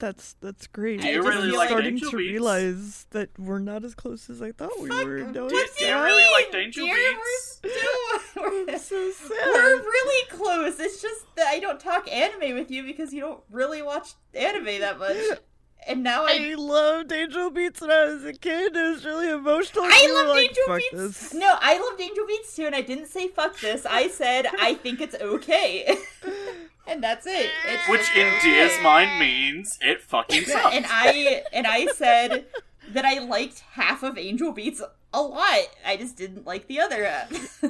That's 0.00 0.32
that's 0.40 0.66
great. 0.66 1.02
Do 1.02 1.08
you 1.08 1.20
I'm 1.20 1.26
really 1.28 1.50
like 1.52 1.68
starting 1.68 1.98
to 2.00 2.16
realize 2.16 3.06
that 3.10 3.28
we're 3.38 3.58
not 3.60 3.84
as 3.84 3.94
close 3.94 4.28
as 4.30 4.40
I 4.42 4.50
thought 4.52 4.72
we 4.80 4.88
were. 4.88 5.18
No, 5.18 5.48
Do 5.48 5.54
you, 5.54 5.62
it's 5.62 5.76
do 5.76 5.84
you 5.84 5.90
not. 5.92 6.02
really 6.04 6.24
like 6.32 6.50
Deer, 6.50 6.60
Angel 6.62 6.88
we're 6.88 6.94
Beats? 6.96 7.60
still- 8.32 8.42
we're- 8.50 8.78
so 8.78 9.10
sad. 9.10 9.30
We're 9.46 9.76
really 9.76 10.28
close. 10.30 10.80
It's 10.80 11.00
just 11.02 11.26
that 11.36 11.46
I 11.48 11.58
don't 11.60 11.78
talk 11.78 12.10
anime 12.10 12.54
with 12.56 12.70
you 12.70 12.82
because 12.82 13.12
you 13.12 13.20
don't 13.20 13.40
really 13.50 13.82
watch 13.82 14.14
anime 14.34 14.80
that 14.80 14.98
much. 14.98 15.16
And 15.86 16.02
now 16.02 16.24
I 16.26 16.50
I 16.52 16.54
loved 16.56 17.10
Angel 17.12 17.50
Beats 17.50 17.80
when 17.80 17.90
I 17.90 18.04
was 18.04 18.24
a 18.24 18.32
kid. 18.34 18.76
It 18.76 18.90
was 18.90 19.04
really 19.04 19.30
emotional. 19.30 19.84
I 19.84 20.04
You 20.06 20.14
loved 20.14 20.28
like, 20.30 20.48
Angel 20.48 20.76
Beats. 20.76 21.20
this." 21.30 21.34
No, 21.34 21.56
I 21.60 21.78
loved 21.78 22.00
Angel 22.00 22.26
Beats 22.26 22.54
too, 22.56 22.64
and 22.66 22.74
I 22.74 22.80
didn't 22.82 23.06
say 23.06 23.28
fuck 23.28 23.58
this. 23.60 23.86
I 23.86 24.08
said 24.08 24.46
I 24.60 24.74
think 24.74 25.00
it's 25.00 25.14
okay, 25.14 25.96
and 26.90 27.02
that's 27.02 27.26
it. 27.26 27.50
It's 27.66 27.88
Which 27.88 28.14
in. 28.16 28.32
Deer's 28.42 28.80
mind 28.82 29.18
means 29.20 29.78
it 29.80 30.02
fucking 30.02 30.44
sucks. 30.46 30.74
and 30.74 30.86
I 30.88 31.44
and 31.52 31.66
I 31.66 31.86
said 31.86 32.46
that 32.90 33.04
I 33.04 33.18
liked 33.20 33.60
half 33.72 34.02
of 34.02 34.18
Angel 34.18 34.52
Beats 34.52 34.82
a 35.12 35.22
lot. 35.22 35.66
I 35.86 35.96
just 35.96 36.16
didn't 36.16 36.46
like 36.46 36.66
the 36.66 36.80
other 36.80 37.04
half. 37.04 37.62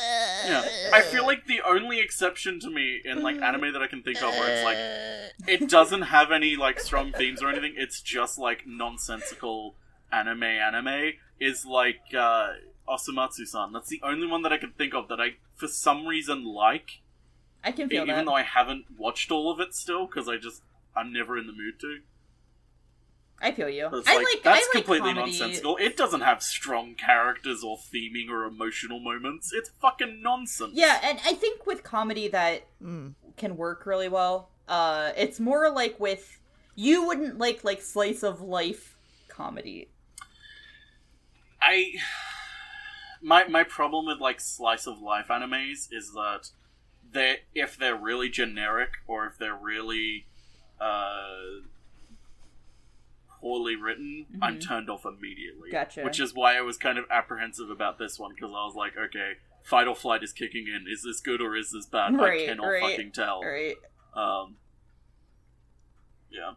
Yeah. 0.00 0.64
I 0.92 1.02
feel 1.02 1.26
like 1.26 1.46
the 1.46 1.60
only 1.66 1.98
exception 2.00 2.60
to 2.60 2.70
me 2.70 3.00
in 3.04 3.20
like 3.22 3.42
anime 3.42 3.72
that 3.72 3.82
I 3.82 3.88
can 3.88 4.02
think 4.02 4.22
of 4.22 4.32
where 4.34 4.48
it's 4.52 4.64
like 4.64 5.48
it 5.48 5.68
doesn't 5.68 6.02
have 6.02 6.30
any 6.30 6.54
like 6.54 6.78
strong 6.78 7.12
themes 7.12 7.42
or 7.42 7.48
anything, 7.48 7.74
it's 7.76 8.00
just 8.00 8.38
like 8.38 8.62
nonsensical 8.66 9.74
anime 10.12 10.44
anime 10.44 11.12
is 11.40 11.66
like 11.66 12.00
uh 12.16 12.50
Osomatsu-san. 12.88 13.72
That's 13.72 13.88
the 13.88 14.00
only 14.02 14.26
one 14.26 14.42
that 14.42 14.52
I 14.52 14.56
can 14.56 14.70
think 14.72 14.94
of 14.94 15.08
that 15.08 15.20
I 15.20 15.34
for 15.54 15.68
some 15.68 16.06
reason 16.06 16.44
like, 16.44 17.00
I 17.64 17.72
can 17.72 17.88
feel 17.88 18.04
that. 18.06 18.12
even 18.12 18.24
that. 18.24 18.30
though 18.30 18.36
I 18.36 18.42
haven't 18.42 18.84
watched 18.96 19.30
all 19.30 19.50
of 19.50 19.60
it 19.60 19.74
still 19.74 20.06
because 20.06 20.28
I 20.28 20.36
just 20.36 20.62
I'm 20.96 21.12
never 21.12 21.36
in 21.38 21.46
the 21.46 21.52
mood 21.52 21.78
to. 21.80 21.98
I 23.40 23.52
feel 23.52 23.68
you. 23.68 23.88
But 23.90 24.08
I 24.08 24.16
like, 24.16 24.24
like 24.24 24.42
that's 24.42 24.58
I 24.60 24.76
like 24.76 24.84
completely 24.84 25.14
comedy. 25.14 25.38
nonsensical. 25.38 25.76
It 25.76 25.96
doesn't 25.96 26.22
have 26.22 26.42
strong 26.42 26.94
characters 26.96 27.62
or 27.62 27.76
theming 27.78 28.28
or 28.30 28.44
emotional 28.44 28.98
moments. 28.98 29.52
It's 29.52 29.70
fucking 29.80 30.22
nonsense. 30.22 30.72
Yeah, 30.74 30.98
and 31.04 31.20
I 31.24 31.34
think 31.34 31.64
with 31.66 31.82
comedy 31.84 32.26
that 32.28 32.64
Mm. 32.82 33.14
can 33.36 33.56
work 33.56 33.86
really 33.86 34.08
well. 34.08 34.50
Uh, 34.66 35.12
it's 35.16 35.38
more 35.38 35.70
like 35.70 35.98
with 36.00 36.40
you 36.74 37.06
wouldn't 37.06 37.38
like 37.38 37.62
like 37.64 37.80
slice 37.80 38.22
of 38.24 38.40
life 38.40 38.96
comedy. 39.28 39.88
I 41.62 41.92
my 43.22 43.46
my 43.46 43.62
problem 43.62 44.06
with 44.06 44.18
like 44.20 44.40
slice 44.40 44.86
of 44.86 45.00
life 45.00 45.28
animes 45.28 45.88
is 45.92 46.12
that 46.14 46.50
they 47.12 47.38
if 47.54 47.76
they're 47.76 47.96
really 47.96 48.28
generic 48.28 48.90
or 49.06 49.26
if 49.26 49.38
they're 49.38 49.56
really 49.56 50.26
uh 50.80 51.62
poorly 53.40 53.76
written, 53.76 54.26
I'm 54.42 54.58
turned 54.58 54.90
off 54.90 55.04
immediately. 55.04 55.68
Mm-hmm. 55.68 55.72
Gotcha. 55.72 56.02
Which 56.02 56.20
is 56.20 56.34
why 56.34 56.56
I 56.56 56.60
was 56.60 56.76
kind 56.76 56.98
of 56.98 57.04
apprehensive 57.10 57.70
about 57.70 57.98
this 57.98 58.18
one 58.18 58.34
because 58.34 58.50
I 58.50 58.64
was 58.64 58.74
like, 58.74 58.94
okay, 58.96 59.34
fight 59.62 59.86
or 59.86 59.94
flight 59.94 60.22
is 60.22 60.32
kicking 60.32 60.66
in. 60.66 60.86
Is 60.90 61.02
this 61.04 61.20
good 61.20 61.40
or 61.40 61.56
is 61.56 61.70
this 61.72 61.86
bad? 61.86 62.16
Right, 62.18 62.42
I 62.42 62.46
cannot 62.46 62.66
right, 62.66 62.82
fucking 62.82 63.12
tell. 63.12 63.42
Right. 63.42 63.76
Um, 64.14 64.56
yeah. 66.30 66.52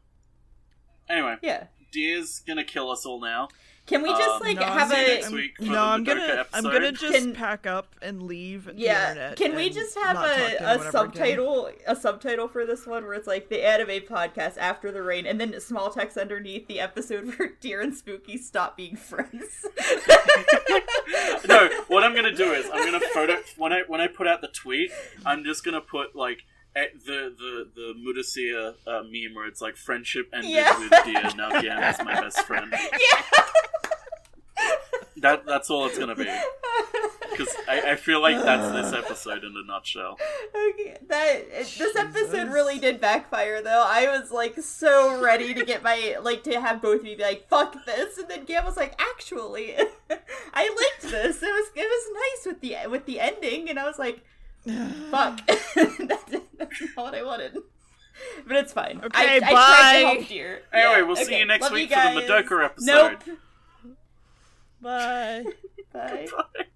Anyway, 1.10 1.38
Yeah. 1.42 1.66
Deer's 1.92 2.40
gonna 2.40 2.64
kill 2.64 2.90
us 2.90 3.06
all 3.06 3.20
now. 3.20 3.50
Can 3.92 4.04
we 4.04 4.10
just 4.10 4.30
Um, 4.36 4.40
like 4.42 4.58
No, 4.58 4.66
have 4.66 4.92
a 4.92 4.96
next 4.96 5.32
week 5.32 5.60
no, 5.60 5.84
I'm 5.84 6.04
gonna 6.04 6.46
I'm 6.54 6.64
gonna 6.64 6.92
just 6.94 7.14
Can- 7.14 7.34
pack 7.34 7.68
up 7.68 7.94
and 8.02 8.24
leave 8.24 8.66
the 8.66 8.74
yeah? 8.78 9.10
internet. 9.12 9.38
Can 9.38 9.56
we 9.56 9.70
just 9.70 9.98
have 10.00 10.16
not 10.16 10.26
talk 10.28 10.38
to 10.38 10.42
a, 10.42 10.48
a 10.66 10.70
ever 10.72 10.80
again. 10.82 10.92
subtitle 10.92 11.72
a 11.88 11.96
subtitle 11.96 12.48
for 12.48 12.66
this 12.66 12.88
one 12.88 13.04
where 13.04 13.14
it's 13.14 13.28
like 13.28 13.50
the 13.50 13.66
anime 13.66 14.02
podcast 14.08 14.58
after 14.58 14.92
the 14.92 15.04
rain, 15.04 15.26
and 15.28 15.40
then 15.42 15.60
small 15.60 15.90
text 15.92 16.18
underneath 16.18 16.68
the 16.68 16.80
episode 16.80 17.34
where 17.38 17.50
Deer 17.60 17.82
and 17.82 17.94
Spooky 17.96 18.38
stop 18.38 18.78
being 18.78 18.96
friends. 18.96 19.66
no, 21.48 21.70
what 21.88 22.04
I'm 22.04 22.16
gonna 22.16 22.34
do 22.36 22.52
is 22.54 22.66
I'm 22.74 22.86
gonna 22.86 23.06
photo 23.14 23.38
when 23.58 23.74
I 23.74 23.82
when 23.88 24.02
I 24.02 24.08
put 24.08 24.28
out 24.28 24.42
the 24.42 24.48
tweet. 24.48 24.92
I'm 25.26 25.44
just 25.44 25.64
gonna 25.64 25.82
put 25.82 26.16
like 26.16 26.40
at 26.40 26.46
the 26.74 27.34
the 27.38 27.68
the 27.76 27.94
Mudasir 27.98 28.74
uh, 28.88 29.04
meme 29.04 29.36
where 29.36 29.48
it's 29.48 29.62
like 29.62 29.76
friendship 29.76 30.30
ended 30.34 30.52
Yeah. 30.52 30.78
with 30.80 30.90
Deer. 31.06 31.30
Now 31.36 31.50
Gamb 31.62 31.90
is 31.92 32.06
my 32.06 32.20
best 32.20 32.46
friend. 32.46 32.72
yeah. 32.74 33.22
That 35.18 35.46
that's 35.46 35.70
all 35.70 35.86
it's 35.86 36.00
gonna 36.00 36.16
be 36.16 36.24
because 37.30 37.56
I, 37.70 37.92
I 37.92 37.96
feel 37.96 38.22
like 38.22 38.42
that's 38.44 38.72
this 38.92 38.94
episode 39.04 39.44
in 39.44 39.54
a 39.56 39.64
nutshell. 39.72 40.18
Okay, 40.74 40.98
that 41.10 41.50
this 41.52 41.96
episode 41.96 42.50
really 42.52 42.80
did 42.80 43.00
backfire 43.00 43.62
though. 43.62 43.84
I 43.88 44.08
was 44.18 44.32
like 44.32 44.58
so 44.60 45.22
ready 45.22 45.54
to 45.54 45.64
get 45.66 45.84
my 45.84 46.18
like 46.22 46.44
to 46.46 46.60
have 46.60 46.82
both 46.82 47.02
of 47.02 47.06
you 47.06 47.18
be 47.18 47.24
like 47.24 47.48
fuck 47.50 47.86
this, 47.86 48.18
and 48.18 48.30
then 48.30 48.46
Gamb 48.48 48.66
was 48.66 48.78
like, 48.78 49.00
actually, 49.00 49.76
I 50.54 50.70
liked 50.70 51.12
this. 51.12 51.44
It 51.44 51.52
was 51.52 51.68
it 51.76 51.88
was 51.88 52.14
nice 52.14 52.46
with 52.54 52.62
the 52.62 52.90
with 52.90 53.06
the 53.06 53.20
ending, 53.20 53.70
and 53.70 53.78
I 53.78 53.86
was 53.86 54.00
like, 54.00 54.24
fuck, 55.10 55.42
that's, 55.76 56.24
that's 56.58 56.82
not 56.96 57.06
what 57.06 57.16
I 57.16 57.24
wanted. 57.24 57.58
But 58.48 58.58
it's 58.58 58.74
fine. 58.74 59.00
I, 59.02 59.06
Okay, 59.06 59.36
I 59.38 59.40
tried 59.40 59.50
to 59.50 59.54
bye. 59.56 60.14
help 60.14 60.28
dear. 60.28 60.62
Anyway, 60.72 60.92
Yeah, 61.00 61.02
we'll 61.02 61.16
see 61.16 61.38
you 61.40 61.46
next 61.46 61.64
Love 61.64 61.72
week 61.72 61.90
you 61.90 61.96
for 61.96 62.02
the 62.14 62.28
guys. 62.28 62.46
Madoka 62.50 62.66
episode. 62.66 63.18
Nope. 63.28 63.38
Bye. 64.82 65.44
Bye. 65.94 66.28
Bye. 66.32 66.64